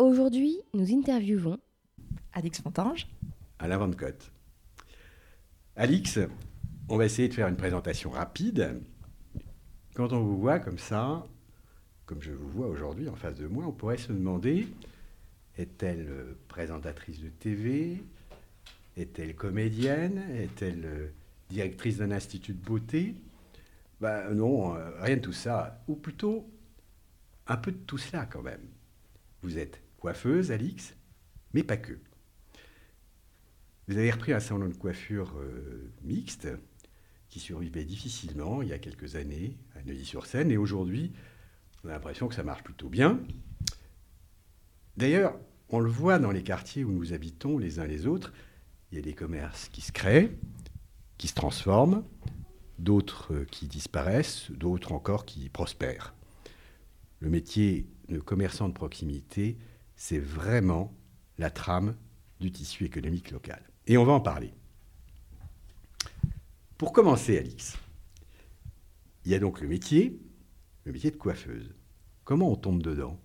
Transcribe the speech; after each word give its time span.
Aujourd'hui, 0.00 0.62
nous 0.72 0.94
interviewons 0.94 1.58
Alix 2.32 2.62
Fontange, 2.62 3.06
Alain 3.58 3.76
Van 3.76 3.90
Cotte. 3.90 4.32
Alix, 5.76 6.18
on 6.88 6.96
va 6.96 7.04
essayer 7.04 7.28
de 7.28 7.34
faire 7.34 7.48
une 7.48 7.58
présentation 7.58 8.08
rapide. 8.08 8.80
Quand 9.92 10.14
on 10.14 10.20
vous 10.22 10.38
voit 10.38 10.58
comme 10.58 10.78
ça, 10.78 11.26
comme 12.06 12.22
je 12.22 12.32
vous 12.32 12.48
vois 12.48 12.68
aujourd'hui 12.68 13.10
en 13.10 13.14
face 13.14 13.34
de 13.34 13.46
moi, 13.46 13.66
on 13.66 13.72
pourrait 13.72 13.98
se 13.98 14.10
demander 14.10 14.68
est-elle 15.58 16.34
présentatrice 16.48 17.20
de 17.20 17.28
TV 17.28 18.02
Est-elle 18.96 19.34
comédienne? 19.34 20.24
Est-elle 20.34 21.12
directrice 21.50 21.98
d'un 21.98 22.10
institut 22.10 22.54
de 22.54 22.64
beauté? 22.64 23.16
Ben 24.00 24.32
Non, 24.32 24.76
rien 25.02 25.16
de 25.16 25.20
tout 25.20 25.34
ça. 25.34 25.84
Ou 25.88 25.94
plutôt 25.94 26.48
un 27.46 27.58
peu 27.58 27.70
de 27.70 27.76
tout 27.76 27.98
cela 27.98 28.24
quand 28.24 28.40
même. 28.40 28.62
Vous 29.42 29.58
êtes 29.58 29.82
coiffeuse, 30.00 30.50
Alix, 30.50 30.96
mais 31.54 31.62
pas 31.62 31.76
que. 31.76 31.98
Vous 33.86 33.96
avez 33.96 34.10
repris 34.10 34.32
un 34.32 34.40
salon 34.40 34.68
de 34.68 34.74
coiffure 34.74 35.36
euh, 35.38 35.92
mixte 36.02 36.48
qui 37.28 37.38
survivait 37.38 37.84
difficilement 37.84 38.62
il 38.62 38.68
y 38.68 38.72
a 38.72 38.78
quelques 38.78 39.16
années 39.16 39.56
à 39.76 39.82
Neuilly-sur-Seine, 39.82 40.50
et 40.50 40.56
aujourd'hui, 40.56 41.12
on 41.84 41.88
a 41.88 41.92
l'impression 41.92 42.28
que 42.28 42.34
ça 42.34 42.42
marche 42.42 42.64
plutôt 42.64 42.88
bien. 42.88 43.20
D'ailleurs, 44.96 45.38
on 45.68 45.78
le 45.78 45.90
voit 45.90 46.18
dans 46.18 46.32
les 46.32 46.42
quartiers 46.42 46.84
où 46.84 46.92
nous 46.92 47.12
habitons 47.12 47.58
les 47.58 47.78
uns 47.78 47.86
les 47.86 48.06
autres, 48.06 48.32
il 48.90 48.96
y 48.96 48.98
a 48.98 49.02
des 49.02 49.14
commerces 49.14 49.68
qui 49.68 49.80
se 49.80 49.92
créent, 49.92 50.36
qui 51.16 51.28
se 51.28 51.34
transforment, 51.34 52.02
d'autres 52.78 53.32
euh, 53.34 53.44
qui 53.44 53.68
disparaissent, 53.68 54.50
d'autres 54.50 54.92
encore 54.92 55.24
qui 55.24 55.48
prospèrent. 55.48 56.14
Le 57.20 57.28
métier 57.28 57.86
de 58.08 58.18
commerçant 58.18 58.68
de 58.68 58.74
proximité 58.74 59.56
c'est 60.00 60.18
vraiment 60.18 60.94
la 61.36 61.50
trame 61.50 61.94
du 62.40 62.50
tissu 62.50 62.86
économique 62.86 63.30
local. 63.30 63.62
Et 63.86 63.98
on 63.98 64.04
va 64.06 64.14
en 64.14 64.20
parler. 64.20 64.54
Pour 66.78 66.94
commencer, 66.94 67.36
Alix, 67.36 67.76
il 69.26 69.30
y 69.30 69.34
a 69.34 69.38
donc 69.38 69.60
le 69.60 69.68
métier, 69.68 70.18
le 70.84 70.92
métier 70.92 71.10
de 71.10 71.16
coiffeuse. 71.16 71.74
Comment 72.24 72.50
on 72.50 72.56
tombe 72.56 72.82
dedans? 72.82 73.20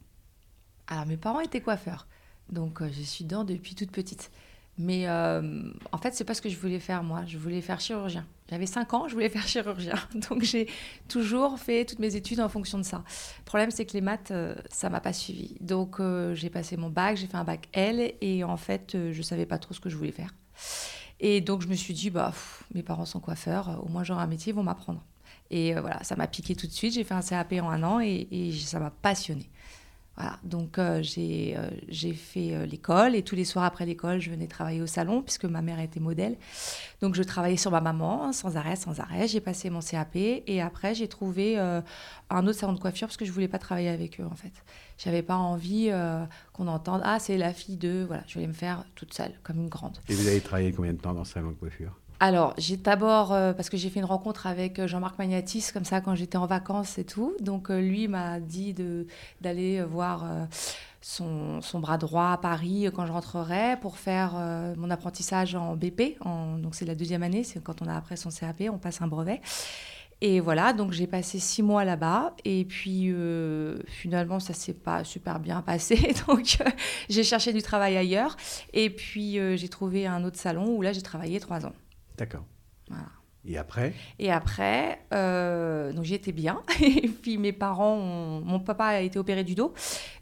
Alors, 0.87 1.05
mes 1.05 1.15
parents 1.15 1.39
étaient 1.39 1.61
coiffeurs, 1.61 2.09
donc 2.49 2.81
euh, 2.81 2.89
je 2.91 3.03
suis 3.03 3.23
dedans 3.23 3.45
depuis 3.45 3.73
toute 3.73 3.91
petite. 3.91 4.29
Mais 4.77 5.07
euh, 5.07 5.71
en 5.91 5.97
fait, 5.97 6.13
c'est 6.13 6.25
pas 6.25 6.33
ce 6.33 6.41
que 6.41 6.49
je 6.49 6.57
voulais 6.57 6.79
faire, 6.79 7.01
moi. 7.03 7.23
Je 7.25 7.37
voulais 7.37 7.61
faire 7.61 7.79
chirurgien. 7.79 8.25
J'avais 8.49 8.65
5 8.65 8.93
ans, 8.93 9.07
je 9.07 9.13
voulais 9.13 9.29
faire 9.35 9.47
chirurgien. 9.47 9.95
Donc, 10.29 10.43
j'ai 10.43 10.67
toujours 11.07 11.57
fait 11.59 11.85
toutes 11.85 11.99
mes 11.99 12.15
études 12.15 12.41
en 12.41 12.49
fonction 12.49 12.77
de 12.77 12.83
ça. 12.83 13.03
Le 13.39 13.45
problème, 13.45 13.71
c'est 13.71 13.85
que 13.85 13.93
les 13.93 14.01
maths, 14.01 14.31
euh, 14.31 14.55
ça 14.69 14.89
m'a 14.89 14.99
pas 14.99 15.13
suivi. 15.13 15.55
Donc, 15.61 15.99
euh, 15.99 16.35
j'ai 16.35 16.49
passé 16.49 16.75
mon 16.75 16.89
bac, 16.89 17.15
j'ai 17.15 17.27
fait 17.27 17.37
un 17.37 17.45
bac 17.45 17.69
L, 17.73 18.13
et 18.19 18.43
en 18.43 18.57
fait, 18.57 18.97
je 19.11 19.21
savais 19.21 19.45
pas 19.45 19.57
trop 19.57 19.73
ce 19.73 19.79
que 19.79 19.89
je 19.89 19.95
voulais 19.95 20.11
faire. 20.11 20.33
Et 21.21 21.39
donc, 21.39 21.61
je 21.61 21.67
me 21.67 21.75
suis 21.75 21.93
dit, 21.93 22.09
bah, 22.09 22.33
mes 22.73 22.83
parents 22.83 23.05
sont 23.05 23.21
coiffeurs, 23.21 23.81
au 23.83 23.87
moins 23.87 24.03
j'aurai 24.03 24.23
un 24.23 24.27
métier, 24.27 24.51
ils 24.51 24.55
vont 24.55 24.63
m'apprendre. 24.63 25.01
Et 25.51 25.73
voilà, 25.73 26.03
ça 26.03 26.15
m'a 26.15 26.27
piqué 26.27 26.55
tout 26.55 26.67
de 26.67 26.71
suite. 26.71 26.93
J'ai 26.95 27.03
fait 27.03 27.13
un 27.13 27.21
CAP 27.21 27.53
en 27.53 27.69
un 27.69 27.83
an, 27.83 27.99
et, 28.01 28.27
et 28.31 28.51
ça 28.51 28.79
m'a 28.79 28.91
passionné. 28.91 29.49
Voilà, 30.17 30.39
donc 30.43 30.79
euh, 30.79 31.03
euh, 31.17 31.69
j'ai 31.89 32.13
fait 32.13 32.53
euh, 32.53 32.65
l'école 32.65 33.15
et 33.15 33.21
tous 33.21 33.35
les 33.35 33.43
soirs 33.43 33.65
après 33.65 33.85
l'école, 33.85 34.19
je 34.19 34.29
venais 34.29 34.47
travailler 34.47 34.81
au 34.81 34.87
salon 34.87 35.21
puisque 35.21 35.43
ma 35.43 35.61
mère 35.61 35.79
était 35.79 35.99
modèle. 35.99 36.37
Donc 37.01 37.15
je 37.15 37.23
travaillais 37.23 37.57
sur 37.57 37.71
ma 37.71 37.81
maman 37.81 38.31
sans 38.31 38.55
arrêt, 38.55 38.77
sans 38.77 39.01
arrêt. 39.01 39.27
J'ai 39.27 39.41
passé 39.41 39.69
mon 39.69 39.81
CAP 39.81 40.15
et 40.15 40.61
après 40.61 40.95
j'ai 40.95 41.09
trouvé 41.09 41.59
un 41.59 42.47
autre 42.47 42.59
salon 42.59 42.73
de 42.73 42.79
coiffure 42.79 43.07
parce 43.07 43.17
que 43.17 43.25
je 43.25 43.31
voulais 43.31 43.49
pas 43.49 43.59
travailler 43.59 43.89
avec 43.89 44.21
eux 44.21 44.25
en 44.25 44.35
fait. 44.35 44.53
J'avais 44.97 45.21
pas 45.21 45.35
envie 45.35 45.91
qu'on 46.53 46.67
entende 46.67 47.01
ah 47.03 47.19
c'est 47.19 47.37
la 47.37 47.53
fille 47.53 47.77
de 47.77 48.05
voilà, 48.07 48.23
je 48.27 48.35
voulais 48.35 48.47
me 48.47 48.53
faire 48.53 48.85
toute 48.95 49.13
seule 49.13 49.33
comme 49.43 49.57
une 49.57 49.69
grande. 49.69 49.97
Et 50.07 50.13
vous 50.13 50.27
avez 50.27 50.39
travaillé 50.39 50.71
combien 50.71 50.93
de 50.93 50.97
temps 50.99 51.13
dans 51.13 51.25
ce 51.25 51.33
salon 51.33 51.49
de 51.49 51.55
coiffure? 51.55 51.99
Alors, 52.21 52.53
j'ai 52.57 52.77
d'abord, 52.77 53.33
euh, 53.33 53.51
parce 53.51 53.69
que 53.69 53.75
j'ai 53.75 53.89
fait 53.89 53.99
une 53.99 54.05
rencontre 54.05 54.47
avec 54.47 54.79
euh, 54.79 54.87
Jean-Marc 54.87 55.19
Magnatis, 55.19 55.71
comme 55.73 55.83
ça, 55.83 55.99
quand 55.99 56.15
j'étais 56.15 56.37
en 56.37 56.45
vacances 56.45 56.97
et 56.97 57.03
tout. 57.03 57.35
Donc, 57.41 57.69
euh, 57.69 57.81
lui 57.81 58.07
m'a 58.07 58.39
dit 58.39 58.73
d'aller 59.41 59.83
voir 59.83 60.25
son, 61.01 61.61
son, 61.61 61.79
bras 61.79 61.97
droit 61.97 62.29
à 62.29 62.37
Paris 62.37 62.87
quand 62.93 63.05
je 63.05 63.11
rentrerai 63.11 63.77
pour 63.81 63.97
faire 63.97 64.33
mon 64.77 64.89
apprentissage 64.89 65.55
en 65.55 65.75
BP. 65.75 66.17
Donc, 66.23 66.75
c'est 66.75 66.85
la 66.85 66.95
deuxième 66.95 67.23
année, 67.23 67.43
c'est 67.43 67.61
quand 67.61 67.81
on 67.81 67.87
a 67.87 67.95
après 67.95 68.15
son 68.15 68.29
CAP, 68.29 68.63
on 68.71 68.77
passe 68.77 69.01
un 69.01 69.07
brevet. 69.07 69.41
Et 70.21 70.39
voilà, 70.39 70.71
donc 70.71 70.93
j'ai 70.93 71.07
passé 71.07 71.39
six 71.39 71.61
mois 71.61 71.83
là-bas. 71.83 72.33
Et 72.45 72.65
puis, 72.65 73.13
finalement, 73.87 74.39
ça 74.39 74.53
s'est 74.53 74.73
pas 74.73 75.03
super 75.03 75.39
bien 75.39 75.61
passé. 75.61 76.13
Donc, 76.27 76.57
j'ai 77.09 77.23
cherché 77.23 77.53
du 77.53 77.61
travail 77.61 77.97
ailleurs. 77.97 78.37
Et 78.73 78.89
puis, 78.89 79.37
j'ai 79.57 79.69
trouvé 79.69 80.07
un 80.07 80.23
autre 80.23 80.39
salon 80.39 80.75
où 80.75 80.81
là, 80.81 80.93
j'ai 80.93 81.01
travaillé 81.01 81.39
trois 81.39 81.65
ans. 81.65 81.73
D'accord. 82.17 82.45
Et 83.47 83.57
après? 83.57 83.93
Et 84.17 84.31
après, 84.31 84.99
euh, 85.13 85.93
donc 85.93 86.03
j'étais 86.03 86.31
bien. 86.31 86.63
et 86.81 87.07
puis 87.07 87.37
mes 87.37 87.53
parents, 87.53 87.97
mon 87.97 88.59
papa 88.59 88.85
a 88.85 89.01
été 89.01 89.19
opéré 89.19 89.43
du 89.43 89.53
dos, 89.53 89.73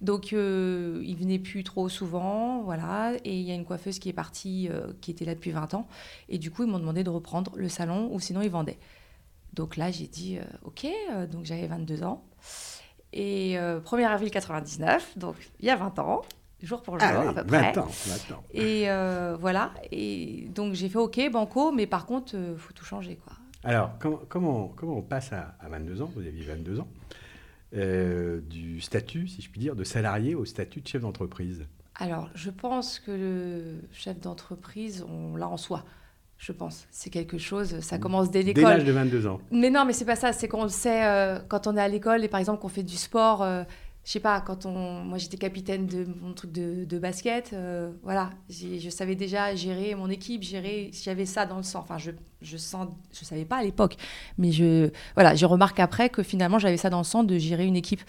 donc 0.01 0.33
euh, 0.33 1.01
il 1.05 1.15
venait 1.15 1.39
plus 1.39 1.63
trop 1.63 1.87
souvent, 1.87 2.61
voilà. 2.63 3.13
Et 3.23 3.39
il 3.39 3.43
y 3.43 3.51
a 3.51 3.55
une 3.55 3.63
coiffeuse 3.65 3.99
qui 3.99 4.09
est 4.09 4.13
partie, 4.13 4.67
euh, 4.69 4.91
qui 4.99 5.11
était 5.11 5.23
là 5.23 5.35
depuis 5.35 5.51
20 5.51 5.73
ans, 5.73 5.87
et 6.27 6.37
du 6.37 6.51
coup 6.51 6.63
ils 6.63 6.69
m'ont 6.69 6.79
demandé 6.79 7.03
de 7.03 7.09
reprendre 7.09 7.53
le 7.55 7.69
salon, 7.69 8.09
ou 8.11 8.19
sinon 8.19 8.41
ils 8.41 8.51
vendaient. 8.51 8.79
Donc 9.53 9.77
là 9.77 9.89
j'ai 9.89 10.07
dit 10.07 10.37
euh, 10.37 10.43
ok, 10.63 10.85
donc 11.31 11.45
j'avais 11.45 11.67
22 11.67 12.03
ans. 12.03 12.25
Et 13.13 13.55
1er 13.55 14.07
avril 14.07 14.31
99, 14.31 15.19
donc 15.19 15.35
il 15.59 15.67
y 15.67 15.69
a 15.69 15.75
20 15.75 15.99
ans 15.99 16.23
jour 16.63 16.81
pour 16.81 16.99
jour 16.99 17.09
ah 17.11 17.29
à 17.29 17.33
peu 17.33 17.43
près. 17.45 17.73
Et 18.53 18.89
euh, 18.89 19.35
voilà. 19.39 19.71
Et 19.91 20.47
donc 20.53 20.73
j'ai 20.73 20.89
fait 20.89 20.97
OK, 20.97 21.19
banco, 21.31 21.71
mais 21.71 21.87
par 21.87 22.05
contre, 22.05 22.33
il 22.33 22.39
euh, 22.39 22.57
faut 22.57 22.73
tout 22.73 22.85
changer, 22.85 23.17
quoi. 23.23 23.33
Alors, 23.63 23.91
comment, 23.99 24.21
comment, 24.27 24.67
comment 24.75 24.97
on 24.97 25.01
passe 25.01 25.31
à, 25.31 25.55
22 25.69 26.01
ans, 26.01 26.11
vous 26.13 26.21
aviez 26.21 26.43
22 26.43 26.81
ans, 26.81 26.87
euh, 27.75 28.41
du 28.41 28.81
statut, 28.81 29.27
si 29.27 29.41
je 29.41 29.49
puis 29.49 29.59
dire, 29.59 29.75
de 29.75 29.85
salarié 29.85 30.35
au 30.35 30.43
statut 30.43 30.81
de 30.81 30.87
chef 30.87 31.01
d'entreprise 31.01 31.65
Alors, 31.95 32.29
je 32.35 32.49
pense 32.49 32.99
que 32.99 33.11
le 33.11 33.81
chef 33.93 34.19
d'entreprise, 34.19 35.05
on 35.07 35.37
l'a 35.37 35.47
en 35.47 35.57
soi. 35.57 35.85
Je 36.37 36.51
pense. 36.51 36.87
C'est 36.91 37.09
quelque 37.09 37.37
chose, 37.37 37.79
ça 37.79 37.99
commence 37.99 38.29
dès 38.29 38.41
l'école. 38.41 38.63
Dès 38.63 38.69
l'âge 38.69 38.83
de 38.83 38.91
22 38.91 39.27
ans. 39.27 39.39
Mais 39.51 39.69
non, 39.69 39.85
mais 39.85 39.93
c'est 39.93 40.03
pas 40.03 40.17
ça. 40.17 40.33
C'est 40.33 40.49
qu'on 40.49 40.63
le 40.63 40.69
sait 40.69 41.39
quand 41.47 41.67
on 41.67 41.77
est 41.77 41.81
à 41.81 41.87
l'école 41.87 42.25
et 42.25 42.27
par 42.27 42.41
exemple 42.41 42.59
qu'on 42.59 42.67
fait 42.67 42.83
du 42.83 42.97
sport 42.97 43.47
je 44.03 44.11
sais 44.11 44.19
pas, 44.19 44.41
quand 44.41 44.65
on, 44.65 45.03
moi 45.03 45.17
j'étais 45.17 45.37
capitaine 45.37 45.87
de 45.87 46.05
mon 46.21 46.33
truc 46.33 46.51
de, 46.51 46.99
basket, 46.99 47.51
euh, 47.53 47.91
voilà, 48.03 48.31
je 48.49 48.89
savais 48.89 49.15
déjà 49.15 49.55
gérer 49.55 49.95
mon 49.95 50.09
équipe, 50.09 50.43
gérer, 50.43 50.91
j'avais 50.91 51.25
ça 51.25 51.45
dans 51.45 51.57
le 51.57 51.63
sang. 51.63 51.79
Enfin, 51.79 51.97
je, 51.97 52.11
je 52.41 52.57
sens, 52.57 52.89
je 53.13 53.23
savais 53.23 53.45
pas 53.45 53.57
à 53.57 53.63
l'époque, 53.63 53.95
mais 54.37 54.51
je, 54.51 54.91
voilà, 55.15 55.35
je 55.35 55.45
remarque 55.45 55.79
après 55.79 56.09
que 56.09 56.21
finalement 56.21 56.59
j'avais 56.59 56.75
ça 56.77 56.89
dans 56.89 56.97
le 56.97 57.05
sang 57.05 57.23
de 57.23 57.37
gérer 57.37 57.65
une 57.65 57.77
équipe. 57.77 58.01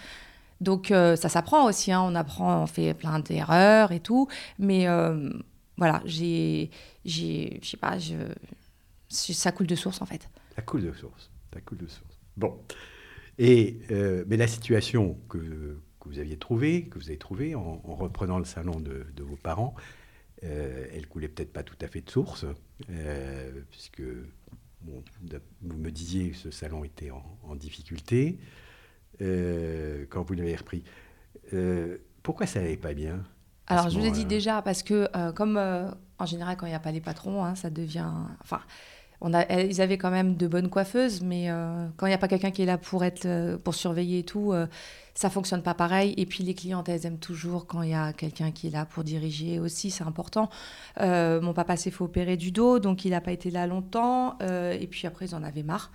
Donc 0.61 0.91
euh, 0.91 1.15
ça 1.15 1.29
s'apprend 1.29 1.65
aussi, 1.67 1.93
hein, 1.93 2.03
on 2.03 2.15
apprend, 2.17 2.63
on 2.63 2.67
fait 2.67 2.93
plein 2.95 3.21
d'erreurs 3.21 3.93
et 3.93 4.01
tout, 4.01 4.27
mais 4.59 4.89
euh, 4.89 5.31
voilà, 5.77 6.03
j'ai, 6.07 6.71
j'ai, 7.05 7.61
je 7.63 7.69
sais 7.69 7.77
pas, 7.77 7.99
je, 7.99 8.17
ça 9.09 9.53
coule 9.53 9.69
de 9.69 9.77
source 9.77 10.03
en 10.03 10.07
fait. 10.07 10.29
Ça 10.57 10.63
coule 10.63 10.83
de 10.83 10.93
source, 10.93 11.31
ça 11.53 11.61
coule 11.61 11.79
de 11.79 11.87
source. 11.87 12.19
Bon. 12.37 12.59
Et, 13.39 13.81
euh, 13.91 14.25
mais 14.27 14.37
la 14.37 14.47
situation 14.47 15.19
que, 15.29 15.39
que, 15.39 16.09
vous 16.09 16.19
aviez 16.19 16.37
trouvée, 16.37 16.85
que 16.85 16.99
vous 16.99 17.09
avez 17.09 17.19
trouvée 17.19 17.55
en, 17.55 17.81
reprenant 17.85 18.39
le 18.39 18.45
salon 18.45 18.81
de, 18.81 19.07
de 19.15 19.23
vos 19.23 19.37
parents, 19.37 19.75
euh, 20.45 20.87
elle 20.93 21.07
coulait 21.07 21.29
peut-être 21.29 21.53
pas 21.53 21.63
tout 21.63 21.77
à 21.81 21.87
fait 21.87 22.01
de 22.01 22.11
source, 22.11 22.45
euh, 22.91 23.51
puisque 23.71 24.03
vous 24.83 25.79
me 25.79 25.91
disiez 25.91 26.31
que 26.31 26.37
ce 26.37 26.51
salon 26.51 26.85
était 26.85 27.11
en, 27.11 27.57
difficulté 27.57 28.39
euh, 29.23 30.05
quand 30.11 30.23
vous 30.23 30.35
l'avez 30.35 30.57
repris. 30.57 30.83
Pourquoi 32.23 32.47
ça 32.47 32.61
n'allait 32.61 32.77
pas 32.77 32.95
bien 32.95 33.23
Alors, 33.69 33.89
je 33.89 33.99
vous 33.99 34.05
ai 34.05 34.11
dit 34.11 34.27
déjà, 34.27 34.61
parce 34.61 34.83
que 34.83 35.09
comme 35.33 35.57
en 35.57 36.27
général, 36.27 36.57
quand 36.57 36.67
il 36.67 36.71
n'y 36.71 36.75
a 36.75 36.81
pas 36.81 36.93
les 36.93 37.01
patrons, 37.01 37.45
hein, 37.45 37.55
ça 37.55 37.71
devient. 37.71 38.11
Enfin, 38.41 38.61
on 39.25 39.35
a, 39.35 39.63
ils 39.63 39.81
avaient 39.81 39.99
quand 39.99 40.11
même 40.11 40.37
de 40.37 40.47
bonnes 40.47 40.69
coiffeuses, 40.69 41.23
mais 41.23 41.49
quand 41.97 42.07
il 42.07 42.11
n'y 42.11 42.15
a 42.15 42.19
pas 42.19 42.29
quelqu'un 42.29 42.51
qui 42.51 42.63
est 42.63 42.67
là 42.67 42.79
pour, 42.79 43.05
être, 43.05 43.57
pour 43.65 43.75
surveiller 43.75 44.21
et 44.21 44.23
tout, 44.23 44.53
ça 45.15 45.31
fonctionne 45.31 45.63
pas 45.63 45.75
pareil. 45.75 46.13
Et 46.17 46.27
puis 46.27 46.45
les 46.45 46.55
clientes, 46.55 46.89
elles 46.89 47.07
aiment 47.07 47.19
toujours 47.19 47.67
quand 47.67 47.83
il 47.83 47.91
y 47.91 47.95
a 47.95 48.13
quelqu'un 48.13 48.51
qui 48.51 48.67
est 48.67 48.71
là 48.71 48.85
pour 48.85 49.05
diriger 49.05 49.59
aussi, 49.61 49.91
c'est 49.91 50.05
important. 50.05 50.51
Euh, 51.01 51.41
mon 51.41 51.55
papa 51.55 51.77
s'est 51.77 51.91
fait 51.91 52.03
opérer 52.03 52.37
du 52.37 52.51
dos, 52.51 52.81
donc 52.81 53.05
il 53.05 53.11
n'a 53.11 53.21
pas 53.21 53.33
été 53.33 53.51
là 53.51 53.67
longtemps. 53.67 54.37
Euh, 54.43 54.77
et 54.79 54.87
puis 54.87 55.07
après, 55.07 55.27
ils 55.27 55.35
en 55.35 55.43
avaient 55.43 55.63
marre. 55.63 55.93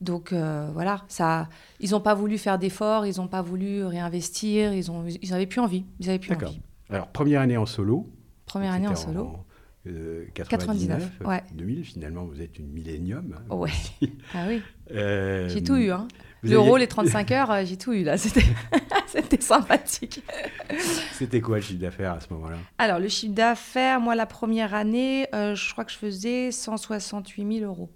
Donc 0.00 0.32
euh, 0.32 0.68
voilà, 0.72 1.04
ça, 1.06 1.48
ils 1.78 1.90
n'ont 1.90 2.00
pas 2.00 2.14
voulu 2.14 2.38
faire 2.38 2.58
d'efforts, 2.58 3.06
ils 3.06 3.18
n'ont 3.18 3.28
pas 3.28 3.42
voulu 3.42 3.84
réinvestir, 3.84 4.72
ils 4.72 4.90
n'avaient 5.30 5.44
ils 5.44 5.48
plus 5.48 5.60
envie. 5.60 5.84
Ils 6.00 6.08
avaient 6.08 6.18
plus 6.18 6.34
envie. 6.34 6.60
Alors 6.90 7.08
première 7.08 7.40
année 7.40 7.56
en 7.56 7.66
solo. 7.66 8.10
Première 8.46 8.72
année 8.72 8.88
en 8.88 8.96
solo. 8.96 9.36
99, 9.84 11.20
ouais. 11.24 11.42
2000, 11.54 11.84
finalement, 11.84 12.24
vous 12.24 12.40
êtes 12.40 12.58
une 12.58 12.68
millénium. 12.68 13.34
Hein, 13.36 13.54
ouais. 13.54 13.70
ah 14.34 14.46
oui. 14.48 14.62
J'ai 14.90 15.62
tout 15.62 15.76
eu. 15.76 15.90
Hein. 15.90 16.06
L'euro, 16.42 16.76
les 16.76 16.88
35 16.88 17.30
heures, 17.30 17.50
euh, 17.50 17.64
j'ai 17.64 17.76
tout 17.76 17.92
eu 17.92 18.02
là. 18.02 18.18
C'était 18.18 18.42
sympathique. 19.40 20.22
C'était 21.12 21.40
quoi 21.40 21.56
le 21.56 21.62
chiffre 21.62 21.80
d'affaires 21.80 22.12
à 22.12 22.20
ce 22.20 22.32
moment-là? 22.32 22.56
Alors, 22.78 22.98
le 22.98 23.08
chiffre 23.08 23.34
d'affaires, 23.34 24.00
moi, 24.00 24.14
la 24.14 24.26
première 24.26 24.74
année, 24.74 25.28
euh, 25.34 25.54
je 25.54 25.72
crois 25.72 25.84
que 25.84 25.92
je 25.92 25.98
faisais 25.98 26.50
168 26.50 27.58
000 27.60 27.70
euros. 27.70 27.90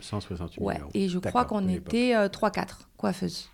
168, 0.00 0.58
000 0.58 0.66
ouais. 0.66 0.80
Et 0.94 1.08
je 1.08 1.18
crois 1.18 1.44
qu'on 1.44 1.68
était 1.68 2.14
3-4 2.14 2.58
euh, 2.58 2.64
coiffeuses. 2.96 3.50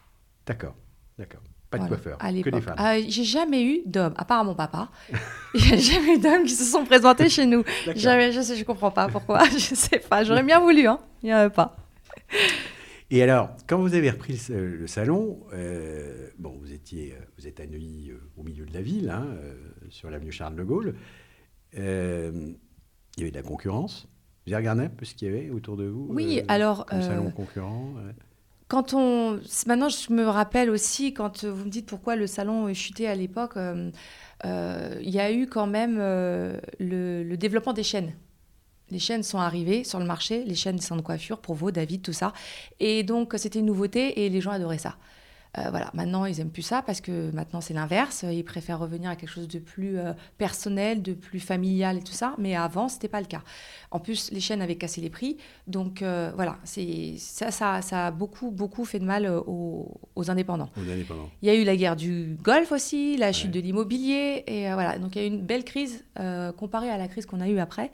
D'accord, 0.47 0.75
d'accord. 1.19 1.43
Pas 1.71 1.79
de 1.79 1.87
coiffeurs, 1.87 2.19
que 2.19 2.51
des 2.51 2.61
femmes. 2.61 2.77
j'ai 3.09 3.25
jamais 3.25 3.63
eu 3.63 3.83
d'hommes, 3.87 4.15
à 4.17 4.25
part 4.25 4.45
mon 4.45 4.57
papa. 4.57 4.89
j'ai 5.55 5.79
jamais 5.79 6.17
eu 6.17 6.19
d'hommes 6.19 6.43
qui 6.43 6.55
se 6.55 6.65
sont 6.65 6.85
présentés 6.85 7.29
chez 7.29 7.47
nous. 7.47 7.63
Jamais, 7.95 8.33
je 8.33 8.41
sais, 8.41 8.57
je 8.57 8.65
comprends 8.65 8.91
pas 8.91 9.07
pourquoi. 9.07 9.45
je 9.51 9.75
sais 9.75 10.01
pas. 10.01 10.25
J'aurais 10.25 10.43
bien 10.43 10.59
voulu, 10.59 10.89
hein. 10.89 10.99
Il 11.23 11.27
n'y 11.27 11.35
en 11.35 11.39
avait 11.39 11.51
pas. 11.51 11.77
Et 13.13 13.23
alors, 13.23 13.51
quand 13.67 13.79
vous 13.79 13.95
avez 13.95 14.11
repris 14.11 14.41
le, 14.51 14.87
salon, 14.87 15.41
euh, 15.53 16.29
bon, 16.39 16.57
vous 16.61 16.73
étiez, 16.73 17.13
euh, 17.13 17.25
vous 17.39 17.49
êtes 17.49 17.59
à 17.59 17.67
Neuilly, 17.67 18.11
euh, 18.11 18.21
au 18.37 18.45
milieu 18.45 18.65
de 18.65 18.73
la 18.73 18.83
ville, 18.83 19.11
hein, 19.11 19.27
sur 19.89 20.11
l'avenue 20.11 20.31
Charles 20.31 20.55
de 20.55 20.63
Gaulle. 20.63 20.95
il 21.75 21.81
y 23.17 23.21
avait 23.21 23.31
de 23.31 23.37
la 23.37 23.43
concurrence. 23.43 24.09
Vous 24.47 24.53
avez 24.53 24.63
regardé 24.63 24.85
un 24.85 24.89
peu 24.89 25.05
ce 25.05 25.15
qu'il 25.15 25.29
y 25.29 25.31
avait 25.31 25.51
autour 25.51 25.77
de 25.77 25.85
vous 25.85 26.07
Oui, 26.11 26.43
alors. 26.47 26.87
Comme 26.87 27.03
salon 27.03 27.31
concurrent 27.31 27.95
quand 28.71 28.95
on, 28.95 29.41
maintenant, 29.67 29.91
je 29.91 30.13
me 30.13 30.25
rappelle 30.25 30.71
aussi 30.71 31.13
quand 31.13 31.45
vous 31.45 31.65
me 31.67 31.71
dites 31.71 31.87
pourquoi 31.87 32.17
le 32.17 32.27
salon 32.27 32.73
chutait 32.73 33.07
à 33.07 33.15
l'époque. 33.15 33.55
il 34.45 35.11
y 35.11 35.21
a 35.21 35.33
eu 35.33 35.47
quand 35.47 35.67
même 35.67 35.99
le 35.99 37.35
développement 37.37 37.75
des 37.75 37.83
chaînes 37.83 38.15
les 38.91 38.99
chaînes 38.99 39.23
sont 39.23 39.39
arrivées 39.39 39.85
sur 39.85 39.99
le 39.99 40.05
marché, 40.05 40.45
les 40.45 40.55
chaînes 40.55 40.81
de 40.97 41.03
coiffure 41.03 41.39
vous, 41.55 41.71
David, 41.71 42.03
tout 42.03 42.13
ça. 42.13 42.33
Et 42.81 43.03
donc, 43.03 43.35
c'était 43.37 43.61
une 43.61 43.67
nouveauté 43.67 44.25
et 44.25 44.29
les 44.29 44.41
gens 44.41 44.51
adoraient 44.51 44.79
ça. 44.79 44.97
Euh, 45.58 45.70
voilà, 45.70 45.91
maintenant 45.94 46.26
ils 46.26 46.38
aiment 46.38 46.50
plus 46.50 46.62
ça 46.62 46.81
parce 46.82 47.00
que 47.00 47.31
maintenant 47.32 47.61
c'est 47.61 47.75
l'inverse. 47.75 48.25
Ils 48.29 48.44
préfèrent 48.44 48.79
revenir 48.79 49.11
à 49.11 49.17
quelque 49.17 49.31
chose 49.31 49.49
de 49.49 49.58
plus 49.58 49.99
euh, 49.99 50.12
personnel, 50.38 51.02
de 51.02 51.12
plus 51.12 51.41
familial 51.41 51.99
et 51.99 52.02
tout 52.02 52.12
ça. 52.12 52.35
Mais 52.38 52.55
avant 52.55 52.88
c'était 52.88 53.08
pas 53.08 53.20
le 53.20 53.26
cas. 53.26 53.43
En 53.91 53.99
plus 53.99 54.31
les 54.31 54.41
chaînes 54.41 54.62
avaient 54.62 54.76
cassé 54.76 55.00
les 55.00 55.11
prix, 55.11 55.38
donc 55.67 56.02
euh, 56.02 56.31
voilà, 56.37 56.58
c'est 56.62 57.14
ça, 57.19 57.50
ça, 57.50 57.82
ça, 57.82 58.06
a 58.06 58.11
beaucoup 58.12 58.50
beaucoup 58.52 58.85
fait 58.85 59.00
de 59.00 59.05
mal 59.05 59.26
aux, 59.29 59.91
indépendants. 60.29 60.70
Il 61.43 61.49
y 61.49 61.50
a 61.50 61.55
eu 61.55 61.64
la 61.64 61.76
guerre 61.76 61.97
du 61.97 62.37
Golfe 62.43 62.73
aussi, 62.73 63.17
la 63.17 63.32
chute 63.32 63.50
de 63.50 63.61
l'immobilier 63.61 64.44
et 64.47 64.73
voilà. 64.73 64.99
Donc 64.99 65.17
il 65.17 65.23
y 65.23 65.25
a 65.25 65.25
eu 65.25 65.31
une 65.31 65.43
belle 65.43 65.64
crise 65.64 66.05
comparée 66.56 66.91
à 66.91 66.99
la 66.99 67.08
crise 67.08 67.26
qu'on 67.26 67.41
a 67.41 67.49
eue 67.49 67.58
après. 67.58 67.91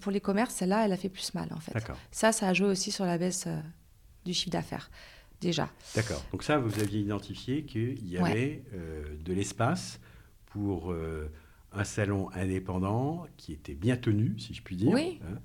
pour 0.00 0.12
les 0.12 0.20
commerces, 0.20 0.54
celle-là, 0.54 0.84
elle 0.84 0.92
a 0.92 0.96
fait 0.96 1.08
plus 1.08 1.34
mal 1.34 1.48
en 1.52 1.60
fait. 1.60 1.72
Ça, 2.12 2.30
ça 2.30 2.48
a 2.48 2.52
joué 2.52 2.68
aussi 2.68 2.92
sur 2.92 3.06
la 3.06 3.18
baisse 3.18 3.48
du 4.24 4.34
chiffre 4.34 4.50
d'affaires 4.50 4.90
déjà. 5.40 5.68
D'accord. 5.94 6.22
Donc 6.32 6.42
ça, 6.42 6.58
vous 6.58 6.80
aviez 6.80 7.00
identifié 7.00 7.64
qu'il 7.64 8.08
y 8.08 8.18
avait 8.18 8.62
euh, 8.74 9.04
de 9.24 9.32
l'espace 9.32 10.00
pour 10.46 10.92
euh, 10.92 11.30
un 11.72 11.84
salon 11.84 12.30
indépendant 12.34 13.26
qui 13.36 13.52
était 13.52 13.74
bien 13.74 13.96
tenu, 13.96 14.34
si 14.38 14.54
je 14.54 14.62
puis 14.62 14.76
dire, 14.76 14.92
oui. 14.92 15.20
Hein, 15.24 15.38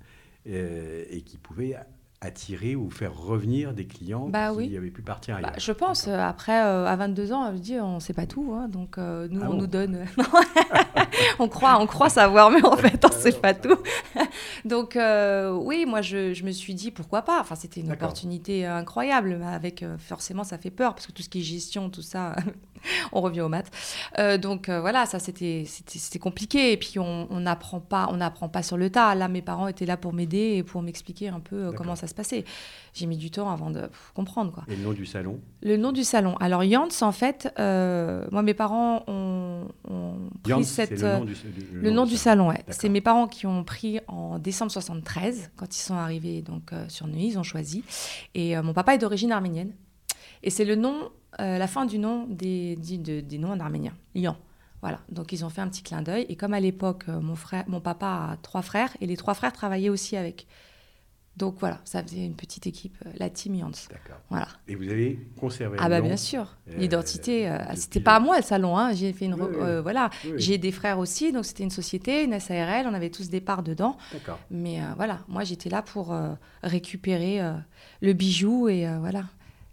euh, 0.48 1.04
et 1.10 1.22
qui 1.22 1.38
pouvait 1.38 1.76
attirer 2.20 2.76
ou 2.76 2.88
faire 2.90 3.16
revenir 3.16 3.74
des 3.74 3.86
clients 3.86 4.28
bah, 4.28 4.52
qui 4.54 4.76
avaient 4.76 4.90
pu 4.90 5.02
partir 5.02 5.34
bah, 5.34 5.48
ailleurs. 5.48 5.60
je 5.60 5.72
pense. 5.72 6.08
Après, 6.08 6.56
à 6.56 6.94
22 6.96 7.32
ans, 7.32 7.52
je 7.52 7.58
dis, 7.58 7.80
on 7.80 7.96
ne 7.96 8.00
sait 8.00 8.14
pas 8.14 8.26
tout. 8.26 8.52
Hein, 8.54 8.68
donc, 8.68 8.96
nous, 8.96 9.40
ah 9.42 9.50
on 9.50 9.54
nous 9.54 9.66
donne... 9.66 10.06
on, 11.38 11.48
croit, 11.48 11.78
on 11.80 11.86
croit 11.86 12.08
savoir, 12.08 12.50
mais 12.50 12.64
en 12.64 12.76
fait, 12.76 13.04
on 13.04 13.14
ne 13.14 13.20
sait 13.20 13.32
pas 13.32 13.54
tout. 13.54 13.78
Donc, 14.64 14.96
euh, 14.96 15.50
oui, 15.52 15.84
moi, 15.86 16.02
je, 16.02 16.32
je, 16.32 16.44
me 16.44 16.50
suis 16.50 16.74
dit, 16.74 16.90
pourquoi 16.90 17.22
pas? 17.22 17.40
Enfin, 17.40 17.54
c'était 17.54 17.80
une 17.80 17.92
opportunité 17.92 18.66
incroyable. 18.66 19.42
Avec, 19.44 19.82
euh, 19.82 19.96
forcément, 19.98 20.44
ça 20.44 20.58
fait 20.58 20.70
peur, 20.70 20.94
parce 20.94 21.06
que 21.06 21.12
tout 21.12 21.22
ce 21.22 21.28
qui 21.28 21.40
est 21.40 21.42
gestion, 21.42 21.90
tout 21.90 22.02
ça, 22.02 22.36
on 23.12 23.20
revient 23.20 23.42
aux 23.42 23.48
maths. 23.48 23.70
Euh, 24.18 24.38
donc, 24.38 24.68
voilà, 24.68 25.06
ça, 25.06 25.18
c'était 25.18 25.66
compliqué. 26.20 26.72
Et 26.72 26.76
puis, 26.76 26.98
on 26.98 27.40
n'apprend 27.40 27.80
pas, 27.80 28.08
on 28.10 28.48
pas 28.48 28.62
sur 28.62 28.76
le 28.76 28.90
tas. 28.90 29.14
Là, 29.14 29.28
mes 29.28 29.42
parents 29.42 29.68
étaient 29.68 29.86
là 29.86 29.96
pour 29.96 30.12
m'aider 30.12 30.56
et 30.56 30.62
pour 30.62 30.82
m'expliquer 30.82 31.28
un 31.28 31.40
peu 31.40 31.72
comment 31.72 31.96
ça 31.96 32.06
se 32.06 32.14
passait. 32.14 32.44
J'ai 32.94 33.06
mis 33.06 33.16
du 33.16 33.30
temps 33.30 33.50
avant 33.50 33.70
de 33.70 33.88
comprendre. 34.14 34.52
Quoi. 34.52 34.64
Et 34.68 34.76
le 34.76 34.84
nom 34.84 34.92
du 34.92 35.06
salon 35.06 35.40
Le 35.62 35.76
nom 35.76 35.92
du 35.92 36.04
salon. 36.04 36.36
Alors, 36.36 36.62
Yants, 36.62 36.88
en 37.00 37.12
fait, 37.12 37.52
moi, 37.58 38.42
mes 38.42 38.54
parents 38.54 39.04
ont, 39.06 39.66
pris 40.42 40.64
cette... 40.64 40.90
Le 40.90 41.18
nom 41.18 41.24
du, 41.24 41.34
le 41.72 41.90
nom 41.90 42.06
du 42.06 42.16
salon, 42.16 42.48
ouais. 42.48 42.62
C'est 42.68 42.88
mes 42.88 43.00
parents 43.00 43.28
qui 43.28 43.46
ont 43.46 43.64
pris 43.64 44.00
en 44.08 44.38
décembre 44.38 44.70
73, 44.70 45.50
quand 45.56 45.74
ils 45.74 45.80
sont 45.80 45.94
arrivés 45.94 46.42
donc 46.42 46.72
euh, 46.72 46.88
sur 46.88 47.06
Neuilly, 47.06 47.28
ils 47.28 47.38
ont 47.38 47.42
choisi. 47.42 47.84
Et 48.34 48.56
euh, 48.56 48.62
mon 48.62 48.72
papa 48.72 48.94
est 48.94 48.98
d'origine 48.98 49.32
arménienne. 49.32 49.72
Et 50.42 50.50
c'est 50.50 50.64
le 50.64 50.74
nom, 50.74 51.10
euh, 51.40 51.58
la 51.58 51.66
fin 51.66 51.86
du 51.86 51.98
nom 51.98 52.26
des, 52.28 52.76
des, 52.76 53.22
des 53.22 53.38
noms 53.38 53.52
en 53.52 53.60
arménien, 53.60 53.92
Lian. 54.14 54.36
Voilà, 54.80 55.00
donc 55.10 55.32
ils 55.32 55.44
ont 55.44 55.48
fait 55.48 55.60
un 55.60 55.68
petit 55.68 55.82
clin 55.82 56.02
d'œil. 56.02 56.26
Et 56.28 56.34
comme 56.34 56.54
à 56.54 56.60
l'époque, 56.60 57.06
mon, 57.06 57.36
frère, 57.36 57.64
mon 57.68 57.80
papa 57.80 58.32
a 58.32 58.36
trois 58.42 58.62
frères, 58.62 58.96
et 59.00 59.06
les 59.06 59.16
trois 59.16 59.34
frères 59.34 59.52
travaillaient 59.52 59.90
aussi 59.90 60.16
avec. 60.16 60.46
Donc 61.36 61.56
voilà, 61.60 61.80
ça 61.84 62.02
faisait 62.02 62.24
une 62.24 62.34
petite 62.34 62.66
équipe, 62.66 62.94
euh, 63.06 63.10
la 63.16 63.30
Team 63.30 63.54
Yans. 63.54 63.70
D'accord. 63.90 64.20
Voilà. 64.28 64.48
Et 64.68 64.74
vous 64.74 64.88
avez 64.90 65.18
conservé 65.40 65.78
Ah 65.80 65.88
bah 65.88 66.02
bien 66.02 66.18
sûr, 66.18 66.56
euh, 66.68 66.76
l'identité. 66.76 67.48
Euh, 67.48 67.58
c'était 67.74 68.00
pas 68.00 68.16
à 68.16 68.20
moi 68.20 68.36
le 68.36 68.42
salon, 68.42 68.76
hein. 68.76 68.92
J'ai 68.92 69.14
fait 69.14 69.24
une, 69.24 69.34
voilà. 69.34 70.10
J'ai 70.36 70.58
des 70.58 70.72
frères 70.72 70.98
aussi, 70.98 71.32
donc 71.32 71.46
c'était 71.46 71.64
une 71.64 71.70
société, 71.70 72.24
une 72.24 72.38
SARL, 72.38 72.86
on 72.86 72.92
avait 72.92 73.10
tous 73.10 73.30
des 73.30 73.40
parts 73.40 73.62
dedans. 73.62 73.96
D'accord. 74.12 74.38
Mais 74.50 74.80
voilà, 74.96 75.20
moi 75.26 75.42
j'étais 75.44 75.70
là 75.70 75.80
pour 75.80 76.14
récupérer 76.62 77.40
le 78.02 78.12
bijou 78.12 78.68
et 78.68 78.86
voilà. 78.98 79.24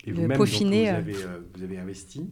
Et 0.05 0.11
le 0.11 0.29
peaufiner. 0.29 0.91
vous, 0.91 0.95
avez, 0.95 1.13
vous 1.55 1.63
avez 1.63 1.77
investi 1.77 2.29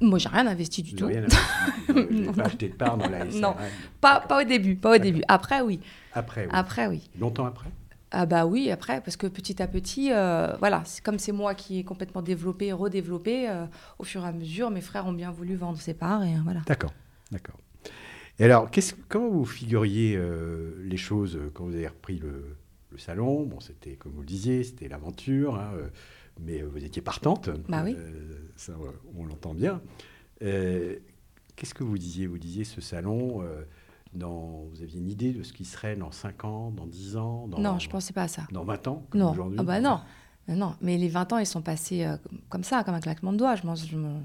moi, 0.00 0.18
j'ai 0.18 0.28
rien 0.28 0.46
investi 0.46 0.82
du 0.82 0.94
tout. 0.94 1.06
Rien 1.06 1.18
investi. 1.88 2.24
Vous 2.24 2.32
pas 2.32 2.44
acheté 2.44 2.68
de 2.68 2.74
part 2.74 2.96
dans 2.96 3.08
la 3.08 3.30
SARL 3.30 3.40
Non, 3.40 3.54
pas, 4.00 4.20
pas 4.20 4.40
au 4.40 4.44
début, 4.44 4.76
pas 4.76 4.94
au 4.94 4.98
début. 4.98 5.22
Après, 5.28 5.60
oui. 5.60 5.80
Après, 6.14 6.44
oui. 6.44 6.50
Après, 6.52 6.86
oui. 6.86 7.10
Longtemps 7.18 7.44
après? 7.44 7.70
Ah 8.12 8.26
bah 8.26 8.44
oui, 8.44 8.70
après, 8.70 9.00
parce 9.00 9.16
que 9.16 9.28
petit 9.28 9.62
à 9.62 9.68
petit, 9.68 10.12
euh, 10.12 10.56
voilà, 10.58 10.82
c'est 10.84 11.02
comme 11.02 11.18
c'est 11.18 11.32
moi 11.32 11.54
qui 11.54 11.78
ai 11.78 11.84
complètement 11.84 12.22
développé, 12.22 12.72
redéveloppé, 12.72 13.48
euh, 13.48 13.66
au 13.98 14.04
fur 14.04 14.24
et 14.24 14.28
à 14.28 14.32
mesure, 14.32 14.70
mes 14.70 14.80
frères 14.80 15.06
ont 15.06 15.12
bien 15.12 15.30
voulu 15.30 15.54
vendre 15.54 15.78
ses 15.78 15.94
parts 15.94 16.24
et 16.24 16.34
euh, 16.34 16.40
voilà. 16.42 16.60
D'accord, 16.66 16.92
d'accord. 17.30 17.56
Et 18.40 18.44
alors, 18.44 18.68
comment 19.08 19.28
vous 19.28 19.44
figuriez 19.44 20.18
les 20.78 20.96
choses 20.96 21.38
quand 21.52 21.64
vous 21.66 21.74
avez 21.74 21.88
repris 21.88 22.18
le, 22.18 22.56
salon? 22.96 23.44
Bon, 23.44 23.60
c'était, 23.60 23.96
comme 23.96 24.12
vous 24.12 24.22
le 24.22 24.26
disiez, 24.26 24.64
c'était 24.64 24.88
l'aventure, 24.88 25.56
hein, 25.56 25.72
mais 26.40 26.62
vous 26.62 26.82
étiez 26.82 27.02
partante. 27.02 27.50
Bah 27.68 27.82
oui. 27.84 27.94
ça, 28.56 28.72
on 29.14 29.26
l'entend 29.26 29.52
bien. 29.52 29.82
Qu'est-ce 30.40 31.74
que 31.74 31.84
vous 31.84 31.98
disiez? 31.98 32.26
Vous 32.26 32.38
disiez 32.38 32.64
ce 32.64 32.80
salon 32.80 33.44
dans, 34.12 34.64
vous 34.70 34.82
aviez 34.82 34.98
une 34.98 35.08
idée 35.08 35.32
de 35.32 35.42
ce 35.42 35.52
qui 35.52 35.64
serait 35.64 35.96
dans 35.96 36.10
5 36.10 36.44
ans, 36.44 36.70
dans 36.70 36.86
10 36.86 37.16
ans 37.16 37.48
dans, 37.48 37.58
Non, 37.58 37.78
je 37.78 37.86
ne 37.86 37.92
pensais 37.92 38.12
pas 38.12 38.24
à 38.24 38.28
ça. 38.28 38.42
Dans 38.50 38.64
20 38.64 38.88
ans 38.88 39.06
Non, 39.14 39.34
ah 39.58 39.62
bah 39.62 39.80
non. 39.80 40.00
non. 40.48 40.74
Mais 40.80 40.96
les 40.96 41.08
20 41.08 41.32
ans, 41.32 41.38
ils 41.38 41.46
sont 41.46 41.62
passés 41.62 42.04
euh, 42.04 42.16
comme 42.48 42.64
ça, 42.64 42.82
comme 42.84 42.94
un 42.94 43.00
claquement 43.00 43.32
de 43.32 43.38
doigts. 43.38 43.54
Je, 43.54 43.62
je 43.86 43.96
me... 43.96 44.20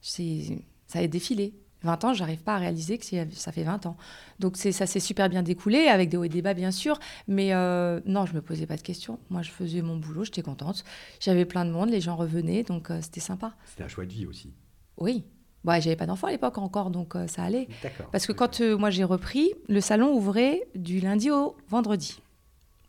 Ça 0.00 0.98
a 0.98 1.06
défilé. 1.06 1.54
20 1.84 2.04
ans, 2.04 2.14
j'arrive 2.14 2.42
pas 2.42 2.54
à 2.56 2.58
réaliser 2.58 2.98
que 2.98 3.04
ça 3.32 3.52
fait 3.52 3.62
20 3.62 3.86
ans. 3.86 3.96
Donc 4.40 4.56
ça 4.56 4.86
s'est 4.86 5.00
super 5.00 5.28
bien 5.28 5.42
découlé, 5.42 5.86
avec 5.86 6.08
des 6.08 6.16
hauts 6.16 6.24
et 6.24 6.28
des 6.28 6.42
bas 6.42 6.54
bien 6.54 6.70
sûr, 6.70 6.98
mais 7.28 7.54
euh, 7.54 8.00
non, 8.06 8.26
je 8.26 8.34
me 8.34 8.40
posais 8.40 8.66
pas 8.66 8.76
de 8.76 8.82
questions. 8.82 9.18
Moi, 9.30 9.42
je 9.42 9.50
faisais 9.50 9.82
mon 9.82 9.96
boulot, 9.96 10.24
j'étais 10.24 10.42
contente. 10.42 10.82
J'avais 11.20 11.44
plein 11.44 11.64
de 11.64 11.70
monde, 11.70 11.90
les 11.90 12.00
gens 12.00 12.16
revenaient, 12.16 12.62
donc 12.62 12.90
euh, 12.90 13.00
c'était 13.02 13.20
sympa. 13.20 13.54
C'était 13.66 13.84
un 13.84 13.88
choix 13.88 14.06
de 14.06 14.12
vie 14.12 14.26
aussi. 14.26 14.54
Oui, 14.96 15.24
bah, 15.64 15.80
j'avais 15.80 15.96
pas 15.96 16.06
d'enfant 16.06 16.26
à 16.26 16.30
l'époque 16.30 16.58
encore, 16.58 16.90
donc 16.90 17.16
euh, 17.16 17.26
ça 17.26 17.42
allait. 17.42 17.68
Parce 18.12 18.26
que 18.26 18.32
quand 18.32 18.60
euh, 18.60 18.76
moi 18.76 18.90
j'ai 18.90 19.04
repris, 19.04 19.52
le 19.68 19.80
salon 19.80 20.14
ouvrait 20.14 20.68
du 20.74 21.00
lundi 21.00 21.30
au 21.30 21.56
vendredi. 21.68 22.20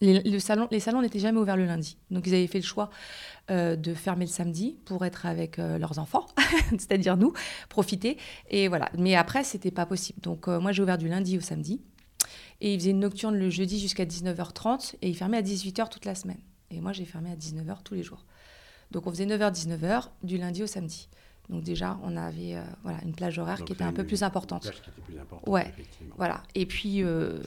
Les, 0.02 0.22
le 0.22 0.40
salon, 0.40 0.68
les 0.72 0.82
salons 0.82 1.02
n'étaient 1.02 1.20
jamais 1.20 1.40
ouverts 1.40 1.56
le 1.56 1.66
lundi. 1.66 1.98
Donc, 2.12 2.28
ils 2.28 2.36
avaient 2.36 2.48
fait 2.48 2.60
le 2.60 2.66
choix 2.66 2.90
euh, 3.50 3.78
de 3.78 3.94
fermer 3.94 4.26
le 4.26 4.30
samedi 4.30 4.78
pour 4.84 5.06
être 5.06 5.26
avec 5.26 5.56
leurs 5.56 6.00
enfants, 6.00 6.26
c'est-à-dire 6.72 7.16
nous, 7.16 7.32
profiter. 7.70 8.18
Et 8.50 8.68
voilà. 8.68 8.90
Mais 8.98 9.16
après, 9.16 9.46
c'était 9.46 9.72
pas 9.72 9.86
possible. 9.86 10.20
Donc, 10.20 10.48
moi, 10.48 10.74
j'ai 10.74 10.84
ouvert 10.84 10.98
du 10.98 11.08
lundi 11.08 11.38
au 11.38 11.42
samedi. 11.42 11.82
Et 12.60 12.74
ils 12.74 12.80
faisaient 12.80 12.92
une 12.92 13.00
nocturne 13.00 13.38
le 13.38 13.50
jeudi 13.50 13.80
jusqu'à 13.80 14.06
19h30 14.06 14.96
et 15.02 15.10
ils 15.10 15.16
fermaient 15.16 15.38
à 15.38 15.42
18h 15.42 15.90
toute 15.90 16.06
la 16.06 16.16
semaine. 16.16 16.40
Et 16.72 16.82
moi, 16.82 16.92
j'ai 16.92 17.06
fermé 17.06 17.32
à 17.32 17.36
19h 17.36 17.84
tous 17.84 17.94
les 17.94 18.04
jours. 18.04 18.26
Donc, 18.92 19.08
on 19.08 19.12
faisait 19.12 19.26
9h-19h 19.26 20.10
du 20.24 20.38
lundi 20.38 20.64
au 20.64 20.68
samedi. 20.68 21.08
Donc 21.50 21.64
déjà, 21.64 21.98
on 22.04 22.18
avait 22.18 22.56
voilà, 22.84 22.98
une 23.06 23.14
plage 23.14 23.38
horaire 23.40 23.58
Donc, 23.60 23.68
qui 23.68 23.74
était 23.74 23.84
un 23.84 23.94
peu 23.94 24.04
plus 24.04 24.24
importante. 24.24 24.66
une 24.66 24.72
plage 24.72 24.82
qui 24.82 24.90
était 24.90 25.02
plus 25.02 25.20
importante, 25.20 25.48
Ouais. 25.50 25.68
effectivement. 25.68 26.16
Voilà. 26.18 26.42
Et 26.56 26.66
puis, 26.66 27.04
euh, 27.04 27.40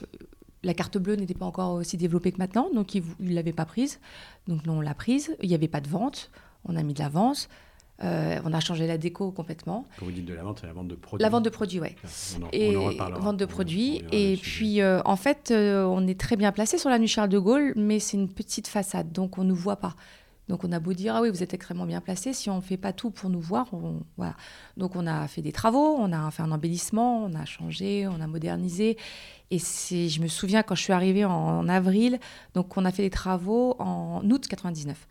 la 0.63 0.73
carte 0.73 0.97
bleue 0.97 1.15
n'était 1.15 1.33
pas 1.33 1.45
encore 1.45 1.73
aussi 1.73 1.97
développée 1.97 2.31
que 2.31 2.37
maintenant, 2.37 2.69
donc 2.73 2.95
ils 2.95 3.03
ne 3.19 3.33
l'avaient 3.33 3.53
pas 3.53 3.65
prise. 3.65 3.99
Donc, 4.47 4.65
nous, 4.65 4.73
on 4.73 4.81
l'a 4.81 4.93
prise. 4.93 5.35
Il 5.41 5.49
n'y 5.49 5.55
avait 5.55 5.67
pas 5.67 5.81
de 5.81 5.87
vente. 5.89 6.31
On 6.65 6.75
a 6.75 6.83
mis 6.83 6.93
de 6.93 6.99
la 6.99 7.09
vente. 7.09 7.49
Euh, 8.01 8.39
on 8.45 8.53
a 8.53 8.61
changé 8.61 8.87
la 8.87 8.97
déco 8.97 9.31
complètement. 9.31 9.85
Quand 9.99 10.05
vous 10.05 10.11
dites 10.13 10.25
de 10.25 10.33
la 10.33 10.43
vente, 10.43 10.59
c'est 10.61 10.67
la 10.67 10.73
vente 10.73 10.87
de 10.87 10.95
produits. 10.95 11.21
La 11.23 11.29
vente 11.29 11.43
de 11.43 11.49
produits, 11.49 11.81
en, 11.81 12.47
Et 12.53 12.77
on 12.77 12.87
en 12.97 13.19
vente 13.19 13.35
de 13.37 13.45
produits. 13.45 14.01
on 14.05 14.07
Et 14.13 14.37
puis, 14.41 14.81
euh, 14.81 15.01
en 15.03 15.17
fait, 15.17 15.51
euh, 15.51 15.83
on 15.83 16.07
est 16.07 16.17
très 16.17 16.37
bien 16.37 16.53
placé 16.53 16.77
sur 16.77 16.89
l'avenue 16.89 17.09
Charles 17.09 17.29
de 17.29 17.39
Gaulle, 17.39 17.73
mais 17.75 17.99
c'est 17.99 18.15
une 18.15 18.29
petite 18.29 18.69
façade, 18.69 19.11
donc 19.11 19.37
on 19.37 19.43
ne 19.43 19.49
nous 19.49 19.55
voit 19.55 19.75
pas. 19.75 19.95
Donc, 20.49 20.63
on 20.65 20.71
a 20.73 20.79
beau 20.79 20.91
dire, 20.93 21.15
ah 21.15 21.21
oui, 21.21 21.29
vous 21.29 21.43
êtes 21.43 21.53
extrêmement 21.53 21.85
bien 21.85 22.01
placé, 22.01 22.33
si 22.33 22.49
on 22.49 22.57
ne 22.57 22.61
fait 22.61 22.75
pas 22.75 22.91
tout 22.91 23.11
pour 23.11 23.29
nous 23.29 23.39
voir, 23.39 23.67
on- 23.73 24.01
voilà. 24.17 24.35
Donc, 24.75 24.95
on 24.95 25.07
a 25.07 25.27
fait 25.27 25.41
des 25.41 25.51
travaux, 25.51 25.95
on 25.97 26.11
a 26.11 26.29
fait 26.31 26.41
un 26.43 26.51
embellissement, 26.51 27.23
on 27.23 27.35
a 27.35 27.45
changé, 27.45 28.07
on 28.07 28.19
a 28.19 28.27
modernisé. 28.27 28.97
Et 29.51 29.59
je 29.59 30.21
me 30.21 30.27
souviens 30.27 30.63
quand 30.63 30.75
je 30.75 30.81
suis 30.81 30.93
arrivée 30.93 31.23
en, 31.23 31.31
en 31.31 31.69
avril, 31.69 32.19
donc 32.55 32.75
on 32.77 32.83
a 32.85 32.91
fait 32.91 33.03
des 33.03 33.09
travaux 33.09 33.75
en 33.79 34.21
août 34.29 34.47
99. 34.47 35.07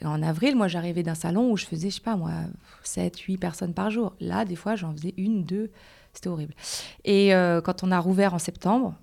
Et 0.00 0.06
en 0.06 0.20
avril, 0.22 0.56
moi, 0.56 0.66
j'arrivais 0.68 1.02
d'un 1.04 1.14
salon 1.14 1.52
où 1.52 1.56
je 1.56 1.64
faisais, 1.64 1.88
je 1.90 1.94
sais 1.96 2.00
pas, 2.00 2.16
moi, 2.16 2.32
7, 2.82 3.16
8 3.20 3.38
personnes 3.38 3.74
par 3.74 3.90
jour. 3.90 4.14
Là, 4.20 4.44
des 4.44 4.56
fois, 4.56 4.74
j'en 4.74 4.92
faisais 4.92 5.14
une, 5.16 5.44
deux. 5.44 5.70
C'était 6.12 6.28
horrible. 6.28 6.54
Et 7.04 7.34
euh, 7.34 7.60
quand 7.60 7.84
on 7.84 7.90
a 7.92 7.98
rouvert 8.00 8.34
en 8.34 8.38
septembre, 8.38 8.94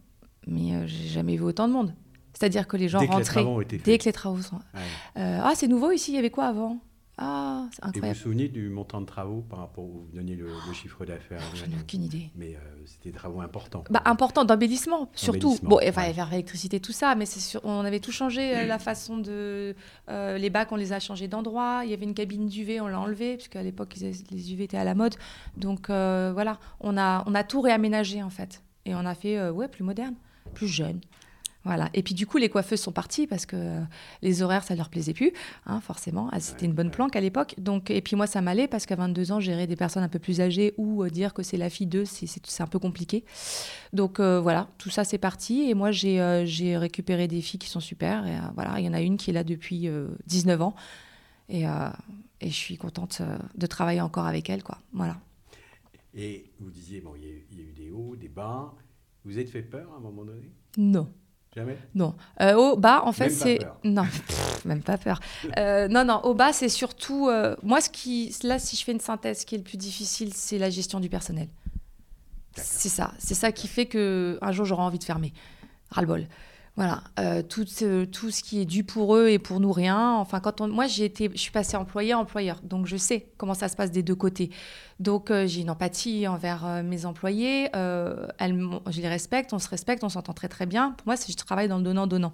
mais 0.46 0.74
euh, 0.76 0.88
j'ai 0.88 1.08
jamais 1.08 1.38
vu 1.38 1.44
autant 1.44 1.68
de 1.68 1.74
monde. 1.74 1.94
C'est-à-dire 2.40 2.68
que 2.68 2.78
les 2.78 2.88
gens 2.88 3.00
Dès 3.00 3.08
que 3.08 3.12
les 3.12 3.18
rentraient 3.18 3.62
été 3.64 3.78
faits. 3.78 3.86
dès 3.86 3.98
que 3.98 4.06
les 4.06 4.14
travaux 4.14 4.42
sont. 4.42 4.56
Ouais. 4.74 4.82
Euh, 5.18 5.42
ah, 5.44 5.52
c'est 5.56 5.68
nouveau 5.68 5.92
ici, 5.92 6.12
il 6.12 6.16
y 6.16 6.20
avait 6.20 6.30
quoi 6.30 6.46
avant? 6.46 6.78
Ah, 7.22 7.66
c'est 7.72 7.80
Et 7.80 7.82
vous 7.82 7.88
vous 7.92 7.98
incroyable. 7.98 8.20
souvenez 8.20 8.48
du 8.48 8.70
montant 8.70 9.02
de 9.02 9.06
travaux 9.06 9.42
par 9.42 9.60
rapport 9.60 9.84
au 9.84 10.06
vous 10.10 10.16
donniez 10.16 10.38
le, 10.38 10.46
le 10.46 10.74
chiffre 10.74 11.04
d'affaires? 11.06 11.42
J'en 11.54 11.66
ai 11.66 11.78
aucune 11.82 12.04
idée. 12.04 12.30
Mais 12.38 12.56
euh, 12.56 12.60
c'était 12.86 13.10
des 13.10 13.18
travaux 13.18 13.42
importants. 13.42 13.84
Bah, 13.90 14.02
important 14.06 14.46
d'embellissement, 14.46 15.10
surtout. 15.16 15.58
Bon, 15.62 15.80
enfin, 15.86 16.04
ouais. 16.04 16.14
faire 16.14 16.30
l'électricité, 16.30 16.80
tout 16.80 16.94
ça, 16.94 17.16
mais 17.16 17.26
c'est 17.26 17.42
sûr, 17.42 17.60
on 17.66 17.84
avait 17.84 18.00
tout 18.00 18.14
changé, 18.14 18.56
euh, 18.56 18.66
la 18.66 18.80
façon 18.90 19.18
de. 19.18 19.76
euh, 20.10 20.38
les 20.38 20.50
bacs, 20.50 20.72
on 20.72 20.78
les 20.78 20.94
a 20.94 21.02
changés 21.02 21.28
d'endroit. 21.28 21.82
Il 21.84 21.90
y 21.92 21.94
avait 21.94 22.06
une 22.06 22.14
cabine 22.14 22.48
d'UV, 22.48 22.80
on 22.80 22.88
l'a 22.88 23.02
enlevée, 23.02 23.36
puisqu'à 23.36 23.64
l'époque, 23.64 23.96
les 24.00 24.54
UV 24.54 24.64
étaient 24.64 24.78
à 24.78 24.86
la 24.86 24.96
mode. 24.96 25.16
Donc, 25.58 25.88
voilà, 25.90 26.58
on 26.80 26.98
a, 26.98 27.26
on 27.28 27.36
a 27.36 27.44
tout 27.44 27.60
réaménagé, 27.60 28.24
en 28.24 28.30
fait. 28.30 28.64
Et 28.86 28.96
on 28.96 29.06
a 29.06 29.14
fait, 29.14 29.50
ouais, 29.50 29.68
plus 29.68 29.84
moderne, 29.84 30.16
plus 30.54 30.70
jeune. 30.70 31.02
Voilà. 31.66 31.90
Et 31.94 32.04
puis, 32.04 32.14
du 32.16 32.26
coup, 32.26 32.38
les 32.38 32.48
coiffeuses 32.48 32.80
sont 32.80 32.94
parties 32.94 33.28
parce 33.28 33.46
que 33.46 33.82
les 34.22 34.42
horaires, 34.42 34.64
ça 34.64 34.76
leur 34.76 34.90
plaisait 34.90 35.14
plus, 35.14 35.34
hein, 35.66 35.82
forcément. 35.82 36.30
Ah, 36.32 36.40
C'était 36.40 36.66
une 36.66 36.74
bonne 36.74 36.90
planque 36.90 37.16
à 37.18 37.22
l'époque. 37.22 37.56
Donc, 37.58 37.92
et 37.92 38.02
puis, 38.02 38.16
moi, 38.16 38.28
ça 38.28 38.42
m'allait 38.42 38.68
parce 38.70 38.86
qu'à 38.86 38.96
22 38.96 39.34
ans, 39.34 39.40
gérer 39.42 39.68
des 39.68 39.76
personnes 39.76 40.04
un 40.04 40.08
peu 40.10 40.20
plus 40.20 40.40
âgées 40.40 40.74
ou 40.78 41.04
euh, 41.04 41.10
dire 41.10 41.34
que 41.34 41.44
c'est 41.44 41.58
la 41.58 41.70
fille 41.70 41.86
d'eux, 41.88 42.06
c'est- 42.06 42.62
un 42.62 42.68
peu 42.68 42.80
compliqué. 42.80 43.24
Donc 43.94 44.20
euh, 44.20 44.40
voilà, 44.42 44.68
tout 44.78 44.90
ça 44.90 45.04
c'est 45.04 45.18
parti. 45.18 45.70
Et 45.70 45.74
moi 45.74 45.92
j'ai 45.92 46.20
euh, 46.22 46.46
récupéré 46.78 47.28
des 47.28 47.42
filles 47.42 47.60
qui 47.60 47.70
sont 47.70 47.80
super. 47.80 48.26
Et 48.28 48.38
voilà, 48.56 48.80
il 48.80 48.86
y 48.86 48.90
en 48.90 48.94
a 48.94 49.02
une 49.02 49.18
qui 49.18 49.30
est 49.30 49.34
là 49.34 49.44
depuis 49.44 49.88
euh, 49.88 50.08
19 50.28 50.62
ans. 50.62 50.76
Et, 51.50 51.64
et 51.64 52.50
je 52.50 52.54
suis 52.54 52.78
contente 52.78 53.22
de 53.56 53.66
travailler 53.66 54.02
encore 54.02 54.28
avec 54.28 54.50
elle. 54.50 54.62
Quoi. 54.64 54.78
Voilà. 54.94 55.18
Et 56.14 56.52
vous 56.60 56.70
disiez, 56.70 57.02
bon, 57.02 57.14
il 57.16 57.24
y, 57.24 57.62
y 57.62 57.66
a 57.66 57.68
eu 57.70 57.74
des 57.74 57.92
hauts, 57.92 58.16
des 58.16 58.28
bas. 58.30 58.74
Vous 59.26 59.38
êtes 59.40 59.50
fait 59.50 59.62
peur 59.64 59.92
à 59.94 59.98
un 59.98 60.00
moment 60.00 60.26
donné? 60.26 60.50
Non. 60.78 61.12
Jamais 61.56 61.78
Non. 61.96 62.16
Euh, 62.42 62.54
au 62.56 62.78
bas, 62.78 63.02
en 63.06 63.12
fait, 63.12 63.30
c'est. 63.30 63.60
Non, 63.84 64.04
pff, 64.28 64.66
même 64.66 64.84
pas 64.84 64.98
peur. 64.98 65.20
Euh, 65.58 65.88
non, 65.88 66.06
non, 66.06 66.22
au 66.24 66.34
bas, 66.34 66.54
c'est 66.54 66.70
surtout. 66.70 67.28
euh, 67.28 67.56
moi, 67.64 67.82
ce 67.82 67.90
qui. 67.90 68.36
Là, 68.44 68.60
si 68.60 68.76
je 68.76 68.84
fais 68.84 68.92
une 68.92 69.00
synthèse, 69.00 69.40
ce 69.42 69.46
qui 69.46 69.56
est 69.56 69.58
le 69.58 69.64
plus 69.64 69.78
difficile, 69.78 70.34
c'est 70.34 70.58
la 70.60 70.70
gestion 70.70 71.00
du 71.00 71.10
personnel. 71.10 71.48
C'est 72.56 72.90
ça. 72.90 73.12
C'est 73.20 73.36
ça 73.36 73.52
qui 73.52 73.68
fait 73.68 73.86
que 73.86 74.38
un 74.42 74.52
jour, 74.52 74.66
j'aurai 74.66 74.84
envie 74.84 75.00
de 75.00 75.04
fermer. 75.04 75.34
Ras-le-bol. 75.92 76.28
Voilà. 76.80 77.04
Euh, 77.20 77.42
tout, 77.44 77.66
ce- 77.66 78.06
tout 78.06 78.32
ce 78.32 78.42
qui 78.42 78.62
est 78.62 78.66
dû 78.66 78.86
pour 78.86 79.14
eux 79.18 79.28
et 79.28 79.38
pour 79.38 79.60
nous, 79.60 79.74
rien. 79.74 80.14
Enfin, 80.14 80.40
quand 80.40 80.62
on. 80.62 80.70
Moi, 80.70 80.88
j'ai 80.88 81.04
été. 81.04 81.30
Je 81.34 81.38
suis 81.38 81.52
passée 81.52 81.76
employée 81.76 82.14
à 82.14 82.18
employeur. 82.20 82.62
Donc, 82.64 82.86
je 82.86 82.96
sais 82.96 83.28
comment 83.38 83.54
ça 83.54 83.68
se 83.68 83.76
passe 83.76 83.92
des 83.92 84.02
deux 84.02 84.16
côtés. 84.16 84.50
Donc, 85.02 85.30
euh, 85.30 85.46
j'ai 85.46 85.60
une 85.62 85.70
empathie 85.70 86.26
envers 86.26 86.66
euh, 86.66 86.82
mes 86.82 87.06
employés. 87.06 87.66
Elles 87.74 88.58
je 88.90 89.02
les 89.02 89.10
respecte, 89.10 89.52
on 89.52 89.60
se 89.60 89.68
respecte, 89.68 90.06
on 90.06 90.10
s'entend 90.10 90.32
très 90.34 90.48
très 90.48 90.66
bien. 90.66 90.92
Pour 90.92 91.08
moi, 91.08 91.18
c'est 91.18 91.32
je 91.34 91.38
travaille 91.38 91.68
dans 91.68 91.78
le 91.80 91.84
donnant-donnant. 91.84 92.32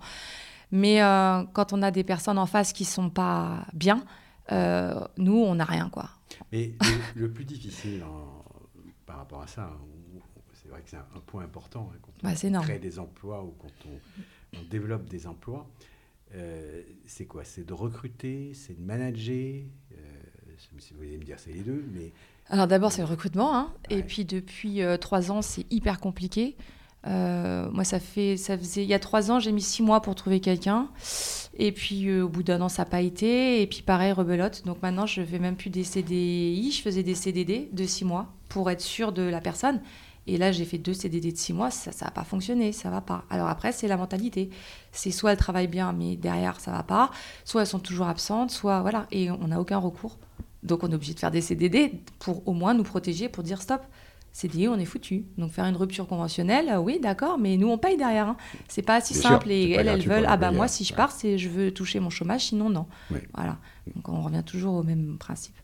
Mais 0.72 1.00
quand 1.54 1.74
on 1.74 1.82
a 1.82 1.90
des 1.90 2.04
personnes 2.04 2.38
en 2.38 2.46
face 2.46 2.72
qui 2.72 2.86
sont 2.86 3.10
pas 3.10 3.66
bien, 3.74 4.04
nous, 4.52 5.38
on 5.38 5.56
n'a 5.56 5.66
rien, 5.66 5.90
quoi. 5.90 6.10
Mais 6.52 6.74
le, 7.16 7.32
plus 7.32 7.46
difficile 7.46 8.04
en- 8.04 8.44
par 9.06 9.18
rapport 9.18 9.42
à 9.42 9.48
ça, 9.48 9.72
c'est 10.54 10.68
vrai 10.70 10.82
que 10.82 10.90
c'est 10.90 10.98
un, 10.98 11.06
un 11.16 11.20
point 11.26 11.44
important 11.44 11.90
hein, 11.94 11.98
quand 12.02 12.12
on 12.24 12.28
Bah, 12.28 12.34
énorme. 12.44 12.66
crée 12.66 12.80
des 12.80 12.98
emplois 13.00 13.44
ou 13.44 13.54
quand 13.60 13.68
on, 13.88 14.00
on 14.60 14.70
développe 14.70 15.06
des 15.08 15.28
emplois. 15.28 15.68
euh, 16.36 16.82
c'est 17.06 17.26
quoi? 17.26 17.44
C'est 17.44 17.66
de 17.66 17.74
recruter, 17.74 18.52
c'est 18.54 18.80
de 18.80 18.84
manager. 18.86 19.64
euh, 19.94 19.96
si 20.80 20.94
vous 20.94 21.00
voulez 21.00 21.18
me 21.18 21.24
dire, 21.24 21.38
c'est 21.40 21.52
les 21.52 21.62
deux, 21.62 21.84
mais 21.94 22.12
Alors 22.50 22.68
d'abord, 22.68 22.92
c'est 22.92 23.02
le 23.02 23.08
recrutement. 23.08 23.56
hein. 23.56 23.74
Ouais. 23.90 24.00
Et 24.00 24.04
puis 24.04 24.26
depuis 24.26 24.82
euh, 24.82 24.98
trois 24.98 25.32
ans, 25.32 25.42
c'est 25.42 25.66
hyper 25.72 26.00
compliqué. 26.00 26.56
Moi, 27.08 27.84
ça 27.84 28.00
fait, 28.00 28.36
ça 28.36 28.58
faisait, 28.58 28.82
il 28.84 28.90
y 28.90 28.94
a 28.96 29.00
trois 29.00 29.30
ans, 29.30 29.40
j'ai 29.40 29.52
mis 29.52 29.62
six 29.62 29.84
mois 29.84 30.02
pour 30.02 30.16
trouver 30.16 30.40
quelqu'un. 30.40 30.90
Et 31.56 31.72
puis 31.72 32.12
au 32.20 32.28
bout 32.28 32.42
d'un 32.42 32.60
an, 32.62 32.68
ça 32.70 32.82
n'a 32.82 32.90
pas 32.90 33.02
été. 33.02 33.62
Et 33.62 33.68
puis 33.68 33.84
pareil, 33.84 34.12
rebelote. 34.12 34.64
Donc 34.66 34.82
maintenant, 34.82 35.06
je 35.06 35.24
fais 35.24 35.38
même 35.38 35.56
plus 35.56 35.70
des 35.70 35.84
CDI, 35.84 36.72
je 36.72 36.82
faisais 36.82 37.04
des 37.04 37.14
CDD 37.14 37.70
de 37.72 37.86
six 37.86 38.06
mois 38.06 38.34
pour 38.50 38.72
être 38.72 38.82
sûre 38.82 39.12
de 39.12 39.22
la 39.22 39.40
personne. 39.40 39.82
Et 40.28 40.38
là, 40.38 40.52
j'ai 40.52 40.66
fait 40.66 40.78
deux 40.78 40.94
CDD 40.94 41.32
de 41.32 41.38
six 41.38 41.54
mois, 41.54 41.70
ça 41.70 41.92
n'a 42.04 42.12
pas 42.12 42.24
fonctionné, 42.24 42.72
ça 42.72 42.90
va 42.90 43.02
pas. 43.02 43.26
Alors 43.30 43.48
après, 43.48 43.72
c'est 43.72 43.88
la 43.88 43.98
mentalité. 43.98 44.50
C'est 44.92 45.12
soit 45.12 45.32
elles 45.32 45.38
travaillent 45.38 45.68
bien, 45.68 45.94
mais 45.94 46.16
derrière, 46.16 46.60
ça 46.60 46.72
va 46.72 46.82
pas. 46.84 47.12
Soit 47.44 47.62
elles 47.62 47.68
sont 47.68 47.80
toujours 47.80 48.08
absentes, 48.08 48.50
soit 48.50 48.82
voilà. 48.82 49.06
Et 49.12 49.30
on 49.30 49.48
n'a 49.48 49.60
aucun 49.62 49.78
recours. 49.78 50.18
Donc 50.64 50.84
on 50.84 50.92
est 50.92 50.96
obligé 50.96 51.14
de 51.14 51.20
faire 51.20 51.32
des 51.32 51.42
CDD 51.42 51.92
pour 52.18 52.48
au 52.48 52.54
moins 52.54 52.74
nous 52.74 52.84
protéger, 52.84 53.30
pour 53.30 53.44
dire 53.44 53.62
stop. 53.62 53.82
CDI, 54.32 54.68
on 54.68 54.78
est 54.78 54.86
foutu. 54.86 55.26
Donc 55.38 55.52
faire 55.52 55.64
une 55.66 55.78
rupture 55.78 56.08
conventionnelle, 56.08 56.68
euh, 56.70 56.78
oui, 56.78 57.00
d'accord, 57.00 57.38
mais 57.38 57.56
nous 57.56 57.70
on 57.70 57.78
paye 57.78 57.96
derrière. 57.96 58.28
Hein. 58.28 58.38
C'est 58.68 58.82
pas 58.82 59.00
si 59.00 59.14
Bien 59.14 59.22
simple. 59.22 59.50
et 59.50 59.72
elles, 59.72 59.88
elles 59.88 60.06
veulent, 60.06 60.26
ah 60.28 60.36
bah 60.36 60.52
moi 60.52 60.68
si 60.68 60.84
je 60.84 60.94
pars, 60.94 61.12
c'est 61.12 61.38
je 61.38 61.48
veux 61.48 61.72
toucher 61.72 62.02
mon 62.02 62.10
chômage, 62.10 62.48
sinon 62.48 62.70
non. 62.70 62.86
Oui. 63.12 63.20
Voilà. 63.34 63.58
Donc 63.96 64.10
on 64.10 64.22
revient 64.22 64.44
toujours 64.46 64.74
au 64.74 64.84
même 64.84 65.18
principe. 65.18 65.56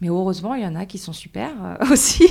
Mais 0.00 0.08
heureusement, 0.08 0.54
il 0.54 0.62
y 0.62 0.66
en 0.66 0.76
a 0.76 0.86
qui 0.86 0.96
sont 0.96 1.12
super 1.12 1.50
euh, 1.62 1.76
aussi. 1.92 2.24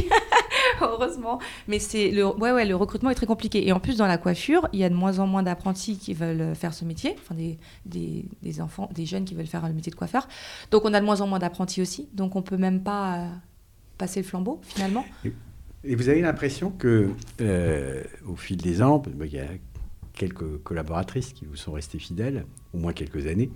heureusement. 0.82 1.40
Mais 1.68 1.80
c'est 1.80 2.12
le, 2.12 2.26
ouais, 2.26 2.52
ouais, 2.52 2.66
le 2.66 2.76
recrutement 2.76 3.10
est 3.10 3.16
très 3.16 3.26
compliqué. 3.26 3.68
Et 3.68 3.72
en 3.72 3.80
plus, 3.80 3.98
dans 3.98 4.08
la 4.08 4.18
coiffure, 4.18 4.68
il 4.74 4.80
y 4.80 4.84
a 4.84 4.90
de 4.90 4.96
moins 4.96 5.20
en 5.20 5.28
moins 5.28 5.44
d'apprentis 5.44 5.98
qui 5.98 6.14
veulent 6.14 6.42
euh, 6.42 6.56
faire 6.56 6.74
ce 6.74 6.86
métier, 6.86 7.16
enfin 7.18 7.36
des, 7.36 7.58
des, 7.86 8.62
enfants, 8.62 8.90
des 8.94 9.06
jeunes 9.06 9.26
qui 9.26 9.36
veulent 9.36 9.46
faire 9.48 9.68
le 9.68 9.74
métier 9.74 9.92
de 9.92 9.96
coiffeur. 9.96 10.28
Donc 10.72 10.86
on 10.86 10.94
a 10.94 11.00
de 11.00 11.06
moins 11.06 11.22
en 11.22 11.28
moins 11.28 11.40
d'apprentis 11.40 11.82
aussi. 11.82 12.08
Donc 12.14 12.36
on 12.36 12.42
peut 12.42 12.58
même 12.58 12.82
pas 12.82 13.18
euh, 13.18 13.28
passer 13.98 14.22
le 14.22 14.26
flambeau 14.26 14.60
finalement. 14.64 15.06
Et 15.84 15.96
vous 15.96 16.10
avez 16.10 16.22
l'impression 16.22 16.72
que, 16.72 17.10
euh, 17.42 18.04
au 18.28 18.36
fil 18.36 18.58
des 18.58 18.82
ans, 18.82 19.00
bah, 19.00 19.26
il 19.26 19.34
y 19.34 19.40
a 19.40 19.48
quelques 20.14 20.58
collaboratrices 20.64 21.34
qui 21.34 21.46
vous 21.46 21.56
sont 21.56 21.72
restées 21.72 22.00
fidèles, 22.00 22.46
au 22.74 22.78
moins 22.78 22.94
quelques 22.94 23.28
années. 23.28 23.52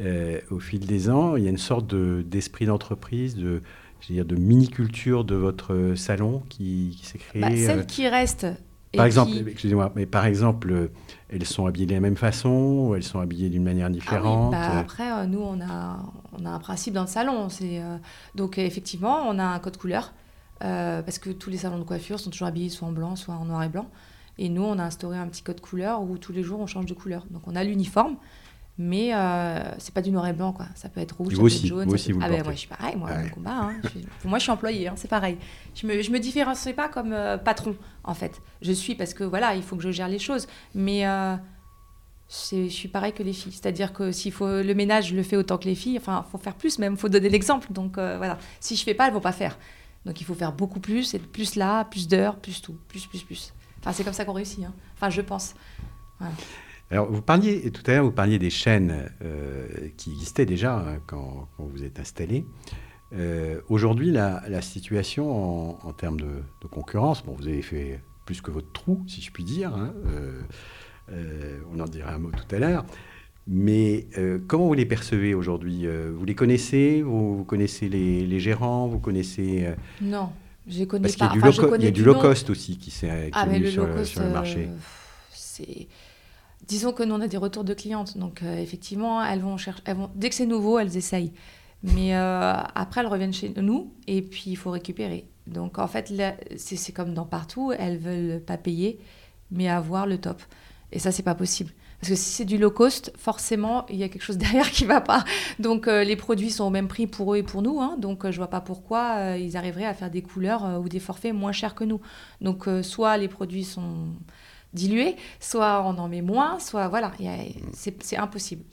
Euh, 0.00 0.40
au 0.50 0.58
fil 0.58 0.80
des 0.86 1.08
ans, 1.08 1.36
il 1.36 1.44
y 1.44 1.46
a 1.46 1.50
une 1.50 1.56
sorte 1.56 1.86
de- 1.86 2.24
d'esprit 2.26 2.66
d'entreprise, 2.66 3.36
de, 3.36 3.62
dire, 4.02 4.24
de 4.24 4.36
mini-culture 4.36 5.24
de 5.24 5.34
votre 5.34 5.94
salon 5.96 6.42
qui, 6.48 6.96
qui 6.98 7.06
s'est 7.06 7.18
créée. 7.18 7.40
Bah, 7.42 7.48
euh, 7.52 7.56
celles 7.56 7.86
qui 7.86 8.08
restent. 8.08 8.46
et 8.92 8.96
par 8.96 9.06
exemple, 9.06 9.32
qui- 9.32 9.44
excusez-moi, 9.48 9.92
mais 9.96 10.06
par 10.06 10.26
exemple, 10.26 10.70
euh, 10.72 10.88
elles 11.30 11.44
sont 11.46 11.66
habillées 11.66 11.86
de 11.86 11.94
la 11.94 12.00
même 12.00 12.16
façon, 12.16 12.50
ou 12.88 12.94
elles 12.94 13.02
sont 13.02 13.20
habillées 13.20 13.48
d'une 13.48 13.64
manière 13.64 13.86
Ah 13.86 13.90
oui, 13.90 13.94
différente. 13.94 14.50
bah, 14.50 14.78
après, 14.78 15.10
euh, 15.12 15.26
nous, 15.26 15.40
on 15.40 15.60
a, 15.60 15.98
on 16.38 16.44
a 16.46 16.50
un 16.50 16.58
principe 16.58 16.94
dans 16.94 17.02
le 17.02 17.06
salon. 17.08 17.48
C'est, 17.48 17.80
euh, 17.82 17.96
donc, 18.34 18.58
euh, 18.58 18.62
effectivement, 18.62 19.22
on 19.28 19.38
a 19.38 19.44
un 19.44 19.58
code 19.58 19.76
couleur. 19.76 20.12
euh, 20.62 21.02
parce 21.02 21.18
que 21.18 21.30
tous 21.30 21.50
les 21.50 21.58
salons 21.58 21.78
de 21.78 21.84
coiffure 21.84 22.18
sont 22.20 22.30
toujours 22.30 22.46
habillés 22.46 22.68
soit 22.70 22.86
en 22.88 22.92
blanc, 22.92 23.16
soit 23.16 23.34
en 23.34 23.44
noir 23.44 23.62
et 23.64 23.68
blanc. 23.68 23.88
Et 24.38 24.48
nous, 24.48 24.62
on 24.62 24.78
a 24.78 24.84
instauré 24.84 25.18
un 25.18 25.26
petit 25.26 25.42
code 25.42 25.60
couleur 25.60 26.00
où 26.02 26.16
tous 26.16 26.32
les 26.32 26.42
jours, 26.42 26.60
on 26.60 26.66
change 26.66 26.86
de 26.86 26.94
couleur. 26.94 27.26
Donc, 27.30 27.42
on 27.48 27.56
a 27.56 27.64
l'uniforme, 27.64 28.16
mais 28.78 29.14
euh, 29.14 29.62
c'est 29.78 29.94
pas 29.94 30.02
du 30.02 30.10
noir 30.10 30.26
et 30.26 30.32
blanc, 30.32 30.52
quoi. 30.52 30.66
Ça 30.74 30.88
peut 30.88 31.00
être 31.00 31.16
rouge, 31.16 31.32
Et 31.32 31.36
ça 31.36 31.42
être 31.42 31.66
jaune. 31.66 31.86
vous 31.88 31.94
aussi, 31.94 32.08
peut- 32.08 32.14
vous 32.14 32.20
le 32.20 32.26
ah 32.26 32.28
ben, 32.28 32.42
moi, 32.42 32.52
je 32.52 32.58
suis 32.58 32.68
pareil, 32.68 32.96
moi, 32.96 33.10
Ouais. 33.10 33.30
combat. 33.30 33.50
hein. 33.54 33.74
Je 33.84 33.88
suis- 33.88 34.06
Pour 34.20 34.30
moi, 34.30 34.38
je 34.38 34.42
suis 34.42 34.52
employée, 34.52 34.88
hein, 34.88 34.94
c'est 34.96 35.08
pareil. 35.08 35.38
Je 35.74 35.86
me, 35.86 36.02
je 36.02 36.10
me 36.10 36.18
différencie 36.18 36.74
pas 36.74 36.88
comme 36.88 37.12
euh, 37.12 37.38
patron, 37.38 37.76
en 38.02 38.14
fait. 38.14 38.40
Je 38.62 38.72
suis 38.72 38.94
parce 38.94 39.14
que, 39.14 39.24
voilà, 39.24 39.54
il 39.54 39.62
faut 39.62 39.76
que 39.76 39.82
je 39.82 39.90
gère 39.92 40.08
les 40.08 40.18
choses. 40.18 40.46
Mais... 40.74 41.06
euh, 41.06 41.36
je 42.50 42.68
suis 42.68 42.88
pareil 42.88 43.12
que 43.12 43.22
les 43.22 43.34
filles. 43.34 43.52
C'est-à-dire 43.52 43.92
que 43.92 44.10
s'il 44.10 44.32
faut 44.32 44.48
le 44.48 44.74
ménage, 44.74 45.08
je 45.10 45.14
le 45.14 45.22
fais 45.22 45.36
autant 45.36 45.58
que 45.58 45.66
les 45.66 45.74
filles. 45.74 45.98
Enfin, 45.98 46.24
il 46.26 46.30
faut 46.32 46.38
faire 46.38 46.54
plus 46.54 46.78
même, 46.78 46.94
il 46.94 46.98
faut 46.98 47.10
donner 47.10 47.28
l'exemple. 47.28 47.68
Donc 47.72 47.96
euh, 47.98 48.16
voilà, 48.16 48.38
si 48.60 48.76
je 48.76 48.82
fais 48.82 48.94
pas, 48.94 49.06
elles 49.06 49.12
vont 49.14 49.20
pas 49.20 49.30
faire. 49.30 49.56
Donc 50.06 50.20
il 50.20 50.24
faut 50.24 50.34
faire 50.34 50.52
beaucoup 50.52 50.80
plus, 50.80 51.14
être 51.14 51.30
plus 51.30 51.54
là, 51.54 51.84
plus 51.84 52.08
d'heures, 52.08 52.36
plus 52.36 52.60
tout, 52.62 52.76
plus, 52.88 53.06
plus, 53.06 53.22
plus. 53.22 53.52
Enfin, 53.80 53.92
c'est 53.92 54.04
comme 54.04 54.14
ça 54.14 54.24
qu'on 54.24 54.32
réussit. 54.32 54.64
Hein. 54.64 54.72
Enfin, 54.96 55.10
je 55.10 55.20
pense. 55.20 55.54
Alors, 56.90 57.10
vous 57.10 57.22
parliez 57.22 57.70
tout 57.70 57.82
à 57.86 57.94
l'heure, 57.94 58.04
vous 58.04 58.12
parliez 58.12 58.38
des 58.38 58.50
chaînes 58.50 59.10
euh, 59.22 59.66
qui 59.96 60.12
existaient 60.12 60.46
déjà 60.46 60.78
hein, 60.78 60.98
quand, 61.06 61.48
vous 61.58 61.82
êtes 61.82 61.98
installé. 61.98 62.44
Euh, 63.14 63.60
aujourd'hui, 63.68 64.10
la, 64.10 64.60
situation 64.60 65.86
en, 65.86 65.92
termes 65.92 66.20
de, 66.20 66.42
concurrence, 66.70 67.24
bon, 67.24 67.34
vous 67.38 67.48
avez 67.48 67.62
fait 67.62 68.00
plus 68.26 68.40
que 68.40 68.50
votre 68.50 68.70
trou, 68.72 69.02
si 69.06 69.22
je 69.22 69.30
puis 69.30 69.44
dire. 69.44 69.74
Hein, 69.74 69.92
euh, 71.12 71.58
on 71.74 71.80
en 71.80 71.84
dira 71.84 72.12
un 72.12 72.18
mot 72.18 72.30
tout 72.30 72.54
à 72.54 72.58
l'heure. 72.58 72.84
Mais 73.46 74.06
comment 74.48 74.66
vous 74.66 74.74
les 74.74 74.86
percevez 74.86 75.34
aujourd'hui? 75.34 75.86
Vous 75.86 76.24
les 76.24 76.34
connaissez? 76.34 77.02
Vous, 77.02 77.44
connaissez 77.44 77.88
les, 77.90 78.40
gérants? 78.40 78.88
Vous 78.88 78.98
connaissez 78.98 79.68
Non, 80.00 80.30
je 80.66 80.78
les 80.78 80.86
connais 80.86 81.02
Parce 81.02 81.16
pas. 81.16 81.28
qu'il 81.28 81.84
y 81.84 81.86
a 81.86 81.90
du, 81.90 82.04
low 82.04 82.14
cost 82.14 82.48
aussi 82.48 82.78
qui 82.78 82.90
s'est 82.90 83.30
ah, 83.34 83.46
sur, 83.66 84.06
sur, 84.06 84.22
le 84.22 84.30
marché. 84.30 84.68
c'est 85.30 85.88
disons 86.66 86.92
que 86.92 87.02
nous, 87.02 87.14
on 87.14 87.20
a 87.20 87.28
des 87.28 87.36
retours 87.36 87.64
de 87.64 87.74
clientes. 87.74 88.18
Donc, 88.18 88.42
euh, 88.42 88.56
effectivement, 88.60 89.22
elles 89.24 89.40
vont 89.40 89.56
chercher, 89.56 89.82
elles 89.84 89.96
vont, 89.96 90.10
dès 90.14 90.28
que 90.28 90.34
c'est 90.34 90.46
nouveau, 90.46 90.78
elles 90.78 90.96
essayent. 90.96 91.32
Mais 91.82 92.16
euh, 92.16 92.54
après, 92.74 93.02
elles 93.02 93.06
reviennent 93.06 93.34
chez 93.34 93.52
nous 93.56 93.92
et 94.06 94.22
puis 94.22 94.44
il 94.46 94.56
faut 94.56 94.70
récupérer. 94.70 95.28
Donc, 95.46 95.78
en 95.78 95.86
fait, 95.86 96.12
c'est 96.56 96.92
comme 96.92 97.12
dans 97.12 97.26
partout, 97.26 97.72
elles 97.78 97.98
veulent 97.98 98.40
pas 98.40 98.56
payer, 98.56 98.98
mais 99.50 99.68
avoir 99.68 100.06
le 100.06 100.18
top. 100.18 100.42
Et 100.92 100.98
ça, 100.98 101.12
c'est 101.12 101.22
pas 101.22 101.34
possible. 101.34 101.72
Parce 102.00 102.10
que 102.10 102.16
si 102.16 102.30
c'est 102.30 102.44
du 102.46 102.56
low 102.56 102.70
cost, 102.70 103.12
forcément, 103.18 103.84
il 103.90 103.96
y 103.96 104.02
a 104.02 104.08
quelque 104.08 104.22
chose 104.22 104.38
derrière 104.38 104.70
qui 104.70 104.86
va 104.86 105.02
pas. 105.02 105.24
Donc, 105.58 105.86
euh, 105.86 106.04
les 106.04 106.16
produits 106.16 106.50
sont 106.50 106.64
au 106.64 106.70
même 106.70 106.88
prix 106.88 107.06
pour 107.06 107.34
eux 107.34 107.36
et 107.36 107.42
pour 107.42 107.60
nous. 107.60 107.82
Hein. 107.82 107.96
donc, 107.98 108.30
je 108.30 108.36
vois 108.38 108.48
pas 108.48 108.62
pourquoi 108.62 109.36
ils 109.36 109.58
arriveraient 109.58 109.84
à 109.84 109.92
faire 109.92 110.10
des 110.10 110.22
couleurs 110.22 110.80
ou 110.80 110.88
des 110.88 111.00
forfaits 111.00 111.34
moins 111.34 111.52
chers 111.52 111.74
que 111.74 111.84
nous. 111.84 112.00
Donc, 112.40 112.66
soit 112.82 113.18
les 113.18 113.28
produits 113.28 113.64
sont 113.64 114.14
dilué, 114.74 115.16
soit 115.40 115.82
on 115.86 115.96
en 115.98 116.08
met 116.08 116.22
moins, 116.22 116.58
soit 116.58 116.88
voilà, 116.88 117.12
c'est 117.72 118.16
impossible. 118.16 118.64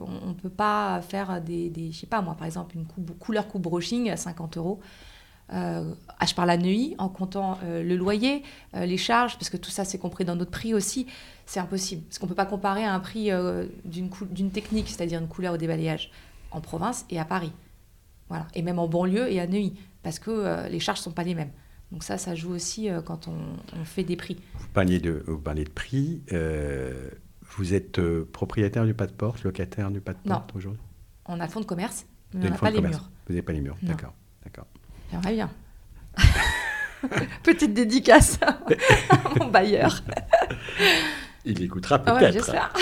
On 0.00 0.28
ne 0.28 0.34
peut 0.34 0.50
pas 0.50 1.00
faire 1.02 1.40
des, 1.40 1.70
des, 1.70 1.92
je 1.92 2.00
sais 2.00 2.06
pas 2.06 2.20
moi, 2.20 2.34
par 2.34 2.46
exemple, 2.46 2.76
une 2.76 2.86
couleur 2.86 3.48
coupe 3.48 3.62
brushing 3.62 4.10
à 4.10 4.16
50 4.16 4.56
euros. 4.56 4.80
Euh, 5.52 5.94
je 6.26 6.34
parle 6.34 6.50
à 6.50 6.56
Neuilly 6.56 6.94
en 6.98 7.08
comptant 7.08 7.58
euh, 7.64 7.82
le 7.82 7.96
loyer, 7.96 8.42
euh, 8.74 8.84
les 8.84 8.96
charges, 8.96 9.34
parce 9.34 9.48
que 9.48 9.56
tout 9.56 9.70
ça 9.70 9.84
c'est 9.84 9.98
compris 9.98 10.24
dans 10.24 10.36
notre 10.36 10.50
prix 10.50 10.74
aussi. 10.74 11.06
C'est 11.44 11.60
impossible. 11.60 12.02
Parce 12.02 12.18
qu'on 12.18 12.26
ne 12.26 12.30
peut 12.30 12.36
pas 12.36 12.46
comparer 12.46 12.84
un 12.84 12.98
prix 12.98 13.30
euh, 13.30 13.66
d'une 13.84 14.50
technique, 14.50 14.88
c'est-à-dire 14.88 15.20
une 15.20 15.28
couleur 15.28 15.54
au 15.54 15.56
débalayage, 15.56 16.10
en 16.50 16.60
province 16.60 17.06
et 17.10 17.20
à 17.20 17.24
Paris. 17.24 17.52
Voilà. 18.28 18.46
Et 18.54 18.62
même 18.62 18.78
en 18.78 18.88
banlieue 18.88 19.30
et 19.30 19.38
à 19.38 19.46
Neuilly, 19.46 19.74
parce 20.02 20.18
que 20.18 20.68
les 20.68 20.80
charges 20.80 20.98
ne 20.98 21.04
sont 21.04 21.12
pas 21.12 21.22
les 21.22 21.36
mêmes. 21.36 21.52
Donc 21.92 22.02
ça, 22.02 22.18
ça 22.18 22.34
joue 22.34 22.50
aussi 22.50 22.90
euh, 22.90 23.00
quand 23.00 23.28
on, 23.28 23.84
fait 23.84 24.02
des 24.02 24.16
prix. 24.16 24.36
Vous 24.58 24.66
parliez 24.68 24.98
de, 24.98 25.22
vous 25.26 25.38
parliez 25.38 25.64
de 25.64 25.70
prix. 25.70 26.22
Euh, 26.32 27.10
vous 27.56 27.74
êtes 27.74 27.98
euh, 27.98 28.28
propriétaire 28.32 28.84
du 28.84 28.94
pas 28.94 29.06
de 29.06 29.12
porte, 29.12 29.44
locataire 29.44 29.90
du 29.90 30.00
pas 30.00 30.12
de 30.12 30.18
porte 30.18 30.54
aujourd'hui? 30.56 30.80
On 31.26 31.40
a 31.40 31.46
le 31.46 31.50
fonds 31.50 31.60
de 31.60 31.66
commerce, 31.66 32.06
mais 32.34 32.46
on 32.46 32.50
n'a 32.50 32.58
pas 32.58 32.70
les 32.70 32.80
murs. 32.80 33.10
Vous 33.26 33.32
n'avez 33.32 33.42
pas 33.42 33.52
les 33.52 33.60
murs, 33.60 33.76
d'accord. 33.82 34.12
d'accord. 34.44 34.66
J'aimerais 35.10 35.34
bien. 35.34 35.50
Petite 37.42 37.72
dédicace 37.72 38.38
à 38.42 38.58
mon 39.38 39.46
bailleur. 39.50 40.02
Il 41.44 41.62
écoutera 41.62 42.02
ah 42.04 42.16
peut-être. 42.16 42.32
j'espère. 42.32 42.72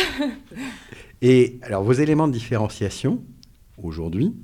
Et 1.22 1.58
alors, 1.62 1.82
vos 1.82 1.92
éléments 1.92 2.26
de 2.26 2.32
différenciation 2.32 3.22
aujourd'hui, 3.82 4.34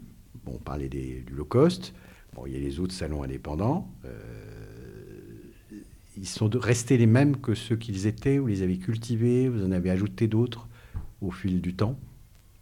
bon, 0.44 0.52
on 0.56 0.58
parlait 0.58 0.88
des, 0.88 1.22
du 1.22 1.34
low 1.34 1.44
cost, 1.44 1.94
bon, 2.34 2.46
il 2.46 2.52
y 2.52 2.56
a 2.56 2.60
les 2.60 2.78
autres 2.78 2.94
salons 2.94 3.22
indépendants 3.22 3.90
ils 6.20 6.28
sont 6.28 6.50
restés 6.52 6.98
les 6.98 7.06
mêmes 7.06 7.36
que 7.38 7.54
ceux 7.54 7.76
qu'ils 7.76 8.06
étaient 8.06 8.38
Vous 8.38 8.46
les 8.46 8.62
avez 8.62 8.78
cultivés 8.78 9.48
Vous 9.48 9.64
en 9.64 9.72
avez 9.72 9.90
ajouté 9.90 10.28
d'autres 10.28 10.68
au 11.22 11.30
fil 11.30 11.60
du 11.60 11.74
temps? 11.74 11.96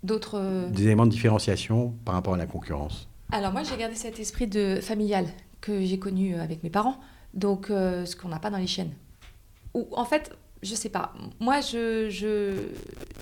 D'autres. 0.03 0.37
Euh, 0.39 0.71
Des 0.71 0.85
éléments 0.85 1.07
de 1.07 1.11
différenciation 1.11 1.95
par 2.05 2.15
rapport 2.15 2.35
à 2.35 2.37
la 2.37 2.47
concurrence? 2.47 3.09
Alors, 3.31 3.53
moi, 3.53 3.63
j'ai 3.63 3.77
gardé 3.77 3.95
cet 3.97 4.19
esprit 4.21 4.47
de 4.47 4.79
familial 4.81 5.27
que 5.61 5.85
j'ai 5.85 5.99
connu 5.99 6.37
avec 6.37 6.63
mes 6.63 6.71
parents, 6.71 6.99
donc 7.35 7.71
euh, 7.71 8.07
ce 8.07 8.15
qu'on 8.17 8.29
n'a 8.29 8.39
pas 8.39 8.51
dans 8.51 8.59
les 8.59 8.67
chaînes. 8.67 8.93
Ou, 9.75 9.87
en 9.93 10.05
fait, 10.05 10.31
je 10.63 10.75
sais 10.75 10.89
pas. 10.89 11.13
Moi, 11.39 11.61
je, 11.61 12.09
je... 12.11 12.55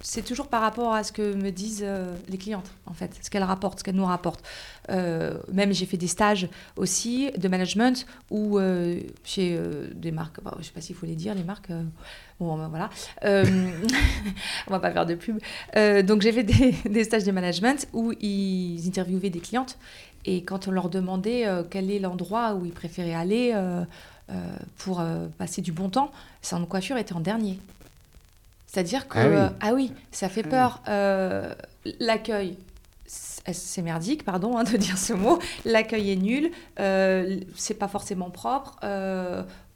c'est 0.00 0.24
toujours 0.24 0.48
par 0.48 0.62
rapport 0.62 0.94
à 0.94 1.04
ce 1.04 1.12
que 1.12 1.34
me 1.34 1.50
disent 1.50 1.84
euh, 1.84 2.14
les 2.28 2.38
clientes, 2.38 2.70
en 2.86 2.94
fait, 2.94 3.18
ce 3.20 3.28
qu'elles 3.28 3.42
rapportent, 3.42 3.80
ce 3.80 3.84
qu'elles 3.84 3.94
nous 3.94 4.06
rapportent. 4.06 4.42
Euh, 4.88 5.38
même 5.52 5.72
j'ai 5.72 5.84
fait 5.84 5.96
des 5.96 6.06
stages 6.06 6.48
aussi 6.76 7.30
de 7.36 7.48
management 7.48 8.06
ou 8.30 8.58
euh, 8.58 9.00
chez 9.24 9.60
des 9.94 10.12
marques, 10.12 10.38
je 10.44 10.62
je 10.62 10.66
sais 10.66 10.72
pas 10.72 10.80
s'il 10.80 10.96
faut 10.96 11.06
les 11.06 11.14
dire, 11.14 11.34
les 11.34 11.44
marques. 11.44 11.70
bon, 12.40 12.56
ben, 12.56 12.68
voilà. 12.68 12.88
on 14.66 14.70
va 14.70 14.80
pas 14.80 14.92
faire 14.92 15.06
de 15.06 15.14
pub. 15.14 15.38
donc 16.06 16.22
j'ai 16.22 16.32
fait 16.32 16.44
des, 16.88 17.04
stages 17.04 17.24
de 17.24 17.32
management 17.32 17.86
où 17.92 18.12
ils 18.20 18.82
interviewaient 18.86 19.30
des 19.30 19.40
clientes 19.40 19.76
et 20.24 20.42
quand 20.42 20.68
on 20.68 20.70
leur 20.70 20.88
demandait 20.88 21.46
quel 21.70 21.90
est 21.90 22.00
l'endroit 22.00 22.54
où 22.54 22.64
ils 22.64 22.72
préféraient 22.72 23.14
aller 23.14 23.52
euh, 23.54 23.84
pour 24.78 25.00
euh, 25.00 25.28
passer 25.38 25.62
du 25.62 25.72
bon 25.72 25.88
temps, 25.88 26.10
salon 26.42 26.62
de 26.62 26.68
coiffure 26.68 26.96
était 26.96 27.14
en 27.14 27.20
dernier. 27.20 27.58
C'est-à-dire 28.66 29.08
que, 29.08 29.18
ah 29.18 29.28
oui. 29.28 29.56
ah 29.60 29.74
oui. 29.74 29.92
ça 30.10 30.28
fait 30.28 30.42
peur. 30.42 30.82
Euh, 30.88 31.54
l'accueil, 32.00 32.58
c'est 33.06 33.82
merdique, 33.82 34.24
pardon 34.24 34.58
hein, 34.58 34.64
de 34.70 34.76
dire 34.76 34.98
ce 34.98 35.12
mot. 35.12 35.38
L'accueil 35.64 36.10
est 36.10 36.16
nul, 36.16 36.50
c'est 37.54 37.78
pas 37.78 37.86
forcément 37.88 38.30
propre, 38.30 38.78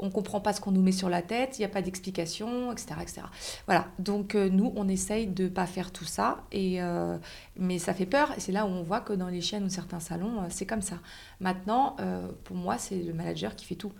on 0.00 0.10
comprend 0.10 0.40
pas 0.40 0.52
ce 0.52 0.60
qu'on 0.60 0.72
nous 0.72 0.82
met 0.82 0.92
sur 0.92 1.08
la 1.08 1.22
tête, 1.22 1.58
il 1.58 1.62
n'y 1.62 1.66
a 1.66 1.68
pas 1.68 1.82
d'explication, 1.82 2.72
etc., 2.72 2.94
etc. 3.00 3.22
Voilà. 3.66 3.86
Donc 4.00 4.34
nous, 4.34 4.72
on 4.74 4.88
essaye 4.88 5.28
de 5.28 5.48
pas 5.48 5.66
faire 5.66 5.92
tout 5.92 6.04
ça, 6.04 6.38
et 6.50 6.80
mais 7.56 7.78
ça 7.78 7.94
fait 7.94 8.06
peur. 8.06 8.32
Et 8.36 8.40
c'est 8.40 8.52
là 8.52 8.66
où 8.66 8.68
on 8.68 8.82
voit 8.82 9.00
que 9.00 9.12
dans 9.12 9.28
les 9.28 9.40
chaînes 9.40 9.64
ou 9.64 9.70
certains 9.70 10.00
salons, 10.00 10.42
c'est 10.50 10.66
comme 10.66 10.82
ça. 10.82 10.96
Maintenant, 11.38 11.96
pour 12.42 12.56
moi, 12.56 12.76
c'est 12.76 12.96
le 12.96 13.12
manager 13.12 13.54
qui 13.54 13.64
fait 13.64 13.76
tout 13.76 13.92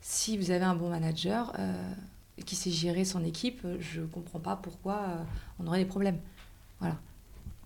si 0.00 0.36
vous 0.36 0.50
avez 0.50 0.64
un 0.64 0.74
bon 0.74 0.90
manager 0.90 1.52
euh, 1.58 1.72
qui 2.46 2.56
sait 2.56 2.70
gérer 2.70 3.04
son 3.04 3.24
équipe, 3.24 3.66
je 3.80 4.00
ne 4.00 4.06
comprends 4.06 4.40
pas 4.40 4.56
pourquoi 4.56 4.94
euh, 4.94 5.24
on 5.60 5.66
aurait 5.66 5.78
des 5.80 5.84
problèmes. 5.84 6.18
Voilà. 6.80 6.96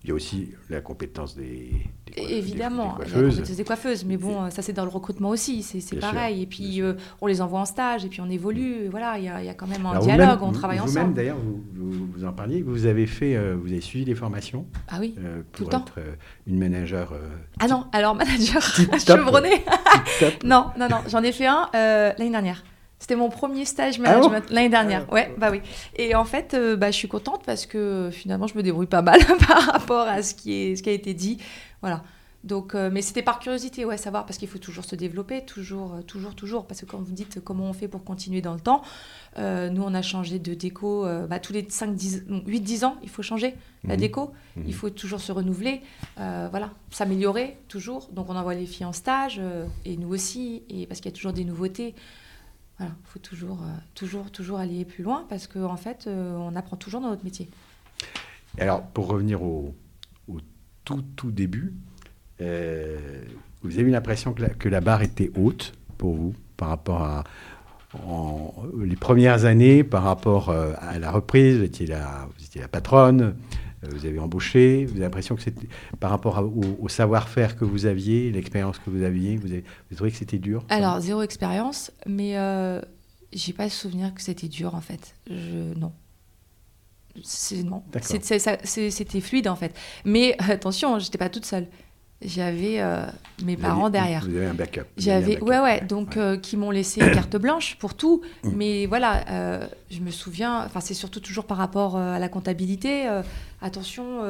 Il 0.03 0.09
y 0.09 0.11
a 0.11 0.15
aussi 0.15 0.49
la 0.69 0.81
compétence 0.81 1.33
des, 1.37 1.71
des 2.07 2.21
Évidemment, 2.21 2.97
des, 2.97 3.05
coiffeuses. 3.05 3.15
la 3.15 3.29
compétence 3.29 3.55
des 3.55 3.63
coiffeuses. 3.63 4.05
Mais 4.05 4.17
bon, 4.17 4.49
ça 4.49 4.61
c'est 4.61 4.73
dans 4.73 4.83
le 4.83 4.89
recrutement 4.89 5.29
aussi, 5.29 5.63
c'est 5.63 5.95
pareil. 5.97 6.41
et 6.41 6.45
puis 6.45 6.81
euh, 6.81 6.95
on 7.21 7.27
les 7.27 7.41
envoie 7.41 7.61
en 7.61 7.65
stage, 7.65 8.03
et 8.03 8.09
puis 8.09 8.19
on 8.19 8.29
évolue. 8.29 8.89
voilà, 8.89 9.17
il 9.17 9.23
y, 9.23 9.29
a, 9.29 9.53
quand 9.53 9.67
même 9.67 9.85
un 9.85 9.99
dialogue, 9.99 10.39
on 10.41 10.51
travaille 10.51 10.81
ensemble. 10.81 10.99
Vous-même, 10.99 11.13
d'ailleurs, 11.13 11.37
vous, 11.37 12.07
vous, 12.13 12.25
en 12.25 12.33
parliez, 12.33 12.61
vous 12.61 12.85
avez 12.85 13.07
fait, 13.07 13.35
euh, 13.37 13.55
vous 13.57 13.71
avez 13.71 13.79
suivi 13.79 14.03
des 14.03 14.15
formations. 14.15 14.65
Ah 14.89 14.97
oui, 14.99 15.15
euh, 15.19 15.41
pour 15.53 15.73
être 15.73 15.99
une 16.47 16.59
manager. 16.59 17.13
ah 17.59 17.67
non, 17.67 17.85
alors 17.93 18.13
manager 18.15 18.61
chevronnée. 18.61 19.63
non, 20.43 20.71
non, 20.77 20.89
non, 20.89 20.97
j'en 21.07 21.23
ai 21.23 21.31
fait 21.31 21.47
un 21.47 21.69
l'année 21.73 22.29
dernière. 22.29 22.63
C'était 23.03 23.17
mon 23.17 23.27
premier 23.27 23.65
stage 23.65 23.99
ah 24.05 24.21
l'année 24.49 24.69
dernière. 24.69 25.05
Ah 25.09 25.13
ouais, 25.13 25.35
bah 25.37 25.49
oui. 25.51 25.59
Et 25.97 26.15
en 26.15 26.23
fait, 26.23 26.53
euh, 26.53 26.77
bah, 26.77 26.89
je 26.89 26.95
suis 26.95 27.09
contente 27.09 27.43
parce 27.45 27.65
que 27.65 28.07
finalement, 28.13 28.47
je 28.47 28.55
me 28.55 28.63
débrouille 28.63 28.85
pas 28.85 29.01
mal 29.01 29.19
par 29.45 29.61
rapport 29.61 30.07
à 30.07 30.23
ce 30.23 30.33
qui, 30.33 30.53
est, 30.53 30.77
ce 30.77 30.83
qui 30.83 30.89
a 30.89 30.93
été 30.93 31.13
dit. 31.13 31.37
Voilà. 31.81 32.01
Donc, 32.45 32.75
euh, 32.75 32.89
mais 32.89 33.01
c'était 33.01 33.21
par 33.21 33.39
curiosité, 33.39 33.83
ouais, 33.83 33.97
savoir, 33.97 34.25
parce 34.25 34.37
qu'il 34.37 34.47
faut 34.47 34.57
toujours 34.57 34.85
se 34.85 34.95
développer, 34.95 35.43
toujours, 35.43 35.95
euh, 35.95 36.01
toujours, 36.01 36.33
toujours. 36.33 36.65
Parce 36.65 36.79
que 36.79 36.85
quand 36.85 36.99
vous 36.99 37.11
dites 37.11 37.43
comment 37.43 37.65
on 37.65 37.73
fait 37.73 37.89
pour 37.89 38.05
continuer 38.05 38.39
dans 38.39 38.53
le 38.53 38.61
temps, 38.61 38.83
nous, 39.37 39.83
on 39.83 39.93
a 39.93 40.01
changé 40.01 40.39
de 40.39 40.53
déco 40.53 41.05
bah, 41.29 41.39
tous 41.39 41.51
les 41.51 41.67
5, 41.67 41.93
10, 41.93 42.23
8, 42.47 42.59
10 42.61 42.85
ans, 42.85 42.95
il 43.03 43.09
faut 43.09 43.21
changer 43.21 43.55
la 43.83 43.95
mhm. 43.95 43.99
déco. 43.99 44.31
Mhm. 44.55 44.63
Il 44.65 44.73
faut 44.73 44.89
toujours 44.89 45.19
se 45.19 45.33
renouveler, 45.33 45.81
voilà, 46.15 46.69
s'améliorer 46.89 47.57
toujours. 47.67 48.07
Donc, 48.13 48.29
on 48.29 48.35
envoie 48.37 48.53
les 48.53 48.65
filles 48.65 48.85
en 48.85 48.93
stage, 48.93 49.41
et 49.83 49.97
nous 49.97 50.13
aussi, 50.13 50.63
et 50.69 50.87
parce 50.87 51.01
qu'il 51.01 51.11
y 51.11 51.13
a 51.13 51.17
toujours 51.17 51.33
des 51.33 51.43
nouveautés. 51.43 51.95
Voilà, 52.83 52.95
il 52.99 53.07
faut 53.07 53.19
toujours, 53.19 53.61
euh, 53.61 53.77
toujours, 53.95 54.29
toujours 54.29 54.59
aller 54.59 54.83
plus 54.83 55.03
loin 55.05 55.25
parce 55.29 55.47
qu'en 55.47 55.71
en 55.71 55.77
fait, 55.77 56.05
euh, 56.07 56.35
on 56.35 56.53
apprend 56.57 56.75
toujours 56.75 56.99
dans 56.99 57.09
notre 57.09 57.23
métier. 57.23 57.49
alors, 58.59 58.83
pour 58.83 59.07
revenir 59.07 59.41
au, 59.41 59.73
tout, 60.83 61.01
tout 61.15 61.31
début, 61.31 61.73
euh, 62.41 63.23
vous 63.61 63.79
avez 63.79 63.87
eu 63.87 63.91
l'impression 63.91 64.33
que 64.33 64.67
la, 64.67 64.81
barre 64.81 65.01
était 65.01 65.31
haute 65.37 65.73
pour 65.97 66.13
vous 66.13 66.33
par 66.57 66.67
rapport 66.69 67.03
à 67.03 67.23
les 68.77 68.95
premières 68.95 69.45
années, 69.45 69.83
par 69.83 70.03
rapport 70.03 70.49
à 70.49 70.99
la 70.99 71.11
reprise, 71.11 71.59
vous 71.59 71.63
étiez 71.63 71.85
la, 71.85 72.27
vous 72.37 72.43
étiez 72.43 72.59
la 72.59 72.67
patronne, 72.67 73.35
vous 73.89 74.05
avez 74.05 74.19
embauché, 74.19 74.85
vous 74.85 74.93
avez 74.93 75.01
l'impression 75.01 75.35
que 75.35 75.41
c'était 75.41 75.67
par 75.99 76.09
rapport 76.09 76.43
au, 76.79 76.89
savoir-faire 76.89 77.55
que 77.57 77.65
vous 77.65 77.85
aviez, 77.85 78.31
l'expérience 78.31 78.79
que 78.79 78.89
vous 78.89 79.03
aviez, 79.03 79.37
vous, 79.37 79.51
avez, 79.51 79.63
vous 79.89 79.95
trouvez 79.95 80.11
que 80.11 80.17
c'était 80.17 80.37
dur 80.39 80.65
Alors, 80.69 80.99
zéro 80.99 81.21
expérience, 81.21 81.91
mais 82.05 82.37
euh, 82.37 82.81
j'ai 83.31 83.53
pas 83.53 83.65
le 83.65 83.69
souvenir 83.69 84.13
que 84.13 84.21
c'était 84.21 84.47
dur 84.47 84.75
en 84.75 84.81
fait. 84.81 85.15
Je, 85.27 85.73
non. 85.77 85.91
C'est- 87.21 87.63
Non, 87.63 87.83
c'était 88.01 89.21
fluide 89.21 89.47
en 89.47 89.55
fait. 89.55 89.75
Mais 90.03 90.35
attention, 90.39 90.97
j'étais 90.99 91.17
pas 91.17 91.29
toute 91.29 91.45
seule. 91.45 91.67
J'avais 92.25 92.79
euh, 92.79 93.05
mes 93.43 93.57
parents 93.57 93.87
aviez- 93.87 93.91
derrière. 93.91 94.25
Vous 94.27 94.35
avez 94.35 94.45
un 94.47 94.53
backup. 94.53 94.83
J'avais, 94.97 95.41
ouais, 95.41 95.59
ouais, 95.59 95.81
donc 95.81 96.17
euh, 96.17 96.37
qui 96.37 96.57
m'ont 96.57 96.71
laissé 96.71 96.99
carte 97.11 97.35
blanche 97.37 97.77
pour 97.79 97.95
tout. 97.95 98.21
Mm. 98.43 98.49
Mais 98.55 98.85
voilà, 98.85 99.25
euh, 99.29 99.67
je 99.89 99.99
me 99.99 100.11
souviens, 100.11 100.63
enfin, 100.65 100.79
c'est 100.79 100.93
surtout 100.93 101.19
toujours 101.19 101.45
par 101.45 101.57
rapport 101.57 101.97
à 101.97 102.19
la 102.19 102.29
comptabilité. 102.29 103.07
attention, 103.61 104.21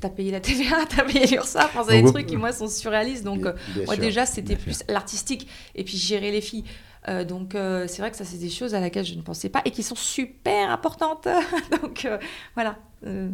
t'as 0.00 0.08
payé 0.08 0.30
la 0.30 0.40
TVA, 0.40 0.84
t'as 0.88 1.04
payé 1.04 1.26
l'URSSAF, 1.26 1.76
enfin, 1.76 1.84
c'est 1.88 2.02
des 2.02 2.10
trucs 2.10 2.26
qui, 2.26 2.36
moi, 2.36 2.52
sont 2.52 2.68
surréalistes. 2.68 3.24
Donc, 3.24 3.42
Bien- 3.42 3.54
bien 3.74 3.84
moi, 3.84 3.94
sûr, 3.94 4.02
déjà, 4.02 4.26
c'était 4.26 4.56
plus 4.56 4.82
l'artistique 4.88 5.48
et 5.74 5.84
puis 5.84 5.96
gérer 5.96 6.30
les 6.30 6.40
filles. 6.40 6.64
Euh, 7.08 7.24
donc, 7.24 7.54
euh, 7.54 7.86
c'est 7.88 8.00
vrai 8.00 8.10
que 8.10 8.16
ça, 8.16 8.24
c'est 8.24 8.38
des 8.38 8.50
choses 8.50 8.74
à 8.74 8.80
laquelle 8.80 9.04
je 9.04 9.14
ne 9.14 9.22
pensais 9.22 9.48
pas 9.48 9.60
et 9.64 9.70
qui 9.70 9.82
sont 9.82 9.96
super 9.96 10.70
importantes. 10.70 11.26
donc, 11.82 12.04
euh, 12.04 12.18
voilà. 12.54 12.76
Euh, 13.06 13.30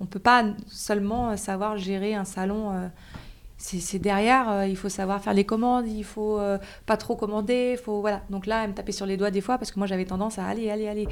on 0.00 0.06
peut 0.06 0.18
pas 0.18 0.44
seulement 0.66 1.36
savoir 1.36 1.76
gérer 1.76 2.14
un 2.14 2.24
salon. 2.24 2.72
euh, 2.72 2.88
c'est 3.56 3.98
derrière, 3.98 4.50
euh, 4.50 4.66
il 4.66 4.76
faut 4.76 4.90
savoir 4.90 5.22
faire 5.22 5.32
les 5.32 5.44
commandes, 5.44 5.86
il 5.88 6.04
faut 6.04 6.38
euh, 6.38 6.58
pas 6.84 6.96
trop 6.98 7.16
commander, 7.16 7.78
faut 7.82 8.00
voilà. 8.00 8.22
Donc 8.28 8.46
là, 8.46 8.64
elle 8.64 8.70
me 8.70 8.74
tapait 8.74 8.92
sur 8.92 9.06
les 9.06 9.16
doigts 9.16 9.30
des 9.30 9.40
fois 9.40 9.56
parce 9.56 9.70
que 9.70 9.78
moi 9.78 9.86
j'avais 9.86 10.04
tendance 10.04 10.38
à 10.38 10.46
aller, 10.46 10.70
aller, 10.70 10.86
aller. 10.88 11.08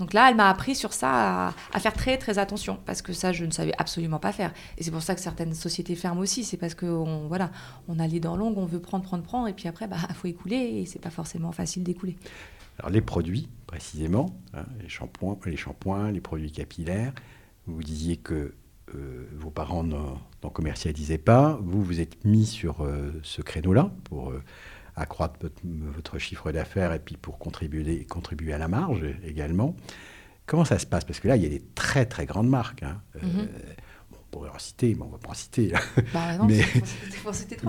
Donc 0.00 0.12
là, 0.12 0.28
elle 0.28 0.34
m'a 0.34 0.50
appris 0.50 0.74
sur 0.74 0.92
ça 0.92 1.48
à, 1.48 1.54
à 1.72 1.78
faire 1.78 1.92
très 1.92 2.18
très 2.18 2.38
attention 2.40 2.80
parce 2.84 3.00
que 3.02 3.12
ça, 3.12 3.32
je 3.32 3.44
ne 3.44 3.52
savais 3.52 3.72
absolument 3.78 4.18
pas 4.18 4.32
faire. 4.32 4.52
Et 4.76 4.82
c'est 4.82 4.90
pour 4.90 5.02
ça 5.02 5.14
que 5.14 5.20
certaines 5.20 5.54
sociétés 5.54 5.94
ferment 5.94 6.20
aussi, 6.20 6.42
c'est 6.42 6.56
parce 6.56 6.74
que 6.74 6.86
on 6.86 7.28
voilà, 7.28 7.50
on 7.86 8.00
a 8.00 8.06
les 8.08 8.18
dents 8.18 8.36
longues, 8.36 8.58
on 8.58 8.66
veut 8.66 8.80
prendre, 8.80 9.04
prendre, 9.04 9.22
prendre, 9.22 9.46
et 9.46 9.52
puis 9.52 9.68
après, 9.68 9.86
bah, 9.86 9.98
faut 10.14 10.26
écouler 10.26 10.56
et 10.56 10.86
c'est 10.86 10.98
pas 10.98 11.10
forcément 11.10 11.52
facile 11.52 11.84
d'écouler. 11.84 12.16
Alors 12.78 12.90
les 12.90 13.00
produits, 13.00 13.48
précisément, 13.66 14.40
hein, 14.52 14.64
les 14.80 14.88
shampoings, 14.88 15.38
les 15.46 15.56
shampoings, 15.56 16.10
les 16.10 16.20
produits 16.20 16.50
capillaires, 16.52 17.12
vous 17.66 17.82
disiez 17.82 18.16
que 18.16 18.54
euh, 18.94 19.26
vos 19.36 19.50
parents 19.50 19.82
n'en 19.84 20.50
commercialisaient 20.52 21.18
pas. 21.18 21.58
Vous, 21.62 21.82
vous 21.82 22.00
êtes 22.00 22.22
mis 22.24 22.46
sur 22.46 22.82
euh, 22.84 23.12
ce 23.22 23.42
créneau-là 23.42 23.90
pour 24.04 24.30
euh, 24.30 24.42
accroître 24.96 25.34
votre, 25.40 25.60
votre 25.64 26.18
chiffre 26.18 26.52
d'affaires 26.52 26.92
et 26.92 26.98
puis 26.98 27.16
pour 27.16 27.38
contribuer, 27.38 28.04
contribuer 28.04 28.52
à 28.52 28.58
la 28.58 28.68
marge 28.68 29.04
également. 29.24 29.74
Comment 30.46 30.64
ça 30.66 30.78
se 30.78 30.86
passe? 30.86 31.04
Parce 31.04 31.20
que 31.20 31.28
là, 31.28 31.36
il 31.36 31.42
y 31.42 31.46
a 31.46 31.48
des 31.48 31.62
très 31.74 32.04
très 32.06 32.26
grandes 32.26 32.48
marques. 32.50 32.82
hein. 32.82 33.00
Mhm. 33.22 33.48
bon, 34.10 34.18
on 34.20 34.30
pourrait 34.30 34.50
en 34.50 34.58
citer, 34.58 34.94
mais 34.94 35.02
on 35.02 35.06
ne 35.06 35.12
va 35.12 35.18
pas 35.18 35.30
en 35.30 35.34
citer. 35.34 35.72
Bah 36.12 36.36
non, 36.36 36.44
Mais- 36.48 36.62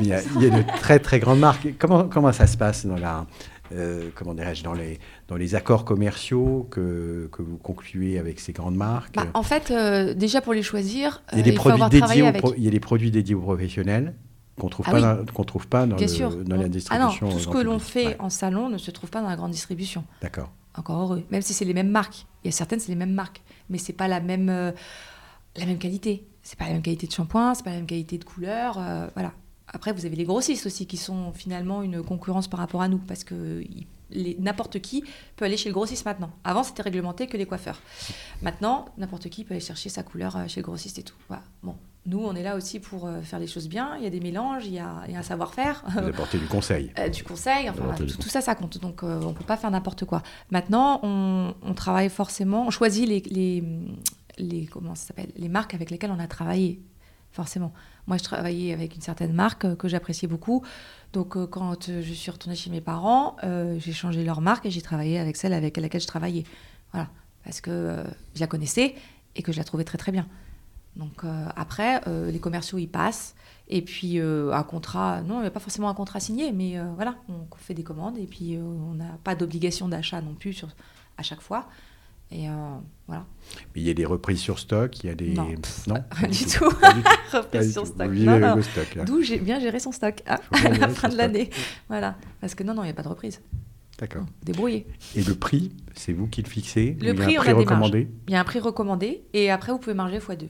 y, 0.04 0.12
il 0.36 0.44
y 0.44 0.46
a 0.48 0.50
de 0.62 0.78
très 0.80 1.00
très 1.00 1.20
grandes 1.20 1.40
marques. 1.40 1.70
Comment, 1.80 2.10
comment 2.10 2.34
ça 2.34 2.48
se 2.48 2.58
passe 2.58 2.86
dans, 2.86 2.98
la, 2.98 3.26
euh, 3.72 4.10
comment 4.16 4.34
dirais-je, 4.34 4.64
dans, 4.64 4.74
les, 4.74 5.00
dans 5.28 5.36
les 5.36 5.56
accords 5.56 5.86
commerciaux 5.86 6.68
que, 6.72 7.30
que 7.32 7.42
vous 7.42 7.58
concluez 7.58 8.20
avec 8.20 8.40
ces 8.40 8.54
grandes 8.54 8.76
marques 8.76 9.16
Bah, 9.16 9.28
en 9.34 9.44
fait, 9.44 9.72
euh, 9.72 10.14
déjà 10.14 10.42
pour 10.42 10.54
les 10.54 10.64
choisir, 10.64 11.24
il, 11.32 11.38
y 11.38 11.38
a 11.38 11.42
euh, 11.42 11.44
des 11.44 11.50
il 11.52 11.58
faut 11.58 11.70
produits 11.70 12.00
dédiés 12.02 12.28
avec. 12.28 12.42
pro- 12.42 12.54
il 12.58 12.64
y 12.64 12.68
a 12.68 12.72
des 12.72 12.80
produits 12.80 13.12
dédiés 13.12 13.36
aux 13.36 13.42
professionnels 13.42 14.14
qu'on 14.60 14.70
trouve 14.70 14.86
Ah 14.90 14.94
oui. 15.20 15.46
trouve 15.46 15.68
pas 15.68 15.86
dans, 15.86 15.96
Bien 15.98 16.08
le- 16.08 16.14
sûr. 16.14 16.36
dans 16.36 16.56
la 16.56 16.66
On- 16.66 16.68
distribution. 16.70 17.10
Ah 17.22 17.26
non, 17.26 17.32
tout 17.32 17.40
ce 17.40 17.48
que 17.48 17.58
l'on 17.58 17.80
fait 17.80 18.08
Ouais, 18.08 18.16
en 18.20 18.30
salon 18.30 18.70
ne 18.70 18.78
se 18.78 18.90
trouve 18.92 19.10
pas 19.10 19.22
dans 19.22 19.28
la 19.30 19.36
grande 19.36 19.52
distribution. 19.52 20.04
D'accord. 20.22 20.52
Encore 20.78 21.02
heureux. 21.02 21.24
Même 21.32 21.42
si 21.42 21.54
c'est 21.54 21.66
les 21.66 21.74
mêmes 21.74 21.90
marques. 21.90 22.26
Il 22.44 22.48
y 22.48 22.50
a 22.50 22.52
certaines, 22.52 22.80
c'est 22.80 22.90
les 22.90 22.96
mêmes 22.98 23.14
marques. 23.14 23.42
Mais 23.70 23.78
c'est 23.78 23.94
pas 23.94 24.08
la 24.08 24.20
même, 24.22 24.50
euh, 24.50 24.72
la 25.58 25.66
même 25.66 25.78
qualité. 25.78 26.26
C'est 26.44 26.58
pas 26.60 26.66
la 26.68 26.74
même 26.74 26.82
qualité 26.82 27.08
de 27.08 27.12
shampoing, 27.12 27.54
c'est 27.56 27.64
pas 27.64 27.72
la 27.72 27.78
même 27.78 27.86
qualité 27.86 28.18
de 28.18 28.24
couleur. 28.24 28.78
euh, 28.80 29.08
voilà. 29.16 29.32
Après, 29.68 29.92
vous 29.94 30.06
avez 30.06 30.16
les 30.16 30.24
grossistes 30.26 30.66
aussi 30.66 30.86
qui 30.88 30.98
sont 30.98 31.32
finalement 31.34 31.82
une 31.82 32.04
concurrence 32.04 32.48
par 32.48 32.60
rapport 32.60 32.82
à 32.82 32.88
nous. 32.88 33.00
Parce 33.00 33.24
que 33.24 33.64
n'importe 34.40 34.80
qui 34.80 35.04
peut 35.36 35.46
aller 35.46 35.58
chez 35.58 35.70
le 35.70 35.74
grossiste 35.74 36.06
maintenant. 36.06 36.30
Avant, 36.44 36.64
c'était 36.64 36.84
réglementé 36.84 37.28
que 37.28 37.38
les 37.38 37.46
coiffeurs. 37.46 37.82
Maintenant, 38.42 38.86
n'importe 38.98 39.30
qui 39.30 39.44
peut 39.44 39.54
aller 39.56 39.64
chercher 39.64 39.90
sa 39.90 40.04
couleur 40.04 40.36
euh, 40.38 40.48
chez 40.48 40.62
le 40.62 40.66
grossiste 40.66 41.00
et 41.00 41.04
tout. 41.04 41.16
Voilà. 41.28 41.44
Bon. 41.64 41.76
Nous, 42.06 42.20
on 42.24 42.36
est 42.36 42.44
là 42.44 42.56
aussi 42.56 42.80
pour 42.80 43.08
euh, 43.08 43.22
faire 43.24 43.40
les 43.40 43.48
choses 43.48 43.68
bien. 43.68 43.96
Il 43.98 44.04
y 44.04 44.08
a 44.08 44.12
des 44.12 44.20
mélanges, 44.20 44.68
il 44.68 44.74
y 44.74 44.80
a, 44.80 45.02
il 45.08 45.14
y 45.14 45.16
a 45.16 45.20
un 45.20 45.24
savoir-faire. 45.24 45.84
Vous 45.90 46.00
apportez 46.10 46.38
du 46.38 46.46
conseil. 46.48 46.92
Euh, 47.00 47.10
du 47.10 47.24
conseil, 47.24 47.68
enfin, 47.68 47.96
tout, 47.98 48.30
ça, 48.30 48.42
ça 48.42 48.54
compte. 48.54 48.78
Donc, 48.78 49.02
euh, 49.02 49.20
on 49.24 49.30
ne 49.30 49.34
peut 49.34 49.44
pas 49.44 49.58
faire 49.58 49.72
n'importe 49.72 50.06
quoi. 50.06 50.22
Maintenant, 50.52 51.00
on, 51.02 51.56
on 51.64 51.74
travaille 51.74 52.10
forcément, 52.10 52.68
on 52.68 52.70
choisit 52.70 53.08
les, 53.10 53.22
les, 53.22 53.64
les- 54.38 54.68
comment 54.68 54.94
ça 54.94 55.16
les 55.36 55.50
marques 55.50 55.74
avec 55.74 55.90
lesquelles 55.90 56.12
on 56.12 56.20
a 56.20 56.28
travaillé, 56.28 56.80
forcément. 57.32 57.74
Moi, 58.08 58.18
je 58.18 58.24
travaillais 58.24 58.72
avec 58.72 58.96
une 58.96 59.02
certaine 59.02 59.34
marque 59.34 59.66
euh, 59.66 59.76
que 59.76 59.88
j'appréciais 59.88 60.28
beaucoup. 60.28 60.64
Donc, 61.14 61.36
euh, 61.36 61.48
quand 61.48 61.90
euh, 61.90 62.02
je 62.02 62.14
suis 62.14 62.30
retournée 62.30 62.56
chez 62.56 62.70
mes 62.70 62.82
parents, 62.82 63.36
j'ai 63.78 63.94
changé 63.94 64.24
leur 64.24 64.42
marque 64.42 64.66
et 64.66 64.72
j'ai 64.72 64.82
travaillé 64.82 65.20
avec 65.20 65.38
celle 65.38 65.54
avec 65.54 65.78
laquelle 65.78 66.02
je 66.02 66.08
travaillais. 66.08 66.44
Voilà. 66.92 67.10
Parce 67.44 67.62
que 67.62 68.04
je 68.34 68.40
la 68.40 68.48
connaissais 68.48 68.96
et 69.36 69.42
que 69.42 69.52
je 69.52 69.58
la 69.58 69.64
trouvais 69.64 69.84
très, 69.84 69.98
très 69.98 70.12
bien. 70.12 70.28
Donc, 70.96 71.24
après, 71.56 72.02
les 72.32 72.40
commerciaux, 72.40 72.80
ils 72.80 72.88
passent. 72.88 73.36
Et 73.68 73.84
puis 73.84 74.20
un 74.20 74.64
contrat, 74.64 75.22
non, 75.22 75.38
il 75.38 75.42
n'y 75.42 75.48
a 75.48 75.52
pas 75.52 75.60
forcément 75.60 75.90
un 75.90 75.94
contrat 75.94 76.20
signé, 76.20 76.52
mais 76.52 76.80
voilà, 76.96 77.18
on 77.30 77.46
fait 77.58 77.76
des 77.76 77.84
commandes 77.84 78.18
et 78.18 78.26
puis 78.26 78.58
on 78.58 78.96
n'a 78.96 79.20
pas 79.24 79.36
d'obligation 79.36 79.88
d'achat 79.88 80.22
non 80.22 80.34
plus 80.34 80.66
à 81.20 81.22
chaque 81.22 81.42
fois. 81.42 81.68
Et 82.36 82.50
euh, 82.50 82.54
voilà. 83.08 83.26
Mais 83.74 83.82
il 83.82 83.88
y 83.88 83.90
a 83.90 83.94
des 83.94 84.06
reprises 84.06 84.42
sur 84.42 84.60
stock, 84.60 85.02
il 85.02 85.08
y 85.08 85.10
a 85.10 85.16
des. 85.16 85.34
Non. 85.34 85.48
Non 85.88 86.04
Pas 86.10 86.28
du 86.28 86.46
tout. 86.46 86.70
Pas 86.82 86.92
du 86.92 87.02
tout. 87.02 87.10
Pas 87.32 87.38
Reprise 87.40 87.68
du 87.68 87.72
sur 87.72 87.88
stock. 87.88 88.12
D'où 89.06 89.22
j'ai 89.22 89.40
bien 89.40 89.58
géré 89.62 89.80
son 89.80 89.94
stock 89.94 90.22
hein, 90.28 90.40
à 90.52 90.70
la 90.70 90.90
fin 90.90 91.08
de 91.08 91.16
l'année. 91.16 91.50
Voilà. 91.88 92.18
Parce 92.42 92.54
que 92.54 92.64
non, 92.64 92.74
non, 92.74 92.84
il 92.84 92.88
n'y 92.88 92.92
a 92.92 92.94
pas 92.94 93.04
de 93.04 93.08
reprise. 93.08 93.40
D'accord. 94.00 94.24
Non, 94.24 94.28
Débrouillé. 94.44 94.86
Et 95.16 95.24
le 95.24 95.34
prix, 95.34 95.72
c'est 95.96 96.12
vous 96.12 96.28
qui 96.28 96.42
le 96.42 96.50
fixez? 96.50 96.98
Le 97.00 97.12
ou 97.12 97.14
il 97.14 97.20
y 97.20 97.22
a 97.22 97.24
prix, 97.24 97.38
un 97.38 97.40
on 97.40 97.44
prix 97.44 97.54
des 97.54 97.60
recommandé? 97.60 98.12
Il 98.28 98.34
y 98.34 98.36
a 98.36 98.42
un 98.42 98.44
prix 98.44 98.60
recommandé 98.60 99.24
et 99.32 99.50
après, 99.50 99.72
vous 99.72 99.80
pouvez 99.80 99.96
marger 99.96 100.20
x2. 100.20 100.50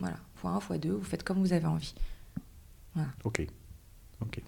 Voilà. 0.00 0.16
x1, 0.42 0.60
x2, 0.60 0.88
vous 0.88 1.04
faites 1.04 1.22
comme 1.22 1.38
vous 1.38 1.52
avez 1.52 1.66
envie. 1.66 1.94
Ok. 3.22 3.46
Ok. 4.20 4.40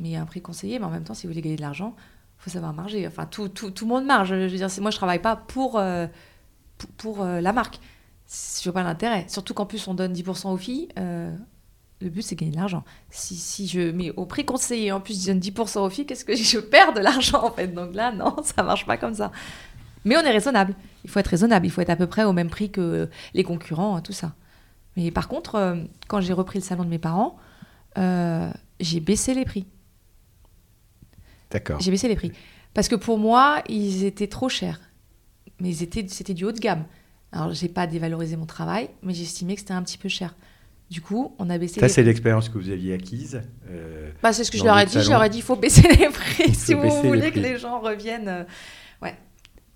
mais 0.00 0.08
il 0.08 0.12
y 0.12 0.16
a 0.16 0.22
un 0.22 0.26
prix 0.26 0.42
conseillé. 0.42 0.80
Mais 0.80 0.84
en 0.84 0.90
même 0.90 1.04
temps, 1.04 1.14
si 1.14 1.28
vous 1.28 1.32
voulez 1.32 1.42
gagner 1.42 1.56
de 1.56 1.62
l'argent, 1.62 1.94
faut 2.42 2.50
savoir 2.50 2.72
marger. 2.72 3.06
Enfin, 3.06 3.24
tout, 3.24 3.48
tout, 3.48 3.70
tout 3.70 3.84
le 3.84 3.90
monde 3.90 4.04
marge. 4.04 4.30
Je 4.30 4.34
veux 4.34 4.48
dire, 4.48 4.68
moi, 4.80 4.90
je 4.90 4.96
travaille 4.96 5.20
pas 5.20 5.36
pour, 5.36 5.78
euh, 5.78 6.06
pour, 6.96 7.22
euh, 7.22 7.40
la 7.40 7.52
marque. 7.52 7.78
Je 8.28 8.64
vois 8.64 8.72
pas 8.72 8.82
l'intérêt. 8.82 9.26
Surtout 9.28 9.54
qu'en 9.54 9.66
plus, 9.66 9.86
on 9.86 9.94
donne 9.94 10.12
10% 10.12 10.52
aux 10.52 10.56
filles. 10.56 10.88
euh, 10.98 11.30
le 12.00 12.10
but, 12.10 12.22
c'est 12.22 12.34
gagner 12.34 12.50
de 12.50 12.56
l'argent. 12.56 12.82
Si, 13.10 13.36
si 13.36 13.68
je 13.68 13.92
mets 13.92 14.10
au 14.16 14.26
prix 14.26 14.44
conseillé, 14.44 14.90
en 14.90 15.00
plus, 15.00 15.22
je 15.22 15.28
donne 15.28 15.38
10% 15.38 15.78
aux 15.86 15.88
filles, 15.88 16.04
qu'est-ce 16.04 16.24
que 16.24 16.34
je 16.34 16.58
perds 16.58 16.94
de 16.94 17.00
l'argent, 17.00 17.44
en 17.44 17.52
fait? 17.52 17.68
Donc 17.68 17.94
là, 17.94 18.10
non, 18.10 18.34
ça 18.42 18.64
marche 18.64 18.86
pas 18.86 18.96
comme 18.96 19.14
ça. 19.14 19.30
Mais 20.04 20.16
on 20.16 20.20
est 20.22 20.32
raisonnable. 20.32 20.74
Il 21.04 21.10
faut 21.10 21.20
être 21.20 21.28
raisonnable. 21.28 21.64
Il 21.64 21.70
faut 21.70 21.80
être 21.80 21.90
à 21.90 21.96
peu 21.96 22.08
près 22.08 22.24
au 22.24 22.32
même 22.32 22.50
prix 22.50 22.72
que 22.72 23.08
les 23.34 23.44
concurrents, 23.44 24.00
tout 24.00 24.12
ça. 24.12 24.32
Mais 24.96 25.12
par 25.12 25.28
contre, 25.28 25.78
quand 26.08 26.20
j'ai 26.20 26.32
repris 26.32 26.58
le 26.58 26.64
salon 26.64 26.82
de 26.82 26.88
mes 26.88 26.98
parents, 26.98 27.36
j'ai 27.96 28.98
baissé 28.98 29.32
les 29.32 29.44
prix. 29.44 29.64
D'accord. 31.52 31.80
J'ai 31.80 31.90
baissé 31.90 32.08
les 32.08 32.16
prix. 32.16 32.32
Parce 32.74 32.88
que 32.88 32.96
pour 32.96 33.18
moi, 33.18 33.62
ils 33.68 34.04
étaient 34.04 34.26
trop 34.26 34.48
chers. 34.48 34.80
Mais 35.60 35.68
ils 35.68 35.82
étaient, 35.82 36.04
c'était 36.08 36.34
du 36.34 36.44
haut 36.44 36.52
de 36.52 36.58
gamme. 36.58 36.84
Alors, 37.30 37.52
j'ai 37.52 37.68
pas 37.68 37.86
dévalorisé 37.86 38.36
mon 38.36 38.46
travail, 38.46 38.88
mais 39.02 39.14
j'estimais 39.14 39.54
que 39.54 39.60
c'était 39.60 39.72
un 39.74 39.82
petit 39.82 39.98
peu 39.98 40.08
cher. 40.08 40.34
Du 40.90 41.00
coup, 41.00 41.34
on 41.38 41.48
a 41.48 41.56
baissé 41.56 41.80
Ça, 41.80 41.86
les 41.86 41.92
c'est 41.92 42.02
l'expérience 42.02 42.48
que 42.48 42.58
vous 42.58 42.68
aviez 42.68 42.92
acquise. 42.94 43.40
euh, 43.70 44.10
Bah, 44.22 44.32
c'est 44.32 44.44
ce 44.44 44.50
que 44.50 44.58
je 44.58 44.64
leur 44.64 44.78
ai 44.78 44.84
dit. 44.84 45.00
Je 45.00 45.08
leur 45.10 45.22
ai 45.24 45.30
dit, 45.30 45.38
il 45.38 45.42
faut 45.42 45.56
baisser 45.56 45.88
les 45.88 46.08
prix 46.08 46.54
si 46.54 46.74
vous 46.74 46.82
les 46.82 46.88
voulez 47.08 47.30
que 47.30 47.38
les 47.38 47.56
gens 47.58 47.80
reviennent. 47.80 48.28
euh, 48.28 48.44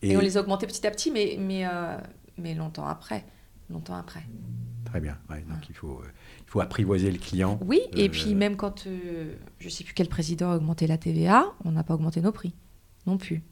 Et, 0.02 0.10
et, 0.10 0.16
on 0.16 0.20
les 0.20 0.36
a 0.36 0.40
augmentés 0.40 0.66
petit 0.66 0.86
à 0.86 0.90
petit, 0.90 1.10
mais, 1.10 1.36
mais, 1.40 1.66
euh, 1.66 1.96
mais 2.36 2.54
longtemps 2.54 2.86
après. 2.86 3.24
Longtemps 3.70 3.94
après. 3.96 4.22
Très 4.84 5.00
bien. 5.00 5.16
Ouais, 5.28 5.44
donc 5.48 5.68
il 5.68 5.74
faut, 5.74 6.00
euh, 6.02 6.08
il 6.40 6.48
faut 6.50 6.60
apprivoiser 6.60 7.10
le 7.10 7.18
client. 7.18 7.58
Oui, 7.66 7.80
et 7.96 8.06
Euh, 8.06 8.08
puis 8.10 8.34
même 8.34 8.56
quand 8.56 8.86
euh, 8.86 9.34
je 9.58 9.68
sais 9.68 9.82
plus 9.84 9.94
quel 9.94 10.08
président 10.08 10.52
a 10.52 10.56
augmenté 10.56 10.86
la 10.86 10.96
TVA, 10.98 11.46
on 11.64 11.72
n'a 11.72 11.82
pas 11.82 11.94
augmenté 11.94 12.20
nos 12.20 12.32
prix 12.32 12.54
non 13.06 13.18
plus. 13.18 13.42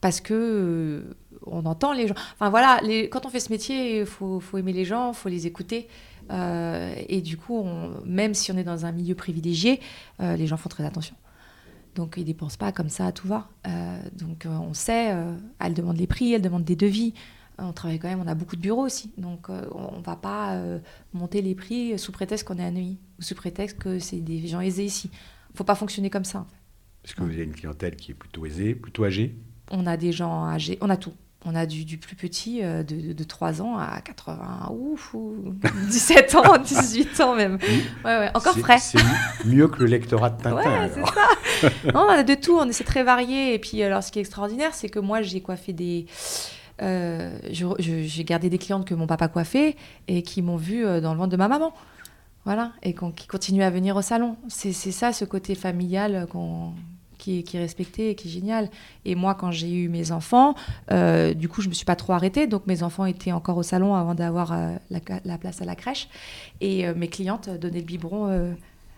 Parce 0.00 0.20
que 0.20 0.34
euh, 0.34 1.14
on 1.46 1.64
entend 1.64 1.92
les 1.92 2.08
gens. 2.08 2.14
Enfin 2.34 2.50
voilà, 2.50 2.80
les- 2.82 3.08
quand 3.08 3.24
on 3.24 3.30
fait 3.30 3.40
ce 3.40 3.50
métier, 3.50 4.00
il 4.00 4.06
faut, 4.06 4.40
faut 4.40 4.58
aimer 4.58 4.72
les 4.72 4.84
gens, 4.84 5.12
il 5.12 5.14
faut 5.14 5.28
les 5.28 5.46
écouter. 5.46 5.88
Et 6.30 7.20
du 7.20 7.36
coup, 7.36 7.56
on- 7.58 8.00
même 8.06 8.32
si 8.34 8.50
on 8.52 8.56
est 8.56 8.64
dans 8.64 8.84
un 8.86 8.92
milieu 8.92 9.14
privilégié, 9.14 9.80
les 10.20 10.46
gens 10.46 10.56
font 10.56 10.68
très 10.68 10.84
attention. 10.84 11.14
Donc 11.94 12.14
ils 12.16 12.24
dépensent 12.24 12.56
pas 12.56 12.72
comme 12.72 12.88
ça 12.88 13.06
à 13.06 13.12
tout 13.12 13.28
va. 13.28 13.48
Donc 14.18 14.46
on 14.48 14.72
sait, 14.74 15.14
elles 15.58 15.74
demandent 15.74 15.98
les 15.98 16.06
prix, 16.06 16.32
elles 16.32 16.42
demandent 16.42 16.64
des 16.64 16.76
devis. 16.76 17.12
Euh, 17.60 17.64
On 17.64 17.72
travaille 17.72 17.98
quand 17.98 18.08
même, 18.08 18.20
on 18.20 18.26
a 18.26 18.34
beaucoup 18.34 18.56
de 18.56 18.60
bureaux 18.60 18.84
aussi. 18.84 19.12
Donc 19.18 19.48
euh, 19.50 19.66
on 19.72 19.98
ne 19.98 20.02
va 20.04 20.16
pas 20.16 20.54
euh, 20.54 20.78
monter 21.12 21.42
les 21.42 21.54
prix 21.54 21.98
sous 21.98 22.12
prétexte 22.12 22.46
qu'on 22.46 22.58
est 22.58 22.64
à 22.64 22.70
Neuilly 22.70 22.98
ou 23.18 23.22
sous 23.22 23.34
prétexte 23.34 23.78
que 23.78 23.98
c'est 23.98 24.20
des 24.20 24.46
gens 24.46 24.60
aisés 24.60 24.84
ici. 24.84 25.10
faut 25.54 25.64
pas 25.64 25.74
fonctionner 25.74 26.10
comme 26.10 26.24
ça. 26.24 26.40
en 26.40 26.44
fait. 26.44 26.56
Parce 27.02 27.14
que 27.14 27.22
vous 27.22 27.30
avez 27.30 27.42
une 27.44 27.54
clientèle 27.54 27.96
qui 27.96 28.12
est 28.12 28.14
plutôt 28.14 28.46
aisée, 28.46 28.74
plutôt 28.74 29.04
âgée? 29.04 29.36
On 29.70 29.86
a 29.86 29.96
des 29.96 30.12
gens 30.12 30.46
âgés, 30.46 30.78
on 30.80 30.88
a 30.90 30.96
tout. 30.96 31.12
On 31.44 31.56
a 31.56 31.66
du, 31.66 31.84
du 31.84 31.98
plus 31.98 32.14
petit 32.14 32.62
euh, 32.62 32.84
de, 32.84 33.12
de 33.12 33.24
3 33.24 33.62
ans 33.62 33.76
à 33.76 34.00
80, 34.00 34.70
ouf, 34.70 35.12
ou 35.14 35.52
17 35.90 36.36
ans, 36.36 36.56
18 36.56 37.20
ans 37.20 37.34
même. 37.34 37.58
Ouais, 38.04 38.18
ouais, 38.18 38.30
encore 38.34 38.56
frais. 38.56 38.78
C'est 38.78 38.98
mieux 39.44 39.66
que 39.66 39.80
le 39.80 39.86
lectorat 39.86 40.30
de 40.30 40.40
Tintin. 40.40 40.86
Ouais, 40.86 40.90
c'est. 40.94 41.92
Non, 41.92 42.02
on 42.06 42.10
a 42.10 42.22
de 42.22 42.34
tout, 42.34 42.56
on 42.56 42.68
est 42.68 42.72
c'est 42.72 42.84
très 42.84 43.02
varié. 43.02 43.54
Et 43.54 43.58
puis, 43.58 43.82
alors, 43.82 44.04
ce 44.04 44.12
qui 44.12 44.20
est 44.20 44.22
extraordinaire, 44.22 44.72
c'est 44.72 44.88
que 44.88 45.00
moi, 45.00 45.22
j'ai 45.22 45.40
coiffé 45.40 45.72
des, 45.72 46.06
euh, 46.80 47.38
j'ai 47.50 48.24
gardé 48.24 48.48
des 48.50 48.58
clientes 48.58 48.86
que 48.86 48.94
mon 48.94 49.06
papa 49.06 49.28
coiffait 49.28 49.76
et 50.08 50.22
qui 50.22 50.42
m'ont 50.42 50.56
vu 50.56 50.84
euh, 50.84 51.00
dans 51.00 51.12
le 51.12 51.18
ventre 51.18 51.30
de 51.30 51.36
ma 51.36 51.48
maman. 51.48 51.72
Voilà, 52.44 52.72
et 52.82 52.92
qui 52.92 53.28
continuent 53.28 53.62
à 53.62 53.70
venir 53.70 53.94
au 53.94 54.02
salon. 54.02 54.36
C'est 54.48 54.72
ça, 54.72 55.12
ce 55.12 55.24
côté 55.24 55.54
familial 55.54 56.26
qui, 57.16 57.38
est, 57.38 57.42
qui, 57.44 57.56
est 57.56 57.60
respecté 57.60 58.10
et 58.10 58.14
qui 58.16 58.26
est 58.26 58.30
génial. 58.32 58.68
Et 59.04 59.14
moi, 59.14 59.36
quand 59.36 59.52
j'ai 59.52 59.72
eu 59.72 59.88
mes 59.88 60.10
enfants, 60.10 60.56
euh, 60.90 61.34
du 61.34 61.48
coup, 61.48 61.62
je 61.62 61.68
me 61.68 61.72
suis 61.72 61.84
pas 61.84 61.94
trop 61.94 62.14
arrêtée. 62.14 62.48
Donc, 62.48 62.66
mes 62.66 62.82
enfants 62.82 63.04
étaient 63.04 63.30
encore 63.30 63.58
au 63.58 63.62
salon 63.62 63.94
avant 63.94 64.16
d'avoir 64.16 64.58
la, 64.90 65.38
place 65.38 65.62
à 65.62 65.64
la 65.64 65.76
crèche. 65.76 66.08
Et 66.60 66.92
mes 66.94 67.06
clientes 67.06 67.48
donnaient 67.48 67.78
le 67.78 67.86
biberon 67.86 68.54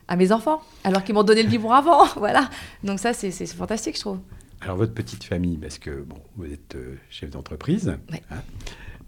à 0.08 0.16
mes 0.16 0.32
enfants, 0.32 0.62
alors 0.82 1.04
qu'ils 1.04 1.14
m'ont 1.14 1.22
donné 1.22 1.42
le 1.42 1.50
biberon 1.50 1.72
avant. 1.72 2.06
voilà. 2.16 2.48
Donc, 2.82 2.98
ça, 2.98 3.12
c'est 3.12 3.30
fantastique, 3.48 3.96
je 3.96 4.00
trouve. 4.00 4.20
Alors, 4.64 4.78
votre 4.78 4.94
petite 4.94 5.24
famille, 5.24 5.58
parce 5.58 5.78
que 5.78 5.90
bon, 5.90 6.16
vous 6.36 6.50
êtes 6.50 6.74
euh, 6.74 6.96
chef 7.10 7.28
d'entreprise, 7.28 7.98
hein, 8.30 8.36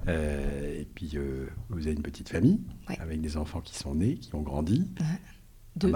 euh, 0.07 0.81
et 0.81 0.85
puis 0.85 1.13
euh, 1.15 1.47
vous 1.71 1.87
avez 1.87 1.97
une 1.97 2.03
petite 2.03 2.29
famille 2.29 2.61
avec 3.01 3.23
des 3.23 3.39
enfants 3.39 3.63
qui 3.63 3.75
sont 3.75 3.95
nés, 3.95 4.17
qui 4.17 4.35
ont 4.35 4.43
grandi. 4.43 4.87
Deux. 5.77 5.93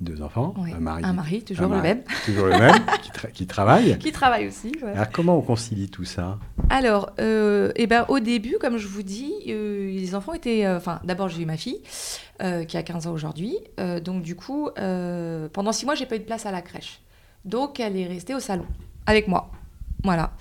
deux 0.00 0.22
enfants, 0.22 0.54
un 0.58 0.80
mari. 0.80 1.04
Un 1.04 1.12
mari, 1.12 1.42
toujours 1.42 1.68
le 1.68 1.82
même. 1.82 2.02
Toujours 2.24 2.46
le 2.46 2.58
même, 2.58 2.84
qui, 3.32 3.46
travaille. 3.46 3.98
Qui 3.98 4.12
travaille 4.12 4.46
aussi. 4.46 4.72
Alors, 4.82 5.10
comment 5.10 5.38
on 5.38 5.42
concilie 5.42 5.88
tout 5.88 6.04
ça? 6.04 6.38
Alors, 6.68 7.12
eh 7.18 7.86
ben, 7.86 8.04
au 8.08 8.18
début, 8.18 8.56
comme 8.60 8.76
je 8.76 8.86
vous 8.86 9.02
dis, 9.02 9.32
les 9.46 10.14
enfants 10.14 10.34
étaient. 10.34 10.68
Enfin, 10.68 11.00
d'abord, 11.04 11.28
j'ai 11.28 11.42
eu 11.42 11.46
ma 11.46 11.56
fille, 11.56 11.80
qui 12.40 12.76
a 12.76 12.82
15 12.82 13.06
ans 13.06 13.12
aujourd'hui. 13.12 13.56
donc, 14.04 14.22
du 14.22 14.36
coup, 14.36 14.70
pendant 14.74 15.72
six 15.72 15.86
mois, 15.86 15.94
j'ai 15.94 16.06
pas 16.06 16.16
eu 16.16 16.20
de 16.20 16.24
place 16.24 16.44
à 16.44 16.50
la 16.50 16.60
crèche. 16.60 17.00
Donc, 17.46 17.80
elle 17.80 17.96
est 17.96 18.06
restée 18.06 18.34
au 18.34 18.40
salon 18.40 18.66
avec 19.06 19.28
moi. 19.28 19.50
Voilà. 20.04 20.32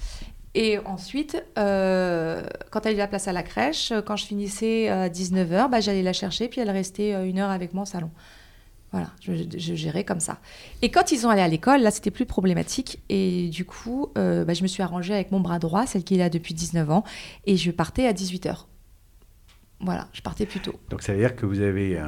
Et 0.54 0.80
ensuite, 0.80 1.42
euh, 1.58 2.44
quand 2.72 2.86
elle 2.86 2.96
eu 2.96 2.98
la 2.98 3.08
place 3.08 3.28
à 3.28 3.34
la 3.34 3.44
crèche, 3.44 3.94
quand 4.06 4.18
je 4.18 4.26
finissais 4.26 4.90
à 4.90 5.10
19h, 5.10 5.70
bah, 5.70 5.80
j'allais 5.80 6.04
la 6.04 6.14
chercher, 6.14 6.50
puis 6.50 6.60
elle 6.60 6.70
restait 6.70 7.14
euh, 7.14 7.26
une 7.26 7.40
heure 7.40 7.52
avec 7.52 7.74
moi 7.74 7.84
au 7.84 7.86
salon. 7.86 8.12
Voilà, 8.92 9.10
je, 9.22 9.34
gérais 9.76 10.04
comme 10.04 10.20
ça. 10.20 10.40
Et 10.82 10.92
quand 10.92 11.14
ils 11.14 11.26
ont 11.26 11.30
allé 11.30 11.42
à 11.42 11.48
l'école, 11.48 11.82
là, 11.82 11.92
c'était 11.92 12.12
plus 12.12 12.26
problématique. 12.26 13.00
Et 13.08 13.48
du 13.48 13.64
coup, 13.64 14.10
euh, 14.18 14.44
bah, 14.44 14.54
je 14.54 14.64
me 14.64 14.68
suis 14.68 14.84
arrangée 14.84 15.14
avec 15.14 15.32
mon 15.32 15.40
bras 15.40 15.60
droit, 15.60 15.86
celle 15.86 16.04
qui 16.04 16.16
est 16.16 16.18
là 16.18 16.30
depuis 16.30 16.54
19 16.54 16.92
ans, 16.92 17.06
et 17.46 17.56
je 17.56 17.72
partais 17.72 18.06
à 18.06 18.12
18h. 18.12 18.66
Voilà, 19.80 20.10
je 20.12 20.22
partais 20.22 20.46
plus 20.46 20.60
tôt. 20.60 20.76
Donc 20.90 21.02
ça 21.02 21.14
veut 21.14 21.20
dire 21.20 21.38
que 21.38 21.46
vous 21.46 21.62
avez 21.62 22.00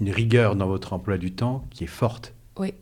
une 0.00 0.10
rigueur 0.10 0.56
dans 0.56 0.66
votre 0.66 0.94
emploi 0.94 1.18
du 1.18 1.32
temps 1.34 1.66
qui 1.70 1.84
est 1.84 1.88
forte. 1.88 2.32
Oui 2.58 2.72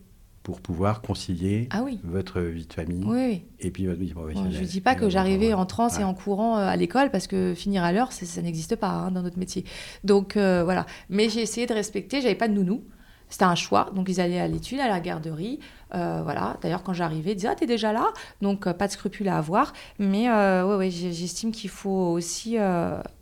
pour 0.42 0.60
pouvoir 0.60 1.02
concilier 1.02 1.68
ah 1.70 1.84
votre 2.02 2.40
vie 2.40 2.66
de 2.66 2.72
famille 2.72 3.04
oui, 3.04 3.44
et 3.60 3.70
puis 3.70 3.86
votre 3.86 4.00
vie 4.00 4.12
professionnelle. 4.12 4.52
je 4.52 4.60
ne 4.60 4.66
dis 4.66 4.80
pas 4.80 4.94
que 4.94 5.08
j'arrivais 5.08 5.54
en 5.54 5.66
transe 5.66 5.98
et 6.00 6.04
en 6.04 6.14
courant 6.14 6.58
euh, 6.58 6.66
à 6.66 6.76
l'école 6.76 7.10
parce 7.10 7.26
que 7.26 7.54
finir 7.54 7.84
à 7.84 7.92
l'heure, 7.92 8.12
ça 8.12 8.42
n'existe 8.42 8.76
pas 8.76 8.88
hein, 8.88 9.10
dans 9.10 9.22
notre 9.22 9.38
métier. 9.38 9.64
Donc 10.04 10.36
euh, 10.36 10.64
voilà. 10.64 10.86
Mais 11.08 11.28
j'ai 11.28 11.40
essayé 11.40 11.66
de 11.66 11.74
respecter, 11.74 12.20
j'avais 12.20 12.34
pas 12.34 12.48
de 12.48 12.54
nounou. 12.54 12.84
C'était 13.28 13.44
un 13.44 13.54
choix. 13.54 13.90
Donc 13.94 14.10
ils 14.10 14.20
allaient 14.20 14.40
à 14.40 14.48
l'étude, 14.48 14.78
à 14.80 14.88
la 14.88 15.00
garderie. 15.00 15.58
Euh, 15.94 16.20
voilà. 16.22 16.58
D'ailleurs, 16.60 16.82
quand 16.82 16.92
j'arrivais, 16.92 17.32
ils 17.32 17.36
disaient 17.36 17.48
Ah, 17.48 17.54
t'es 17.54 17.66
déjà 17.66 17.92
là? 17.92 18.08
Donc 18.42 18.70
pas 18.70 18.86
de 18.86 18.92
scrupules 18.92 19.28
à 19.28 19.38
avoir. 19.38 19.72
Mais 19.98 20.28
ouais, 20.28 20.76
ouais, 20.76 20.90
j'estime 20.90 21.50
qu'il 21.50 21.70
faut 21.70 22.10
aussi 22.10 22.56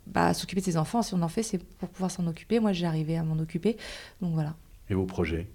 bah, 0.07 0.33
s'occuper 0.33 0.59
de 0.59 0.65
ses 0.65 0.75
enfants. 0.75 1.01
Si 1.01 1.13
on 1.13 1.21
en 1.21 1.29
fait, 1.29 1.43
c'est 1.43 1.63
pour 1.63 1.87
pouvoir 1.87 2.11
s'en 2.11 2.27
occuper. 2.27 2.59
Moi, 2.59 2.73
j'ai 2.73 2.87
arrivé 2.87 3.15
à 3.15 3.23
m'en 3.23 3.39
occuper. 3.41 3.77
Donc 4.21 4.33
voilà. 4.33 4.55
Et 4.89 4.95
vos 4.95 5.05
projets? 5.05 5.47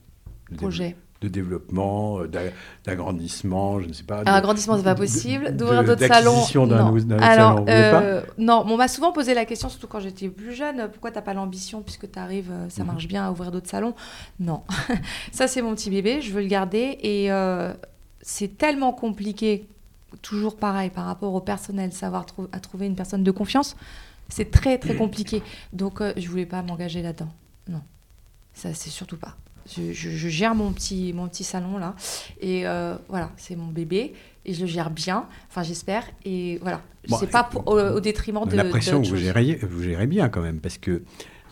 Projets 0.57 0.97
de 1.27 1.33
développement, 1.33 2.21
euh, 2.21 2.51
d'agrandissement, 2.85 3.81
je 3.81 3.87
ne 3.87 3.93
sais 3.93 4.05
pas. 4.05 4.21
Un 4.21 4.35
agrandissement, 4.35 4.77
c'est 4.77 4.85
pas 4.85 4.95
possible. 4.95 5.57
D'ouvrir 5.57 5.85
d'autres 5.85 6.07
salons. 6.07 6.45
Non. 6.67 7.19
Alors, 7.21 7.65
euh, 7.69 8.23
non, 8.39 8.65
on 8.67 8.77
m'a 8.77 8.89
souvent 8.89 9.13
posé 9.13 9.35
la 9.35 9.45
question, 9.45 9.69
surtout 9.69 9.87
quand 9.87 10.01
j'étais 10.01 10.29
plus 10.29 10.55
jeune, 10.55 10.89
pourquoi 10.91 11.11
tu 11.11 11.17
n'as 11.17 11.23
pas 11.23 11.35
l'ambition, 11.35 11.83
puisque 11.83 12.11
tu 12.11 12.19
arrives, 12.19 12.51
euh, 12.51 12.69
ça 12.69 12.83
mhm. 12.83 12.91
marche 12.91 13.09
bien 13.09 13.27
à 13.27 13.31
ouvrir 13.31 13.51
d'autres 13.51 13.69
salons? 13.69 13.95
Non. 14.41 14.63
ça, 15.33 15.49
c'est 15.49 15.63
mon 15.63 15.75
petit 15.75 15.91
bébé, 15.91 16.21
je 16.21 16.33
veux 16.33 16.43
le 16.43 16.49
garder. 16.49 16.99
Et 17.03 17.31
c'est 18.23 18.57
tellement 18.57 18.93
compliqué, 18.93 19.69
toujours 20.23 20.57
pareil, 20.57 20.91
par 20.91 21.05
rapport 21.07 21.35
au 21.35 21.41
personnel, 21.41 21.93
savoir 21.93 22.27
à 22.53 22.61
trouver 22.61 22.87
une 22.87 22.97
personne 22.97 23.23
de 23.23 23.31
confiance. 23.31 23.77
C'est 24.29 24.51
très, 24.51 24.79
très 24.79 24.97
compliqué. 24.97 25.43
Donc, 25.73 26.03
je 26.17 26.29
voulais 26.29 26.47
pas 26.47 26.63
m'engager 26.63 27.03
là-dedans. 27.03 27.29
Non. 27.69 27.83
Ça, 28.55 28.75
c'est 28.75 28.91
surtout 28.91 29.17
pas. 29.17 29.37
Je, 29.67 30.29
gère 30.29 30.55
mon 30.55 30.73
petit, 30.73 31.13
mon 31.13 31.29
petit 31.29 31.45
salon 31.45 31.79
là. 31.79 31.95
Et 32.41 32.67
euh, 32.67 32.97
voilà, 33.09 33.31
c'est 33.37 33.57
mon 33.57 33.69
bébé. 33.69 34.15
Et 34.45 34.55
je 34.55 34.61
le 34.61 34.67
gère 34.67 34.91
bien. 34.91 35.27
Enfin, 35.49 35.63
j'espère. 35.63 36.05
Et 36.25 36.59
voilà. 36.63 36.83
c'est 37.19 37.31
pas 37.31 37.49
au, 37.67 38.01
détriment 38.01 38.47
de. 38.47 38.57
L'impression 38.57 39.03
que 39.03 39.09
vous 39.09 39.17
gérez, 39.17 39.59
vous 39.63 39.83
gérez 39.83 40.07
bien 40.07 40.29
quand 40.29 40.43
même. 40.43 40.61
Parce 40.61 40.79
que 40.79 41.03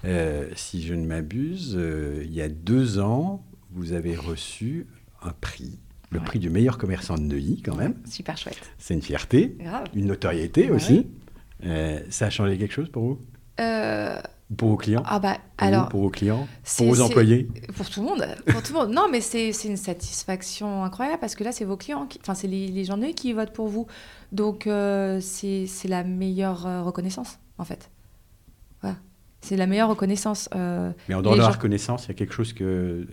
euh, 0.04 0.48
si 0.54 0.82
je 0.82 0.94
ne 0.94 1.04
m'abuse, 1.04 1.74
euh, 1.76 2.22
il 2.24 2.32
y 2.32 2.40
a 2.40 2.48
deux 2.48 3.00
ans, 3.00 3.44
vous 3.72 3.92
avez 3.92 4.14
reçu 4.14 4.86
un 5.22 5.32
prix. 5.32 5.78
Le 6.10 6.20
prix 6.20 6.38
du 6.38 6.48
meilleur 6.48 6.78
commerçant 6.78 7.16
de 7.16 7.22
Neuilly, 7.22 7.60
quand 7.62 7.74
même. 7.74 7.94
Super 8.08 8.36
chouette. 8.36 8.60
C'est 8.78 8.94
une 8.94 9.02
fierté, 9.02 9.58
une 9.96 10.06
notoriété 10.06 10.70
aussi. 10.70 11.08
ça 12.10 12.26
a 12.26 12.30
changé 12.30 12.56
quelque 12.56 12.74
chose 12.74 12.88
pour 12.88 13.02
vous? 13.02 13.18
Pour 14.56 14.68
vos 14.68 14.76
clients 14.76 15.02
ah 15.06 15.18
bah, 15.18 15.38
pour 15.56 15.66
alors, 15.66 15.88
Pour 15.88 16.02
vos 16.02 16.10
clients 16.10 16.46
Pour 16.76 16.86
vos 16.86 17.00
employés 17.00 17.48
Pour 17.76 17.88
tout 17.88 18.00
le 18.00 18.06
monde. 18.06 18.26
Pour 18.46 18.62
tout 18.62 18.72
le 18.74 18.78
monde. 18.78 18.90
Non, 18.90 19.08
mais 19.10 19.20
c'est 19.20 19.50
une 19.64 19.76
satisfaction 19.76 20.84
incroyable 20.84 21.18
parce 21.20 21.34
que 21.34 21.44
là, 21.44 21.52
c'est 21.52 21.64
vos 21.64 21.76
clients, 21.76 22.06
enfin, 22.20 22.34
c'est 22.34 22.46
les, 22.46 22.68
les, 22.68 22.84
gens 22.84 23.00
qui 23.16 23.32
votent 23.32 23.52
pour 23.52 23.68
vous. 23.68 23.86
Donc, 24.32 24.66
euh, 24.66 25.20
c'est 25.20 25.68
la 25.88 26.04
meilleure 26.04 26.66
euh, 26.66 26.82
reconnaissance, 26.82 27.38
en 27.58 27.64
fait. 27.64 27.90
Voilà. 28.82 28.98
C'est 29.40 29.56
la 29.56 29.66
meilleure 29.66 29.88
reconnaissance. 29.88 30.48
Euh, 30.54 30.92
mais 31.08 31.14
en 31.14 31.22
dehors 31.22 31.36
de 31.36 31.40
la 31.40 31.48
reconnaissance, 31.48 32.04
il 32.04 32.08
y 32.08 32.10
a 32.12 32.14
quelque 32.14 32.34
chose 32.34 32.52
que. 32.52 33.06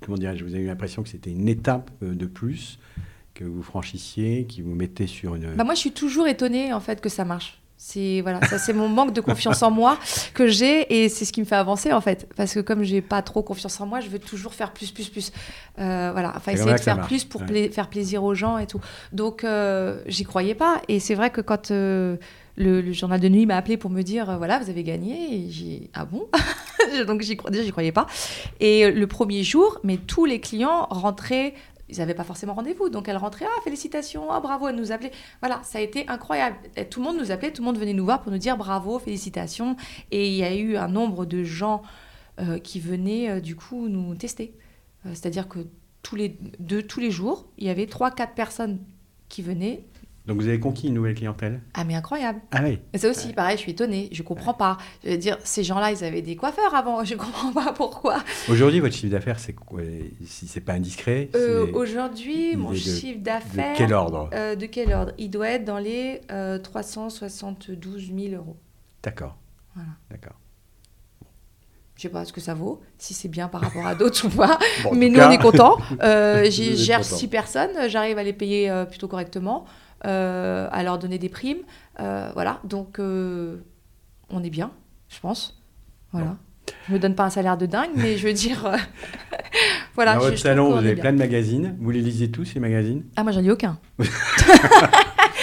Comment 0.00 0.16
dirais-je 0.16 0.44
Vous 0.44 0.54
avez 0.54 0.64
eu 0.64 0.66
l'impression 0.66 1.02
que 1.02 1.08
c'était 1.08 1.30
une 1.30 1.48
étape 1.48 1.90
de 2.02 2.26
plus 2.26 2.78
que 3.34 3.44
vous 3.44 3.62
franchissiez, 3.62 4.46
qui 4.46 4.62
vous 4.62 4.74
mettait 4.74 5.06
sur 5.06 5.34
une. 5.34 5.54
Bah 5.54 5.64
moi, 5.64 5.74
je 5.74 5.80
suis 5.80 5.92
toujours 5.92 6.26
étonnée, 6.26 6.72
en 6.72 6.80
fait, 6.80 7.00
que 7.00 7.08
ça 7.08 7.24
marche. 7.24 7.60
C'est 7.82 8.20
voilà, 8.20 8.46
ça 8.46 8.58
c'est 8.58 8.74
mon 8.74 8.90
manque 8.90 9.14
de 9.14 9.22
confiance 9.22 9.62
en 9.62 9.70
moi 9.70 9.98
que 10.34 10.46
j'ai 10.46 11.02
et 11.02 11.08
c'est 11.08 11.24
ce 11.24 11.32
qui 11.32 11.40
me 11.40 11.46
fait 11.46 11.56
avancer 11.56 11.94
en 11.94 12.02
fait. 12.02 12.28
Parce 12.36 12.52
que 12.52 12.60
comme 12.60 12.82
j'ai 12.82 13.00
pas 13.00 13.22
trop 13.22 13.42
confiance 13.42 13.80
en 13.80 13.86
moi, 13.86 14.00
je 14.00 14.10
veux 14.10 14.18
toujours 14.18 14.52
faire 14.52 14.72
plus, 14.72 14.90
plus, 14.90 15.08
plus. 15.08 15.32
Euh, 15.78 16.10
voilà, 16.12 16.34
enfin 16.36 16.52
essayer 16.52 16.74
de 16.74 16.78
faire 16.78 17.00
plus 17.00 17.24
pour 17.24 17.42
faire 17.72 17.88
plaisir 17.88 18.22
aux 18.22 18.34
gens 18.34 18.58
et 18.58 18.66
tout. 18.66 18.82
Donc 19.12 19.44
euh, 19.44 20.02
j'y 20.04 20.24
croyais 20.24 20.54
pas 20.54 20.82
et 20.88 21.00
c'est 21.00 21.14
vrai 21.14 21.30
que 21.30 21.40
quand 21.40 21.70
euh, 21.70 22.18
le, 22.56 22.92
journal 22.92 23.18
de 23.18 23.30
nuit 23.30 23.46
m'a 23.46 23.56
appelé 23.56 23.78
pour 23.78 23.88
me 23.88 24.02
dire 24.02 24.36
voilà 24.36 24.58
vous 24.58 24.68
avez 24.68 24.82
gagné 24.82 25.36
et 25.36 25.50
j'ai 25.50 25.90
ah 25.94 26.04
bon? 26.04 26.28
Donc 27.06 27.22
j'y 27.22 27.38
j'y 27.50 27.70
croyais 27.70 27.92
pas 27.92 28.06
et 28.60 28.90
le 28.90 29.06
premier 29.06 29.42
jour 29.42 29.78
mais 29.84 29.96
tous 29.96 30.26
les 30.26 30.38
clients 30.38 30.86
rentraient 30.90 31.54
ils 31.90 31.98
n'avaient 31.98 32.14
pas 32.14 32.24
forcément 32.24 32.54
rendez-vous. 32.54 32.88
Donc 32.88 33.08
elle 33.08 33.16
rentrait, 33.16 33.46
ah 33.46 33.60
félicitations, 33.62 34.30
ah 34.30 34.40
bravo, 34.40 34.68
elle 34.68 34.76
nous 34.76 34.92
appelait. 34.92 35.12
Voilà, 35.40 35.60
ça 35.62 35.78
a 35.78 35.80
été 35.80 36.08
incroyable. 36.08 36.56
tout 36.90 37.00
le 37.00 37.06
monde 37.06 37.18
nous 37.18 37.30
appelait, 37.30 37.52
tout 37.52 37.62
le 37.62 37.66
monde 37.66 37.78
venait 37.78 37.92
nous 37.92 38.04
voir 38.04 38.22
pour 38.22 38.32
nous 38.32 38.38
dire 38.38 38.56
bravo, 38.56 38.98
félicitations. 38.98 39.76
Et 40.10 40.28
il 40.28 40.34
y 40.34 40.44
a 40.44 40.54
eu 40.54 40.76
un 40.76 40.88
nombre 40.88 41.26
de 41.26 41.44
gens 41.44 41.82
euh, 42.40 42.58
qui 42.58 42.80
venaient 42.80 43.28
euh, 43.28 43.40
du 43.40 43.56
coup 43.56 43.88
nous 43.88 44.14
tester. 44.14 44.54
Euh, 45.04 45.10
c'est-à-dire 45.10 45.48
que 45.48 45.66
tous 46.02 46.16
les, 46.16 46.38
deux, 46.58 46.82
tous 46.82 47.00
les 47.00 47.10
jours, 47.10 47.48
il 47.58 47.66
y 47.66 47.70
avait 47.70 47.86
trois, 47.86 48.10
quatre 48.10 48.34
personnes 48.34 48.78
qui 49.28 49.42
venaient 49.42 49.84
donc 50.30 50.40
vous 50.40 50.46
avez 50.46 50.60
conquis 50.60 50.86
une 50.86 50.94
nouvelle 50.94 51.16
clientèle 51.16 51.60
Ah 51.74 51.82
mais 51.82 51.96
incroyable. 51.96 52.40
Ah 52.52 52.60
oui. 52.62 52.78
C'est 52.94 53.08
aussi 53.10 53.32
pareil, 53.32 53.56
je 53.56 53.62
suis 53.62 53.72
étonnée, 53.72 54.08
je 54.12 54.22
comprends 54.22 54.54
pas. 54.54 54.78
Je 55.04 55.10
veux 55.10 55.16
dire, 55.16 55.36
ces 55.42 55.64
gens-là, 55.64 55.90
ils 55.90 56.04
avaient 56.04 56.22
des 56.22 56.36
coiffeurs 56.36 56.72
avant, 56.72 57.02
je 57.02 57.16
comprends 57.16 57.52
pas 57.52 57.72
pourquoi. 57.72 58.22
Aujourd'hui, 58.48 58.78
votre 58.78 58.94
chiffre 58.94 59.10
d'affaires, 59.10 59.40
c'est 59.40 59.54
quoi? 59.54 59.80
Si 60.24 60.46
c'est 60.46 60.60
pas 60.60 60.74
indiscret 60.74 61.30
euh, 61.34 61.66
Aujourd'hui, 61.72 62.54
mon 62.54 62.72
chiffre 62.72 63.18
d'affaires. 63.18 63.72
De 63.72 63.78
quel 63.78 63.92
ordre? 63.92 64.30
euh, 64.32 64.54
De 64.54 64.66
quel 64.66 64.92
ordre? 64.92 65.10
Il 65.18 65.30
doit 65.30 65.48
être 65.48 65.64
dans 65.64 65.78
les 65.78 66.20
372 66.62 68.08
euh, 68.12 68.28
000 68.30 68.34
euros. 68.40 68.56
D'accord. 69.02 69.36
Voilà. 69.74 69.90
D'accord. 70.12 70.36
Je 71.96 72.02
sais 72.02 72.08
pas 72.08 72.24
ce 72.24 72.32
que 72.32 72.40
ça 72.40 72.54
vaut, 72.54 72.80
si 72.98 73.14
c'est 73.14 73.28
bien 73.28 73.48
par 73.48 73.62
rapport 73.62 73.84
à 73.84 73.96
d'autres 73.96 74.26
ou 74.26 74.30
pas. 74.30 74.60
mais 74.94 75.08
nous, 75.08 75.18
on 75.18 75.30
est 75.32 75.38
contents. 75.38 75.76
J'y 76.50 76.76
gère 76.76 77.04
six 77.04 77.26
personnes, 77.26 77.88
j'arrive 77.88 78.16
à 78.16 78.22
les 78.22 78.32
payer 78.32 78.72
plutôt 78.88 79.08
correctement. 79.08 79.66
Euh, 80.06 80.66
à 80.72 80.82
leur 80.82 80.98
donner 80.98 81.18
des 81.18 81.28
primes. 81.28 81.58
Euh, 81.98 82.30
voilà, 82.32 82.60
donc 82.64 82.98
euh, 82.98 83.58
on 84.30 84.42
est 84.42 84.50
bien, 84.50 84.70
je 85.10 85.20
pense. 85.20 85.60
Voilà. 86.12 86.36
Je 86.88 86.94
me 86.94 86.98
donne 86.98 87.14
pas 87.14 87.24
un 87.24 87.30
salaire 87.30 87.58
de 87.58 87.66
dingue, 87.66 87.90
mais 87.96 88.16
je 88.16 88.26
veux 88.26 88.32
dire, 88.32 88.62
voilà. 89.94 90.14
Dans 90.14 90.20
votre 90.20 90.38
salon, 90.38 90.70
vous 90.70 90.78
avez 90.78 90.96
plein 90.96 91.12
de 91.12 91.18
magazines. 91.18 91.76
Vous 91.80 91.90
les 91.90 92.00
lisez 92.00 92.30
tous 92.30 92.46
ces 92.46 92.60
magazines? 92.60 93.04
Ah 93.16 93.24
moi 93.24 93.32
j'en 93.32 93.44
ai 93.44 93.50
aucun. 93.50 93.78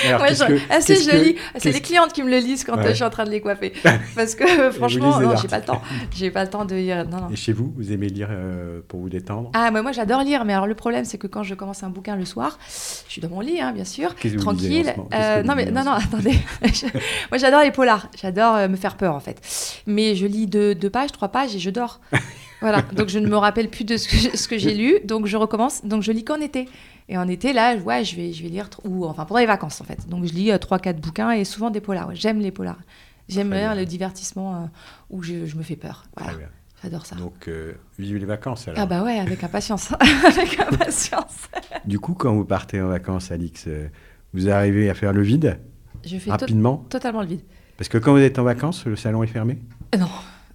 Alors, 0.05 0.21
Ouais, 0.21 0.27
qu'est-ce 0.29 0.43
je- 0.43 0.47
que- 0.53 0.60
ah, 0.69 0.81
si, 0.81 0.88
qu'est-ce 0.88 1.03
je 1.05 1.10
que- 1.12 1.15
le 1.17 1.23
lis. 1.23 1.36
C'est 1.57 1.71
les 1.71 1.81
clientes 1.81 2.13
qui 2.13 2.23
me 2.23 2.29
le 2.29 2.38
lisent 2.38 2.63
quand 2.63 2.75
Ouais. 2.77 2.89
je 2.89 2.93
suis 2.93 3.03
en 3.03 3.10
train 3.10 3.23
de 3.25 3.29
les 3.31 3.41
coiffer. 3.41 3.73
Parce 4.15 4.36
que 4.36 4.71
franchement, 4.71 5.19
non, 5.19 5.36
j'ai 5.36 5.47
pas 5.47 5.57
le 5.60 5.63
temps. 5.65 5.81
J'ai 6.15 6.31
pas 6.31 6.43
le 6.43 6.49
temps 6.49 6.65
de 6.65 6.75
lire. 6.75 7.05
Non, 7.07 7.17
non. 7.21 7.29
Et 7.31 7.36
chez 7.36 7.53
vous, 7.53 7.73
vous 7.75 7.91
aimez 7.91 8.07
lire 8.07 8.27
euh, 8.31 8.81
pour 8.88 8.99
vous 8.99 9.10
détendre? 9.10 9.49
Ah, 9.53 9.71
mais 9.71 9.81
moi 9.81 9.91
j'adore 9.91 10.21
lire, 10.23 10.45
mais 10.45 10.53
alors 10.53 10.67
le 10.67 10.75
problème 10.75 11.05
c'est 11.05 11.17
que 11.17 11.27
quand 11.27 11.43
je 11.43 11.55
commence 11.55 11.83
un 11.83 11.89
bouquin 11.89 12.15
le 12.15 12.25
soir, 12.25 12.57
je 13.07 13.12
suis 13.12 13.21
dans 13.21 13.29
mon 13.29 13.39
lit, 13.41 13.60
hein, 13.62 13.71
bien 13.73 13.86
sûr, 13.86 14.13
tranquille. 14.39 14.93
Euh, 15.13 15.43
non, 15.43 15.53
mais 15.55 15.71
non, 15.71 15.83
non, 15.83 15.91
attendez. 15.91 16.38
Moi 17.31 17.38
j'adore 17.38 17.62
les 17.63 17.71
polars, 17.71 18.07
j'adore 18.21 18.55
euh, 18.55 18.67
me 18.67 18.75
faire 18.75 18.95
peur 18.97 19.15
en 19.15 19.19
fait. 19.19 19.39
Mais 19.88 20.15
je 20.15 20.25
lis 20.25 20.47
deux, 20.47 20.75
deux 20.75 20.89
pages, 20.89 21.12
trois 21.12 21.29
pages 21.29 21.55
et 21.55 21.60
je 21.60 21.69
dors. 21.69 21.99
voilà, 22.62 22.81
donc 22.93 23.10
je 23.10 23.19
ne 23.19 23.27
me 23.27 23.38
rappelle 23.38 23.69
plus 23.69 23.83
de 23.83 23.97
ce 23.97 24.07
que, 24.07 24.15
j'ai- 24.17 24.36
ce 24.38 24.47
que 24.47 24.57
j'ai 24.57 24.73
lu, 24.73 24.95
donc 25.03 25.25
je 25.27 25.38
recommence. 25.38 25.83
Donc 25.86 26.03
je 26.03 26.12
lis 26.12 26.23
qu'en 26.23 26.39
été. 26.41 26.67
Et 27.10 27.17
en 27.17 27.28
été, 27.28 27.54
là, 27.54 27.76
ouais, 27.78 28.04
je 28.04 28.15
vais, 28.15 28.34
je 28.34 28.43
vais 28.43 28.50
lire, 28.50 28.70
ou 28.84 29.06
enfin 29.06 29.26
pendant 29.26 29.39
les 29.39 29.46
vacances 29.46 29.80
en 29.82 29.86
fait. 29.86 30.08
Donc 30.10 30.26
je 30.26 30.34
lis 30.34 30.52
euh, 30.52 30.58
trois, 30.58 30.78
quatre 30.80 31.00
bouquins 31.00 31.32
et 31.32 31.46
souvent 31.46 31.70
des 31.70 31.80
polars. 31.82 32.10
ouais. 32.10 32.15
J'aime 32.15 32.39
les 32.39 32.52
polars. 32.52 32.78
J'aime 33.30 33.52
le 33.52 33.86
divertissement 33.86 34.56
euh, 34.56 34.65
où 35.10 35.22
je, 35.24 35.46
je 35.46 35.56
me 35.58 35.63
fais 35.63 35.76
peur. 35.76 36.06
Voilà, 36.17 36.38
j'adore 36.82 37.06
ça. 37.06 37.15
Donc, 37.17 37.48
euh, 37.50 37.74
vivez 38.00 38.20
les 38.20 38.26
vacances 38.26 38.67
alors. 38.70 38.80
Ah 38.82 38.86
bah 38.86 39.04
ouais, 39.04 39.20
avec 39.20 39.43
impatience. 39.43 39.91
avec 40.26 40.60
impatience. 40.72 41.50
Du 41.86 42.00
coup, 42.00 42.13
quand 42.13 42.34
vous 42.34 42.46
partez 42.46 42.82
en 42.82 42.88
vacances, 42.88 43.32
Alix, 43.32 43.65
euh, 43.67 43.88
vous 44.34 44.50
arrivez 44.50 44.89
à 44.89 44.93
faire 44.93 45.12
le 45.13 45.22
vide 45.24 45.60
Je 46.06 46.17
fais 46.17 46.26
to- 46.26 46.32
rapidement? 46.32 46.78
totalement 46.89 47.22
le 47.22 47.28
vide. 47.28 47.41
Parce 47.78 47.89
que 47.89 47.98
quand 47.98 48.12
vous 48.13 48.20
êtes 48.20 48.39
en 48.39 48.43
vacances, 48.43 48.86
le 48.86 48.96
salon 48.96 49.24
est 49.24 49.28
fermé? 49.28 49.58
Non. 49.98 50.08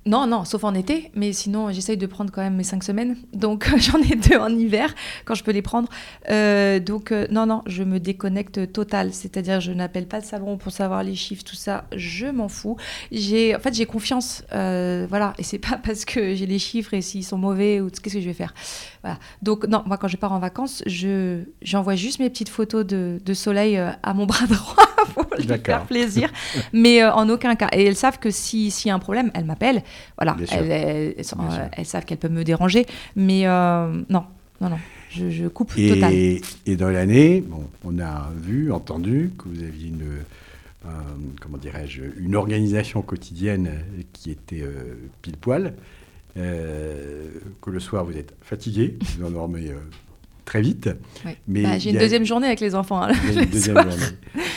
Non, 0.04 0.26
non, 0.26 0.44
sauf 0.44 0.64
en 0.64 0.74
été, 0.74 1.12
mais 1.14 1.32
sinon 1.32 1.70
j'essaye 1.70 1.96
de 1.96 2.06
prendre 2.06 2.32
quand 2.32 2.42
même 2.42 2.56
mes 2.56 2.64
cinq 2.64 2.82
semaines. 2.82 3.16
Donc 3.32 3.70
j'en 3.76 3.98
ai 4.00 4.16
deux 4.16 4.36
en 4.36 4.48
hiver 4.48 4.92
quand 5.24 5.36
je 5.36 5.44
peux 5.44 5.52
les 5.52 5.62
prendre. 5.62 5.88
Euh, 6.28 6.80
donc 6.80 7.12
euh, 7.12 7.28
non, 7.30 7.46
non, 7.46 7.62
je 7.66 7.84
me 7.84 8.00
déconnecte 8.00 8.72
total. 8.72 9.12
C'est-à-dire 9.12 9.60
je 9.60 9.70
n'appelle 9.70 10.08
pas 10.08 10.18
le 10.18 10.24
salon 10.24 10.56
pour 10.56 10.72
savoir 10.72 11.04
les 11.04 11.14
chiffres, 11.14 11.44
tout 11.44 11.54
ça. 11.54 11.84
Je 11.94 12.26
m'en 12.26 12.48
fous. 12.48 12.76
J'ai, 13.12 13.54
en 13.54 13.60
fait, 13.60 13.74
j'ai 13.74 13.86
confiance. 13.86 14.42
euh, 14.52 15.06
voilà, 15.08 15.34
et 15.38 15.44
c'est 15.44 15.60
pas 15.60 15.76
parce 15.84 16.04
que 16.04 16.34
j'ai 16.34 16.46
les 16.46 16.58
chiffres 16.58 16.94
et 16.94 17.00
s'ils 17.00 17.24
sont 17.24 17.38
mauvais 17.38 17.80
ou 17.80 17.88
qu'est-ce 17.88 18.14
que 18.14 18.20
je 18.20 18.26
vais 18.26 18.34
faire. 18.34 18.54
Voilà. 19.02 19.18
Donc 19.40 19.66
non, 19.68 19.84
moi 19.86 19.98
quand 19.98 20.08
je 20.08 20.16
pars 20.16 20.32
en 20.32 20.40
vacances, 20.40 20.82
je 20.86 21.44
j'envoie 21.62 21.94
juste 21.94 22.18
mes 22.18 22.28
petites 22.28 22.48
photos 22.48 22.84
de, 22.84 23.20
de 23.24 23.34
soleil 23.34 23.76
à 23.76 24.14
mon 24.14 24.26
bras 24.32 24.46
droit 24.46 24.86
pour 25.14 25.26
lui 25.36 25.46
faire 25.46 25.84
plaisir, 25.84 26.30
mais 26.72 27.04
en 27.04 27.28
aucun 27.28 27.54
cas. 27.54 27.68
Et 27.72 27.84
elles 27.84 27.96
savent 27.96 28.18
que 28.18 28.30
si 28.30 28.70
s'il 28.72 28.88
y 28.88 28.90
a 28.90 28.94
un 28.94 28.98
problème, 28.98 29.30
elles 29.34 29.44
m'appellent. 29.44 29.82
Voilà, 30.18 30.36
elles, 30.52 30.70
elles- 30.70 31.14
elles 31.18 31.24
sont- 31.24 31.36
euh, 31.40 31.66
elles 31.72 31.86
savent 31.86 32.04
qu'elles 32.04 32.18
peuvent 32.18 32.32
me 32.32 32.44
déranger, 32.44 32.86
mais 33.16 33.46
euh, 33.46 33.92
non, 34.10 34.24
non, 34.60 34.68
non, 34.70 34.78
je, 35.10 35.30
je 35.30 35.46
coupe 35.48 35.72
total. 35.94 36.12
Et, 36.14 36.40
et 36.66 36.76
dans 36.76 36.90
l'année, 36.90 37.40
bon, 37.40 37.64
on 37.84 37.98
a 37.98 38.30
vu, 38.36 38.70
entendu 38.72 39.30
que 39.38 39.48
vous 39.48 39.62
aviez 39.62 39.88
une, 39.88 40.02
euh, 40.86 40.88
comment 41.40 41.58
dirais-je, 41.58 42.02
une 42.18 42.34
organisation 42.36 43.02
quotidienne 43.02 43.70
qui 44.12 44.30
était 44.30 44.62
euh, 44.62 44.94
pile 45.22 45.36
poil, 45.36 45.74
euh, 46.36 47.28
que 47.60 47.70
le 47.70 47.80
soir 47.80 48.04
vous 48.04 48.16
êtes 48.16 48.34
fatigué, 48.40 48.96
vous 49.18 49.24
endormez 49.26 49.68
euh, 49.68 49.76
très 50.44 50.60
vite. 50.60 50.90
Mais 51.46 51.62
Bah, 51.62 51.78
j'ai 51.78 51.90
une 51.90 51.96
a- 51.96 52.00
deuxième 52.00 52.24
journée 52.24 52.46
avec 52.46 52.60
les 52.60 52.74
enfants. 52.74 53.02
hein. 53.02 53.12
une 53.28 53.44
deuxième 53.50 53.76
soir. 53.76 53.90
journée. 53.90 54.06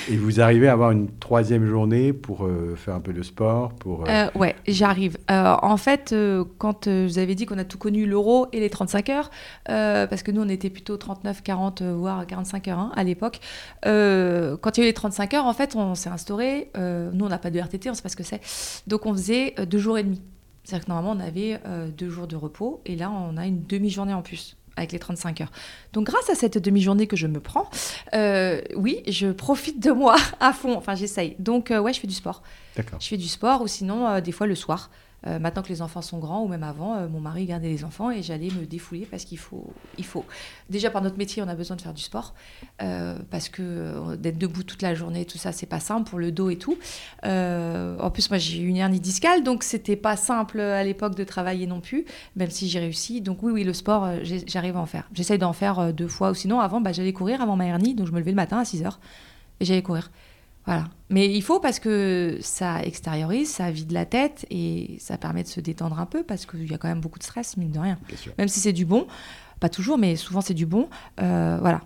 Et 0.09 0.17
vous 0.17 0.39
arrivez 0.39 0.67
à 0.67 0.73
avoir 0.73 0.91
une 0.91 1.07
troisième 1.19 1.65
journée 1.65 2.13
pour 2.13 2.45
euh, 2.45 2.75
faire 2.75 2.93
un 2.95 2.99
peu 2.99 3.11
de 3.13 3.23
sport, 3.23 3.73
pour 3.73 4.01
euh, 4.03 4.05
Euh, 4.09 4.39
ouais, 4.39 4.55
j'arrive. 4.67 5.17
En 5.29 5.77
fait, 5.77 6.13
quand 6.59 6.87
euh, 6.87 7.05
vous 7.07 7.17
avez 7.19 7.33
dit 7.35 7.45
qu'on 7.45 7.57
a 7.57 7.63
tout 7.63 7.77
connu, 7.77 8.05
l'euro 8.05 8.47
et 8.53 8.59
les 8.59 8.69
35 8.69 9.09
heures, 9.09 9.29
parce 9.65 10.21
que 10.23 10.31
nous, 10.31 10.41
on 10.41 10.49
était 10.49 10.69
plutôt 10.69 10.97
39, 10.97 11.41
40, 11.43 11.81
euh, 11.81 11.93
voire 11.95 12.25
45 12.27 12.67
heures 12.67 12.79
hein, 12.79 12.91
à 12.95 13.03
l'époque. 13.03 13.39
quand 13.83 14.77
il 14.77 14.79
y 14.79 14.81
a 14.81 14.83
eu 14.83 14.87
les 14.87 14.93
35 14.93 15.33
heures, 15.33 15.45
en 15.45 15.53
fait, 15.53 15.75
on 15.75 15.95
s'est 15.95 16.09
instauré. 16.09 16.69
nous, 16.75 17.25
on 17.25 17.29
n'a 17.29 17.37
pas 17.39 17.51
de 17.51 17.59
RTT, 17.59 17.89
on 17.89 17.91
ne 17.93 17.95
sait 17.97 18.03
pas 18.03 18.09
ce 18.09 18.15
que 18.15 18.23
c'est. 18.23 18.41
Donc, 18.87 19.05
on 19.05 19.13
faisait 19.13 19.55
deux 19.67 19.77
jours 19.79 19.97
et 19.97 20.03
demi. 20.03 20.21
C'est-à-dire 20.63 20.85
que 20.85 20.91
normalement, 20.91 21.21
on 21.21 21.25
avait 21.27 21.59
deux 21.97 22.09
jours 22.09 22.27
de 22.27 22.35
repos, 22.35 22.81
et 22.85 22.95
là, 22.95 23.11
on 23.11 23.37
a 23.37 23.45
une 23.45 23.63
demi-journée 23.65 24.13
en 24.13 24.21
plus 24.21 24.55
avec 24.77 24.91
les 24.91 24.99
35 24.99 25.41
heures. 25.41 25.51
Donc 25.93 26.05
grâce 26.05 26.29
à 26.29 26.35
cette 26.35 26.57
demi-journée 26.57 27.07
que 27.07 27.15
je 27.15 27.27
me 27.27 27.39
prends, 27.39 27.69
euh, 28.13 28.61
oui, 28.75 29.01
je 29.07 29.31
profite 29.31 29.79
de 29.79 29.91
moi 29.91 30.15
à 30.39 30.53
fond. 30.53 30.75
Enfin, 30.75 30.95
j'essaye. 30.95 31.35
Donc 31.39 31.71
euh, 31.71 31.79
ouais, 31.79 31.93
je 31.93 31.99
fais 31.99 32.07
du 32.07 32.13
sport. 32.13 32.43
D'accord. 32.75 32.99
Je 32.99 33.07
fais 33.07 33.17
du 33.17 33.27
sport 33.27 33.61
ou 33.61 33.67
sinon, 33.67 34.07
euh, 34.07 34.21
des 34.21 34.31
fois, 34.31 34.47
le 34.47 34.55
soir. 34.55 34.89
Euh, 35.27 35.39
maintenant 35.39 35.63
que 35.63 35.69
les 35.69 35.81
enfants 35.81 36.01
sont 36.01 36.19
grands 36.19 36.43
ou 36.43 36.47
même 36.47 36.63
avant, 36.63 36.95
euh, 36.95 37.07
mon 37.07 37.19
mari 37.19 37.45
gardait 37.45 37.69
les 37.69 37.83
enfants 37.83 38.11
et 38.11 38.21
j'allais 38.21 38.49
me 38.49 38.65
défouler 38.65 39.07
parce 39.09 39.25
qu'il 39.25 39.39
faut, 39.39 39.73
il 39.97 40.05
faut. 40.05 40.25
Déjà 40.69 40.91
par 40.91 41.01
notre 41.01 41.17
métier, 41.17 41.41
on 41.41 41.47
a 41.47 41.55
besoin 41.55 41.75
de 41.75 41.81
faire 41.81 41.93
du 41.93 42.01
sport 42.01 42.35
euh, 42.81 43.17
parce 43.31 43.49
que 43.49 44.15
d'être 44.17 44.38
debout 44.38 44.63
toute 44.63 44.81
la 44.81 44.93
journée, 44.93 45.25
tout 45.25 45.38
ça, 45.38 45.51
c'est 45.51 45.65
pas 45.65 45.79
simple 45.79 46.09
pour 46.09 46.19
le 46.19 46.31
dos 46.31 46.49
et 46.49 46.57
tout. 46.57 46.77
En 47.23 48.11
plus, 48.11 48.29
moi, 48.29 48.38
j'ai 48.38 48.59
eu 48.59 48.67
une 48.67 48.77
hernie 48.77 48.99
discale, 48.99 49.43
donc 49.43 49.63
c'était 49.63 49.95
pas 49.95 50.15
simple 50.15 50.59
à 50.59 50.83
l'époque 50.83 51.15
de 51.15 51.23
travailler 51.23 51.67
non 51.67 51.81
plus, 51.81 52.05
même 52.35 52.49
si 52.49 52.69
j'ai 52.69 52.79
réussi. 52.79 53.21
Donc 53.21 53.41
oui, 53.41 53.51
oui, 53.51 53.63
le 53.63 53.73
sport, 53.73 54.09
j'arrive 54.23 54.77
à 54.77 54.79
en 54.79 54.85
faire. 54.85 55.09
J'essaye 55.13 55.38
d'en 55.38 55.53
faire 55.53 55.93
deux 55.93 56.07
fois 56.07 56.31
ou 56.31 56.33
sinon, 56.33 56.59
avant, 56.59 56.81
bah, 56.81 56.91
j'allais 56.91 57.13
courir 57.13 57.41
avant 57.41 57.55
ma 57.55 57.65
hernie, 57.65 57.95
donc 57.95 58.07
je 58.07 58.11
me 58.11 58.19
levais 58.19 58.31
le 58.31 58.35
matin 58.35 58.59
à 58.59 58.65
6 58.65 58.83
heures 58.83 58.99
et 59.59 59.65
j'allais 59.65 59.81
courir. 59.81 60.11
Voilà. 60.65 60.86
Mais 61.10 61.32
il 61.32 61.41
faut 61.43 61.60
parce 61.60 61.80
que 61.80 62.38
ça 62.41 62.82
extériorise, 62.82 63.49
ça 63.49 63.69
vide 63.69 63.91
la 63.91 64.06
tête 64.06 64.45
et 64.49 64.97
ça 64.99 65.17
permet 65.17 65.43
de 65.43 65.47
se 65.47 65.60
détendre 65.60 65.99
un 65.99 66.08
peu 66.08 66.23
parce 66.23 66.45
qu'il 66.45 66.69
y 66.69 66.73
a 66.73 66.78
quand 66.78 66.88
même 66.88 67.01
beaucoup 67.01 67.19
de 67.19 67.23
stress, 67.23 67.58
mine 67.58 67.71
de 67.71 67.80
rien. 67.80 67.99
Même 68.38 68.47
si 68.47 68.60
c'est 68.60 68.73
du 68.73 68.86
bon, 68.86 69.06
pas 69.60 69.69
toujours, 69.69 69.97
mais 69.97 70.15
souvent 70.15 70.41
c'est 70.41 70.56
du 70.56 70.65
bon. 70.65 70.89
Euh, 71.21 71.58
voilà. 71.62 71.82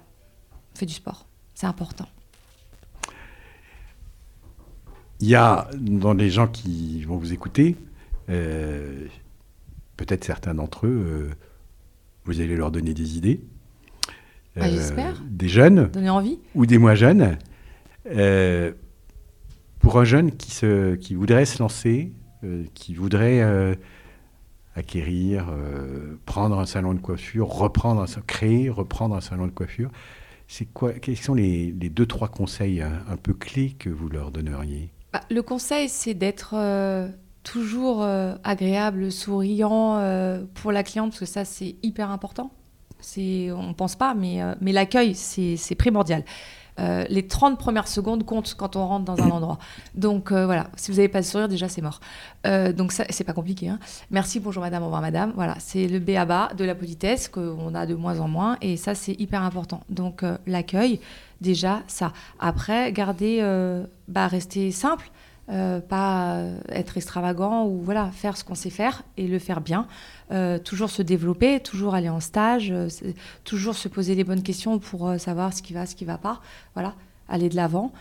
Fais 0.75 0.85
du 0.85 0.93
sport. 0.93 1.27
C'est 1.53 1.67
important. 1.67 2.07
Il 5.19 5.27
y 5.27 5.35
a 5.35 5.67
dans 5.75 6.13
les 6.13 6.29
gens 6.29 6.47
qui 6.47 7.03
vont 7.03 7.17
vous 7.17 7.33
écouter, 7.33 7.75
euh, 8.29 9.05
peut-être 9.97 10.23
certains 10.23 10.53
d'entre 10.53 10.87
eux, 10.87 11.05
euh, 11.05 11.29
vous 12.23 12.39
allez 12.39 12.55
leur 12.55 12.71
donner 12.71 12.93
des 12.93 13.17
idées. 13.17 13.41
Ah, 14.55 14.69
j'espère. 14.69 15.21
Des 15.25 15.49
jeunes 15.49 15.89
Donner 15.89 16.09
envie 16.09 16.39
ou 16.55 16.65
des 16.65 16.77
moins 16.77 16.95
jeunes. 16.95 17.37
Euh, 18.07 18.73
pour 19.79 19.97
un 19.97 20.03
jeune 20.03 20.31
qui, 20.31 21.15
voudrait 21.15 21.45
se 21.45 21.59
lancer, 21.59 22.11
euh, 22.43 22.65
qui 22.73 22.93
voudrait 22.93 23.41
euh, 23.41 23.75
acquérir, 24.75 25.47
prendre 26.25 26.59
un 26.59 26.65
salon 26.65 26.93
de 26.93 26.99
coiffure, 26.99 27.47
reprendre 27.47 28.05
créer, 28.27 28.69
reprendre 28.69 29.15
un 29.15 29.21
salon 29.21 29.47
de 29.47 29.51
coiffure, 29.51 29.89
c'est 30.47 30.65
quoi, 30.65 30.93
quels 30.93 31.17
sont 31.17 31.33
les, 31.33 31.71
deux, 31.71 32.05
trois 32.05 32.27
conseils 32.27 32.81
un, 32.81 33.17
peu 33.21 33.33
clés 33.33 33.75
que 33.77 33.89
vous 33.89 34.09
leur 34.09 34.31
donneriez? 34.31 34.91
Bah, 35.13 35.21
Le 35.29 35.41
conseil, 35.41 35.87
c'est 35.87 36.13
d'être 36.13 36.55
toujours 37.43 38.03
agréable, 38.43 39.11
souriant 39.11 40.01
pour 40.55 40.71
la 40.71 40.83
cliente, 40.83 41.11
parce 41.11 41.21
que 41.21 41.25
ça, 41.25 41.45
c'est 41.45 41.75
hyper 41.83 42.11
important. 42.11 42.51
On 43.17 43.67
ne 43.67 43.73
pense 43.73 43.95
pas, 43.95 44.13
mais, 44.13 44.41
l'accueil, 44.61 45.15
c'est 45.15 45.75
primordial. 45.75 46.23
Euh, 46.79 47.05
les 47.09 47.27
30 47.27 47.59
premières 47.59 47.87
secondes 47.87 48.25
comptent 48.25 48.55
quand 48.55 48.75
on 48.75 48.87
rentre 48.87 49.05
dans 49.05 49.21
un 49.21 49.29
endroit. 49.31 49.59
Donc 49.95 50.31
euh, 50.31 50.45
voilà, 50.45 50.67
si 50.75 50.91
vous 50.91 50.97
n'avez 50.97 51.09
pas 51.09 51.21
de 51.21 51.25
sourire, 51.25 51.47
déjà 51.47 51.67
c'est 51.67 51.81
mort. 51.81 51.99
Euh, 52.47 52.73
donc 52.73 52.91
ça, 52.91 53.05
c'est 53.09 53.23
pas 53.23 53.33
compliqué. 53.33 53.69
hein. 53.69 53.79
Merci, 54.11 54.39
bonjour 54.39 54.61
madame, 54.61 54.83
au 54.83 54.85
revoir 54.85 55.01
madame. 55.01 55.33
Voilà, 55.35 55.55
c'est 55.59 55.87
le 55.87 55.99
B 55.99 56.11
à 56.11 56.25
bas 56.25 56.49
de 56.57 56.63
la 56.63 56.75
politesse 56.75 57.27
qu'on 57.27 57.75
a 57.75 57.85
de 57.85 57.95
moins 57.95 58.19
en 58.19 58.27
moins 58.27 58.57
et 58.61 58.77
ça, 58.77 58.95
c'est 58.95 59.19
hyper 59.19 59.43
important. 59.43 59.81
Donc 59.89 60.23
l'accueil, 60.47 60.99
déjà 61.41 61.81
ça. 61.87 62.13
Après, 62.39 62.91
garder, 62.91 63.41
bah, 64.07 64.27
rester 64.27 64.71
simple. 64.71 65.09
Euh, 65.49 65.79
pas 65.79 66.43
être 66.69 66.97
extravagant 66.97 67.65
ou 67.65 67.81
voilà 67.81 68.11
faire 68.11 68.37
ce 68.37 68.43
qu'on 68.43 68.55
sait 68.55 68.69
faire 68.69 69.03
et 69.17 69.27
le 69.27 69.39
faire 69.39 69.61
bien. 69.61 69.87
Euh, 70.31 70.59
toujours 70.59 70.89
se 70.89 71.01
développer 71.01 71.59
toujours 71.59 71.95
aller 71.95 72.09
en 72.09 72.19
stage 72.19 72.69
euh, 72.71 72.87
toujours 73.43 73.75
se 73.75 73.87
poser 73.87 74.13
les 74.13 74.23
bonnes 74.23 74.43
questions 74.43 74.77
pour 74.77 75.13
savoir 75.17 75.53
ce 75.53 75.63
qui 75.63 75.73
va 75.73 75.85
ce 75.85 75.95
qui 75.95 76.05
va 76.05 76.17
pas. 76.17 76.39
Voilà 76.75 76.93
aller 77.27 77.49
de 77.49 77.55
l'avant. 77.55 77.91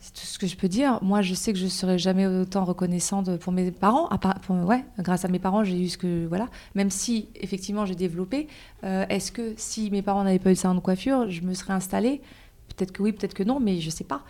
C'est 0.00 0.14
tout 0.14 0.26
ce 0.26 0.38
que 0.38 0.46
je 0.46 0.56
peux 0.56 0.68
dire. 0.68 0.98
Moi 1.02 1.22
je 1.22 1.34
sais 1.34 1.52
que 1.52 1.58
je 1.58 1.66
serai 1.66 1.98
jamais 1.98 2.26
autant 2.26 2.64
reconnaissante 2.64 3.36
pour 3.38 3.52
mes 3.52 3.70
parents 3.70 4.06
à 4.08 4.18
part- 4.18 4.38
ouais 4.48 4.84
grâce 4.98 5.24
à 5.24 5.28
mes 5.28 5.40
parents 5.40 5.64
j'ai 5.64 5.78
eu 5.82 5.88
ce 5.88 5.98
que 5.98 6.26
voilà. 6.26 6.48
Même 6.74 6.90
si 6.90 7.28
effectivement 7.34 7.84
j'ai 7.84 7.96
développé 7.96 8.46
est-ce 8.82 9.32
que 9.32 9.54
si 9.56 9.90
mes 9.90 10.02
parents 10.02 10.24
n'avaient 10.24 10.38
pas 10.38 10.50
eu 10.50 10.52
le 10.52 10.58
salon 10.58 10.76
de 10.76 10.80
coiffure 10.80 11.28
je 11.30 11.42
me 11.42 11.52
serais 11.52 11.74
installée? 11.74 12.22
Peut-être 12.68 12.92
que 12.92 13.02
oui 13.02 13.12
peut-être 13.12 13.34
que 13.34 13.42
non 13.42 13.58
mais 13.60 13.80
je 13.80 13.90
sais 13.90 14.04
pas. 14.04 14.22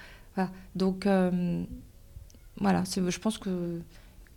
Donc 0.75 1.07
voilà, 2.61 2.83
je 2.87 3.19
pense 3.19 3.39
que 3.39 3.81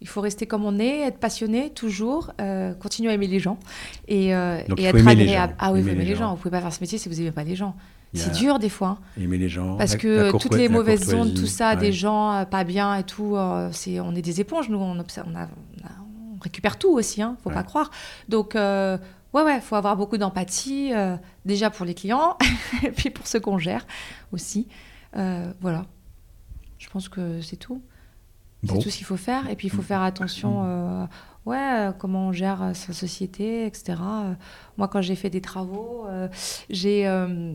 il 0.04 0.08
faut 0.08 0.22
rester 0.22 0.48
comme 0.48 0.66
on 0.66 0.80
est, 0.80 1.02
être 1.02 1.20
passionné 1.20 1.70
toujours, 1.70 2.32
euh, 2.42 2.74
continuer 2.74 3.12
à 3.12 3.14
aimer 3.14 3.28
les 3.28 3.40
gens 3.40 3.60
et, 4.08 4.34
euh, 4.34 4.60
et 4.78 4.84
être 4.86 5.08
agréable. 5.08 5.56
Ah 5.60 5.72
oui, 5.72 5.80
il 5.82 5.84
faut 5.86 5.92
Aimer 5.92 6.06
les 6.06 6.16
gens. 6.16 6.22
gens. 6.30 6.32
Vous 6.32 6.38
pouvez 6.38 6.50
pas 6.50 6.62
faire 6.62 6.74
ce 6.74 6.82
métier 6.82 6.98
si 6.98 7.08
vous 7.08 7.16
n'aimez 7.16 7.32
pas 7.32 7.44
les 7.44 7.56
gens. 7.56 7.76
C'est 8.14 8.32
dur 8.34 8.58
des 8.60 8.68
fois, 8.68 9.00
hein, 9.18 9.22
Aimer 9.22 9.38
les 9.38 9.48
gens. 9.48 9.78
parce 9.78 9.96
que 9.96 10.32
toutes 10.38 10.56
les 10.56 10.68
mauvaises 10.70 11.14
ondes, 11.14 11.34
tout 11.34 11.46
ça, 11.46 11.70
ouais. 11.76 11.78
des 11.78 11.92
gens 11.94 12.34
euh, 12.34 12.46
pas 12.46 12.64
bien 12.66 12.96
et 12.96 13.04
tout, 13.04 13.36
euh, 13.38 13.70
c'est, 13.72 14.00
on 14.02 14.14
est 14.16 14.22
des 14.24 14.42
éponges, 14.42 14.70
nous, 14.70 14.80
on, 14.80 15.00
observe, 15.00 15.28
on, 15.32 15.36
a- 15.36 15.48
on 15.82 15.86
a- 15.88 16.36
on 16.36 16.40
récupère 16.42 16.78
tout 16.80 16.90
aussi, 16.92 17.22
hein, 17.22 17.38
faut 17.44 17.50
Ouais. 17.50 17.56
pas 17.56 17.64
croire. 17.64 17.90
Donc, 18.28 18.56
ouais, 18.56 18.98
ouais, 19.34 19.62
faut 19.62 19.76
avoir 19.76 19.96
beaucoup 19.96 20.18
d'empathie, 20.18 20.92
déjà 21.46 21.70
pour 21.70 21.86
les 21.86 21.94
clients, 21.94 22.38
et 22.84 22.90
puis 22.92 23.12
pour 23.12 23.28
ceux 23.28 23.40
qu'on 23.40 23.60
gère 23.60 23.86
aussi. 24.34 24.68
Voilà. 25.14 25.86
Je 26.80 26.90
pense 26.90 27.08
que 27.08 27.40
c'est 27.42 27.58
tout. 27.58 27.82
Bon. 28.64 28.76
C'est 28.76 28.84
tout 28.84 28.90
ce 28.90 28.98
qu'il 28.98 29.06
faut 29.06 29.18
faire. 29.18 29.50
Et 29.50 29.56
puis, 29.56 29.68
il 29.68 29.72
faut 29.72 29.82
faire 29.82 30.02
attention, 30.02 30.64
euh, 30.66 31.06
ouais, 31.46 31.58
euh, 31.58 31.92
comment 31.92 32.28
on 32.28 32.32
gère 32.32 32.62
euh, 32.62 32.74
sa 32.74 32.94
société, 32.94 33.66
etc. 33.66 33.96
Euh, 34.02 34.34
moi, 34.78 34.88
quand 34.88 35.02
j'ai 35.02 35.16
fait 35.16 35.30
des 35.30 35.42
travaux, 35.42 36.06
euh, 36.08 36.28
j'ai. 36.70 37.08
euh, 37.08 37.54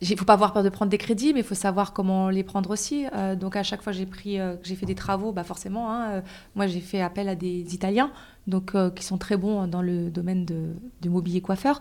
il 0.00 0.10
ne 0.10 0.16
faut 0.16 0.24
pas 0.24 0.34
avoir 0.34 0.52
peur 0.52 0.62
de 0.64 0.68
prendre 0.68 0.90
des 0.90 0.98
crédits, 0.98 1.32
mais 1.32 1.40
il 1.40 1.46
faut 1.46 1.54
savoir 1.54 1.92
comment 1.92 2.28
les 2.28 2.42
prendre 2.42 2.68
aussi. 2.70 3.06
Euh, 3.14 3.36
donc 3.36 3.56
à 3.56 3.62
chaque 3.62 3.80
fois 3.80 3.92
que 3.92 3.98
j'ai 3.98 4.06
pris, 4.06 4.38
euh, 4.40 4.56
j'ai 4.62 4.74
fait 4.74 4.86
des 4.86 4.96
travaux, 4.96 5.32
bah 5.32 5.44
forcément, 5.44 5.90
hein, 5.90 6.10
euh, 6.10 6.20
moi 6.56 6.66
j'ai 6.66 6.80
fait 6.80 7.00
appel 7.00 7.28
à 7.28 7.36
des 7.36 7.74
Italiens, 7.74 8.10
donc 8.48 8.74
euh, 8.74 8.90
qui 8.90 9.04
sont 9.04 9.18
très 9.18 9.36
bons 9.36 9.66
dans 9.68 9.82
le 9.82 10.10
domaine 10.10 10.44
de, 10.44 10.74
du 11.00 11.08
mobilier 11.08 11.40
coiffeur. 11.40 11.80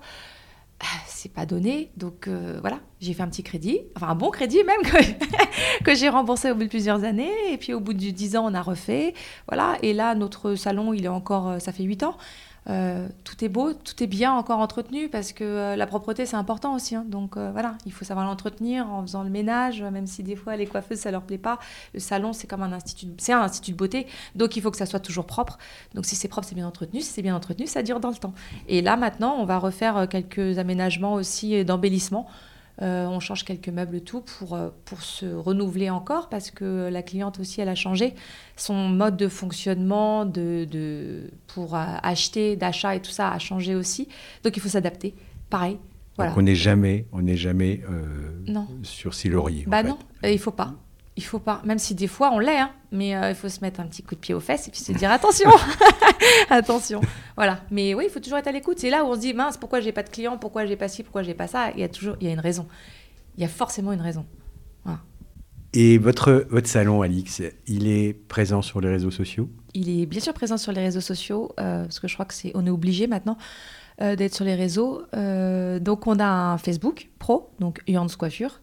Ah, 0.83 0.99
C'est 1.07 1.31
pas 1.31 1.45
donné, 1.45 1.91
donc 1.95 2.27
euh, 2.27 2.57
voilà, 2.59 2.79
j'ai 2.99 3.13
fait 3.13 3.23
un 3.23 3.29
petit 3.29 3.43
crédit, 3.43 3.79
enfin 3.95 4.09
un 4.09 4.15
bon 4.15 4.31
crédit 4.31 4.61
même 4.65 4.81
que, 4.81 4.97
que 5.85 5.95
j'ai 5.95 6.09
remboursé 6.09 6.51
au 6.51 6.55
bout 6.55 6.63
de 6.63 6.67
plusieurs 6.67 7.05
années, 7.05 7.31
et 7.51 7.57
puis 7.57 7.73
au 7.73 7.79
bout 7.79 7.93
de 7.93 7.99
10 7.99 8.35
ans 8.35 8.45
on 8.51 8.53
a 8.53 8.61
refait, 8.61 9.13
voilà. 9.47 9.77
Et 9.81 9.93
là 9.93 10.13
notre 10.13 10.55
salon 10.55 10.93
il 10.93 11.05
est 11.05 11.09
encore, 11.09 11.47
euh, 11.47 11.59
ça 11.59 11.71
fait 11.71 11.83
8 11.83 12.03
ans. 12.03 12.17
Euh, 12.69 13.09
tout 13.25 13.43
est 13.43 13.49
beau, 13.49 13.73
tout 13.73 14.01
est 14.01 14.07
bien 14.07 14.31
encore 14.33 14.59
entretenu 14.59 15.09
parce 15.09 15.33
que 15.33 15.43
euh, 15.43 15.75
la 15.75 15.85
propreté 15.85 16.25
c'est 16.25 16.37
important 16.37 16.73
aussi. 16.73 16.95
hein. 16.95 17.03
donc 17.05 17.35
euh, 17.35 17.51
voilà, 17.51 17.75
il 17.85 17.91
faut 17.91 18.05
savoir 18.05 18.25
l'entretenir 18.25 18.89
en 18.89 19.01
faisant 19.01 19.23
le 19.23 19.29
ménage, 19.29 19.81
même 19.81 20.07
si 20.07 20.23
des 20.23 20.37
fois 20.37 20.55
les 20.55 20.65
coiffeuses 20.65 20.99
ça 20.99 21.11
leur 21.11 21.23
plaît 21.23 21.37
pas. 21.37 21.59
Le 21.93 21.99
salon 21.99 22.31
c'est 22.31 22.47
comme 22.47 22.63
un 22.63 22.71
institut, 22.71 23.07
c'est 23.17 23.33
un 23.33 23.41
institut 23.41 23.71
de 23.71 23.77
beauté, 23.77 24.07
donc 24.35 24.55
il 24.55 24.61
faut 24.61 24.71
que 24.71 24.77
ça 24.77 24.85
soit 24.85 25.01
toujours 25.01 25.25
propre. 25.25 25.57
Donc 25.93 26.05
si 26.05 26.15
c'est 26.15 26.29
propre, 26.29 26.47
c'est 26.47 26.55
bien 26.55 26.67
entretenu. 26.67 27.01
Si 27.01 27.11
c'est 27.11 27.21
bien 27.21 27.35
entretenu, 27.35 27.67
ça 27.67 27.83
dure 27.83 27.99
dans 27.99 28.09
le 28.11 28.15
temps. 28.15 28.33
Et 28.69 28.81
là 28.81 28.95
maintenant, 28.95 29.35
on 29.39 29.45
va 29.45 29.57
refaire 29.57 30.07
quelques 30.09 30.57
aménagements 30.57 31.15
aussi 31.15 31.65
d'embellissement. 31.65 32.27
Euh, 32.81 33.05
on 33.05 33.19
change 33.19 33.45
quelques 33.45 33.69
meubles 33.69 34.01
tout 34.01 34.21
pour, 34.21 34.55
euh, 34.55 34.69
pour 34.85 35.03
se 35.03 35.27
renouveler 35.27 35.91
encore 35.91 36.27
parce 36.27 36.49
que 36.49 36.89
la 36.91 37.03
cliente 37.03 37.39
aussi 37.39 37.61
elle 37.61 37.69
a 37.69 37.75
changé 37.75 38.15
son 38.57 38.73
mode 38.89 39.15
de 39.15 39.27
fonctionnement 39.27 40.25
de, 40.25 40.65
de 40.65 41.29
pour 41.45 41.75
euh, 41.75 41.83
acheter 42.01 42.55
d'achat 42.55 42.95
et 42.95 42.99
tout 42.99 43.11
ça 43.11 43.29
a 43.29 43.37
changé 43.37 43.75
aussi 43.75 44.07
donc 44.43 44.57
il 44.57 44.59
faut 44.59 44.69
s'adapter 44.69 45.13
pareil 45.51 45.77
voilà 46.15 46.31
Donc 46.31 46.39
on 46.39 46.41
n'est 46.41 46.55
jamais, 46.55 47.05
on 47.11 47.21
n'est 47.21 47.37
jamais 47.37 47.81
euh, 47.91 48.31
Non. 48.47 48.67
sur 48.81 49.13
Silorier. 49.13 49.65
en 49.67 49.69
bah 49.69 49.83
fait. 49.83 49.89
non 49.89 49.99
il 50.23 50.39
faut 50.39 50.49
pas 50.49 50.73
il 51.15 51.23
faut 51.23 51.39
pas 51.39 51.61
même 51.63 51.79
si 51.79 51.95
des 51.95 52.07
fois 52.07 52.31
on 52.31 52.39
l'est 52.39 52.59
hein, 52.59 52.71
mais 52.91 53.15
euh, 53.15 53.29
il 53.29 53.35
faut 53.35 53.49
se 53.49 53.61
mettre 53.61 53.79
un 53.79 53.85
petit 53.85 54.03
coup 54.03 54.15
de 54.15 54.19
pied 54.19 54.33
aux 54.33 54.39
fesses 54.39 54.67
et 54.67 54.71
puis 54.71 54.79
se 54.79 54.91
dire 54.91 55.11
attention. 55.11 55.49
Attention. 56.49 57.01
Voilà. 57.35 57.59
Mais 57.71 57.93
oui 57.93 58.05
il 58.07 58.11
faut 58.11 58.19
toujours 58.19 58.37
être 58.37 58.47
à 58.47 58.51
l'écoute. 58.51 58.79
C'est 58.79 58.89
là 58.89 59.03
où 59.03 59.07
on 59.07 59.15
se 59.15 59.19
dit 59.19 59.33
mince 59.33 59.57
pourquoi 59.57 59.79
j'ai 59.79 59.91
pas 59.91 60.03
de 60.03 60.09
clients? 60.09 60.37
Pourquoi 60.37 60.65
j'ai 60.65 60.75
pas 60.75 60.87
ci? 60.87 61.03
Pourquoi 61.03 61.23
j'ai 61.23 61.33
pas 61.33 61.47
ça? 61.47 61.71
Il 61.71 61.79
y 61.79 61.83
a 61.83 61.89
toujours 61.89 62.15
il 62.19 62.27
y 62.27 62.29
a 62.29 62.33
une 62.33 62.39
raison. 62.39 62.67
Il 63.37 63.41
y 63.41 63.45
a 63.45 63.49
forcément 63.49 63.91
une 63.93 64.01
raison. 64.01 64.25
Et 65.73 65.97
votre, 65.97 66.45
votre 66.51 66.67
salon, 66.67 67.01
Alix, 67.01 67.41
il 67.65 67.87
est 67.87 68.13
présent 68.13 68.61
sur 68.61 68.79
les 68.79 68.89
réseaux 68.89 69.09
sociaux? 69.09 69.49
Il 69.73 69.89
est 69.89 70.05
bien 70.05 70.19
sûr 70.19 70.33
présent 70.33 70.57
sur 70.57 70.71
les 70.71 70.81
réseaux 70.81 71.01
sociaux, 71.01 71.51
euh, 71.59 71.83
parce 71.83 71.99
que 71.99 72.07
je 72.07 72.13
crois 72.13 72.25
que 72.25 72.33
c'est, 72.35 72.51
on 72.53 72.65
est 72.67 72.69
obligé 72.69 73.07
maintenant 73.07 73.37
euh, 73.99 74.15
d'être 74.15 74.35
sur 74.35 74.45
les 74.45 74.53
réseaux. 74.53 75.01
Euh, 75.15 75.79
donc 75.79 76.05
on 76.05 76.19
a 76.19 76.25
un 76.25 76.59
Facebook 76.59 77.09
pro, 77.17 77.49
donc 77.59 77.81
Yans 77.87 78.05
Coiffure, 78.17 78.61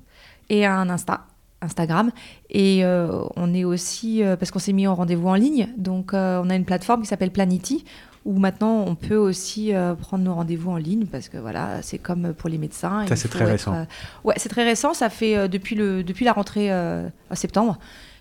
et 0.51 0.67
un 0.67 0.89
Insta, 0.89 1.27
Instagram. 1.63 2.11
Et 2.49 2.85
euh, 2.85 3.23
on 3.37 3.55
est 3.55 3.65
aussi, 3.65 4.23
euh, 4.23 4.37
parce 4.37 4.51
qu'on 4.51 4.59
s'est 4.59 4.73
mis 4.73 4.87
en 4.87 4.95
rendez-vous 4.95 5.29
en 5.29 5.35
ligne, 5.35 5.69
donc 5.77 6.15
euh, 6.15 6.41
on 6.43 6.51
a 6.51 6.55
une 6.55 6.65
plateforme 6.65 7.03
qui 7.03 7.09
s'appelle 7.09 7.31
Planity, 7.31 7.85
où 8.25 8.39
maintenant 8.39 8.85
on 8.87 8.95
peut 8.95 9.17
aussi 9.17 9.73
prendre 10.03 10.25
nos 10.25 10.35
rendez-vous 10.35 10.71
en 10.71 10.77
ligne, 10.77 11.07
parce 11.07 11.31
que 11.31 11.39
voilà, 11.39 11.81
c'est 11.81 11.99
comme 11.99 12.35
pour 12.35 12.51
les 12.51 12.59
médecins. 12.59 13.07
Ça, 13.07 13.17
c'est 13.17 13.29
très 13.29 13.45
être, 13.45 13.51
récent. 13.51 13.87
ouais, 14.25 14.35
c'est 14.37 14.51
très 14.51 14.65
récent, 14.65 14.93
ça 14.93 15.09
fait 15.09 15.49
depuis, 15.49 15.75
le, 15.75 16.05
depuis 16.05 16.27
la 16.27 16.33
rentrée 16.33 16.71
en 16.71 17.35
septembre. 17.35 17.79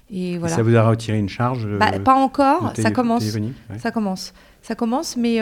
Et 0.10 0.38
voilà. 0.38 0.56
Ça 0.56 0.64
vous 0.64 0.76
a 0.76 0.88
retiré 0.88 1.20
une 1.20 1.28
charge 1.28 1.68
Bah, 1.68 2.00
pas 2.00 2.16
encore, 2.16 2.72
ça 2.78 2.92
commence. 2.92 3.24
Ouais. 3.36 3.52
Ça 3.78 3.92
commence. 3.92 4.34
Ça 4.62 4.74
commence, 4.74 5.18
mais 5.18 5.42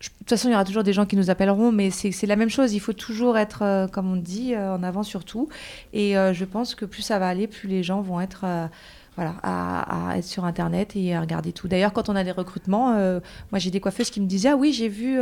de 0.00 0.08
toute 0.18 0.28
façon, 0.28 0.48
il 0.48 0.52
y 0.52 0.54
aura 0.54 0.64
toujours 0.64 0.82
des 0.82 0.92
gens 0.92 1.06
qui 1.06 1.16
nous 1.16 1.30
appelleront, 1.30 1.72
mais 1.72 1.90
c'est 1.90 2.26
la 2.26 2.36
même 2.36 2.50
chose. 2.50 2.74
Il 2.74 2.80
faut 2.80 2.92
toujours 2.92 3.38
être, 3.38 3.62
euh, 3.62 3.86
comme 3.86 4.10
on 4.12 4.16
dit, 4.16 4.54
euh, 4.54 4.74
en 4.74 4.82
avant 4.82 5.02
sur 5.02 5.24
tout. 5.24 5.48
Et 5.92 6.16
euh, 6.16 6.32
je 6.32 6.44
pense 6.44 6.74
que 6.74 6.84
plus 6.84 7.02
ça 7.02 7.18
va 7.18 7.28
aller, 7.28 7.46
plus 7.46 7.68
les 7.68 7.82
gens 7.82 8.02
vont 8.02 8.20
être, 8.20 8.44
voilà, 9.16 9.36
à, 9.42 10.10
à 10.10 10.18
être 10.18 10.24
sur 10.24 10.44
Internet 10.44 10.96
et 10.96 11.14
à 11.14 11.20
regarder 11.20 11.52
tout. 11.52 11.68
D'ailleurs, 11.68 11.92
quand 11.92 12.08
on 12.08 12.16
a 12.16 12.24
des 12.24 12.32
recrutements, 12.32 12.94
moi 13.50 13.58
j'ai 13.58 13.70
des 13.70 13.80
coiffeuses 13.80 14.10
qui 14.10 14.20
me 14.20 14.26
disaient 14.26 14.50
Ah 14.50 14.56
oui, 14.56 14.72
j'ai 14.72 14.88
vu 14.88 15.18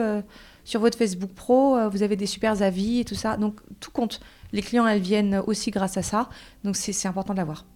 sur 0.65 0.81
votre 0.81 0.97
Facebook 0.97 1.33
Pro, 1.33 1.77
vous 1.91 2.03
avez 2.03 2.17
des 2.17 2.27
super 2.27 2.63
avis 2.63 3.01
et 3.01 3.05
tout 3.05 3.15
ça. 3.15 3.37
Donc 3.37 3.61
tout 3.81 3.91
compte. 3.91 4.21
Les 4.53 4.63
clients, 4.63 4.87
elles 4.87 5.03
viennent 5.03 5.43
aussi 5.47 5.71
grâce 5.71 5.97
à 5.97 6.03
ça. 6.03 6.29
Donc 6.65 6.77
c'est 6.77 6.93
c'est 6.93 7.09
important 7.09 7.35
de 7.35 7.39
l'avoir. 7.39 7.67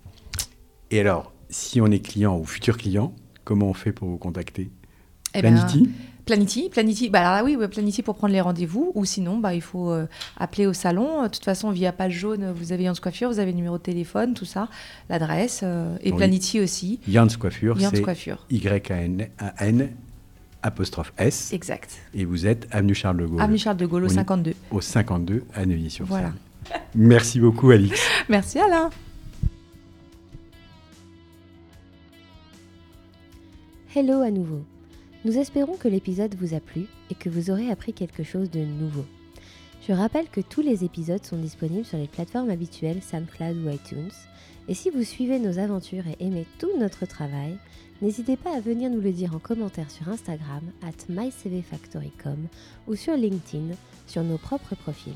Et 0.91 1.01
alors, 1.01 1.33
si 1.51 1.81
on 1.81 1.87
est 1.87 2.01
client 2.01 2.39
ou 2.39 2.45
futur 2.45 2.79
client, 2.79 3.15
comment 3.45 3.67
on 3.67 3.75
fait 3.75 3.93
pour 3.93 4.09
vous 4.09 4.19
contacter? 4.19 4.71
Eh 5.35 5.43
ben, 5.43 5.59
Planity 6.27 6.63
Planity, 6.63 6.71
Planity, 6.71 7.09
bah 7.11 7.21
alors 7.21 7.33
là, 7.35 7.45
oui, 7.45 7.69
Planity 7.69 8.03
pour 8.03 8.17
prendre 8.17 8.33
les 8.33 8.41
rendez-vous, 8.41 8.91
ou 8.97 9.05
sinon, 9.05 9.39
bah, 9.39 9.55
il 9.55 9.61
faut 9.63 9.91
euh, 9.93 10.07
appeler 10.37 10.67
au 10.67 10.73
salon. 10.73 11.23
De 11.23 11.29
toute 11.29 11.45
façon, 11.45 11.71
via 11.71 11.93
page 11.93 12.15
jaune, 12.15 12.51
vous 12.53 12.73
avez 12.73 12.83
Yans 12.83 12.95
Coiffure, 13.01 13.31
vous 13.31 13.39
avez 13.39 13.53
le 13.53 13.57
numéro 13.57 13.79
de 13.79 13.83
téléphone, 13.83 14.35
tout 14.35 14.45
ça, 14.45 14.69
l'adresse, 15.09 15.61
euh, 15.63 15.97
et 16.03 16.11
Oui. 16.11 16.17
Planity 16.17 16.61
aussi. 16.61 16.99
Yans 17.07 17.29
Coiffure, 17.39 17.81
Yans 17.81 17.91
c'est 17.95 18.03
Coiffure. 18.03 18.45
Y-A-N 18.51 19.89
apostrophe 20.65 21.13
S. 21.17 21.53
Exact. 21.53 21.93
Et 22.13 22.25
vous 22.25 22.45
êtes 22.45 22.67
avenue 22.73 22.95
Charles 22.95 23.19
de 23.19 23.27
Gaulle, 23.27 23.41
Avenue 23.41 23.59
Charles 23.59 23.77
de 23.77 23.87
Gaulle, 23.87 24.03
au 24.03 24.07
On 24.09 24.11
y- 24.11 24.15
52. 24.15 24.55
au 24.73 24.81
52 24.81 25.45
à 25.55 25.65
Neuilly-sur-Seine. 25.65 26.09
Voilà. 26.09 26.33
Merci 26.97 27.39
beaucoup, 27.39 27.71
Alix. 27.71 28.01
Merci 28.29 28.59
Alain. 28.59 28.91
Hello 33.95 34.23
à 34.23 34.31
nouveau. 34.33 34.65
Nous 35.27 35.39
espérons 35.39 35.77
que 35.77 35.89
l'épisode 35.89 36.37
vous 36.37 36.55
a 36.55 36.61
plu 36.61 36.87
et 37.11 37.17
que 37.17 37.29
vous 37.29 37.51
aurez 37.51 37.69
appris 37.69 37.93
quelque 37.93 38.23
chose 38.23 38.49
de 38.49 38.61
nouveau. 38.61 39.05
Je 39.85 39.93
rappelle 39.93 40.29
que 40.29 40.41
tous 40.41 40.61
les 40.61 40.85
épisodes 40.85 41.25
sont 41.25 41.37
disponibles 41.37 41.85
sur 41.85 41.99
les 41.99 42.07
plateformes 42.07 42.49
habituelles 42.49 43.03
SoundCloud 43.03 43.57
ou 43.57 43.69
iTunes. 43.69 44.13
Et 44.69 44.75
si 44.75 44.89
vous 44.89 45.03
suivez 45.03 45.41
nos 45.41 45.59
aventures 45.59 46.07
et 46.07 46.25
aimez 46.25 46.47
tout 46.61 46.71
notre 46.79 47.07
travail, 47.07 47.59
n'hésitez 48.03 48.37
pas 48.37 48.55
à 48.55 48.61
venir 48.61 48.89
nous 48.89 49.01
le 49.01 49.11
dire 49.11 49.35
en 49.35 49.41
commentaire 49.41 49.91
sur 49.91 50.09
Instagram 50.09 50.63
at 50.81 51.13
mycvfactory.com 51.13 52.47
ou 52.87 52.95
sur 52.95 53.17
LinkedIn 53.17 53.75
sur 54.07 54.23
nos 54.23 54.39
propres 54.39 54.77
profils. 54.77 55.13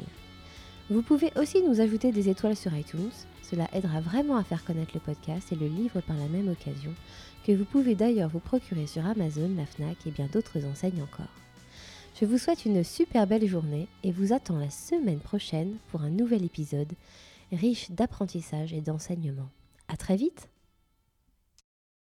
Vous 0.91 1.03
pouvez 1.03 1.31
aussi 1.37 1.63
nous 1.63 1.81
ajouter 1.81 2.11
des 2.11 2.29
étoiles 2.29 2.57
sur 2.57 2.77
iTunes, 2.77 3.13
cela 3.49 3.69
aidera 3.73 4.01
vraiment 4.01 4.37
à 4.37 4.43
faire 4.43 4.65
connaître 4.65 4.93
le 4.95 5.01
podcast 5.01 5.53
et 5.53 5.57
le 5.57 5.69
livre 5.69 6.01
par 6.01 6.17
la 6.17 6.27
même 6.27 6.49
occasion, 6.49 6.95
que 7.47 7.53
vous 7.53 7.65
pouvez 7.65 7.95
d'ailleurs 7.95 8.31
vous 8.31 8.41
procurer 8.41 8.87
sur 8.87 9.05
Amazon, 9.07 9.51
la 9.57 9.67
FNAC 9.67 10.07
et 10.07 10.11
bien 10.11 10.27
d'autres 10.27 10.65
enseignes 10.67 11.03
encore. 11.03 11.33
Je 12.21 12.27
vous 12.27 12.39
souhaite 12.39 12.67
une 12.67 12.85
super 12.85 13.27
belle 13.27 13.47
journée 13.47 13.89
et 14.03 14.13
vous 14.13 14.33
attends 14.33 14.59
la 14.59 14.71
semaine 14.71 15.21
prochaine 15.21 15.77
pour 15.91 16.03
un 16.03 16.11
nouvel 16.11 16.45
épisode 16.45 16.93
riche 17.53 17.91
d'apprentissage 17.91 18.73
et 18.73 18.81
d'enseignement. 18.81 19.49
À 19.89 19.97
très 19.97 20.17
vite 20.17 20.49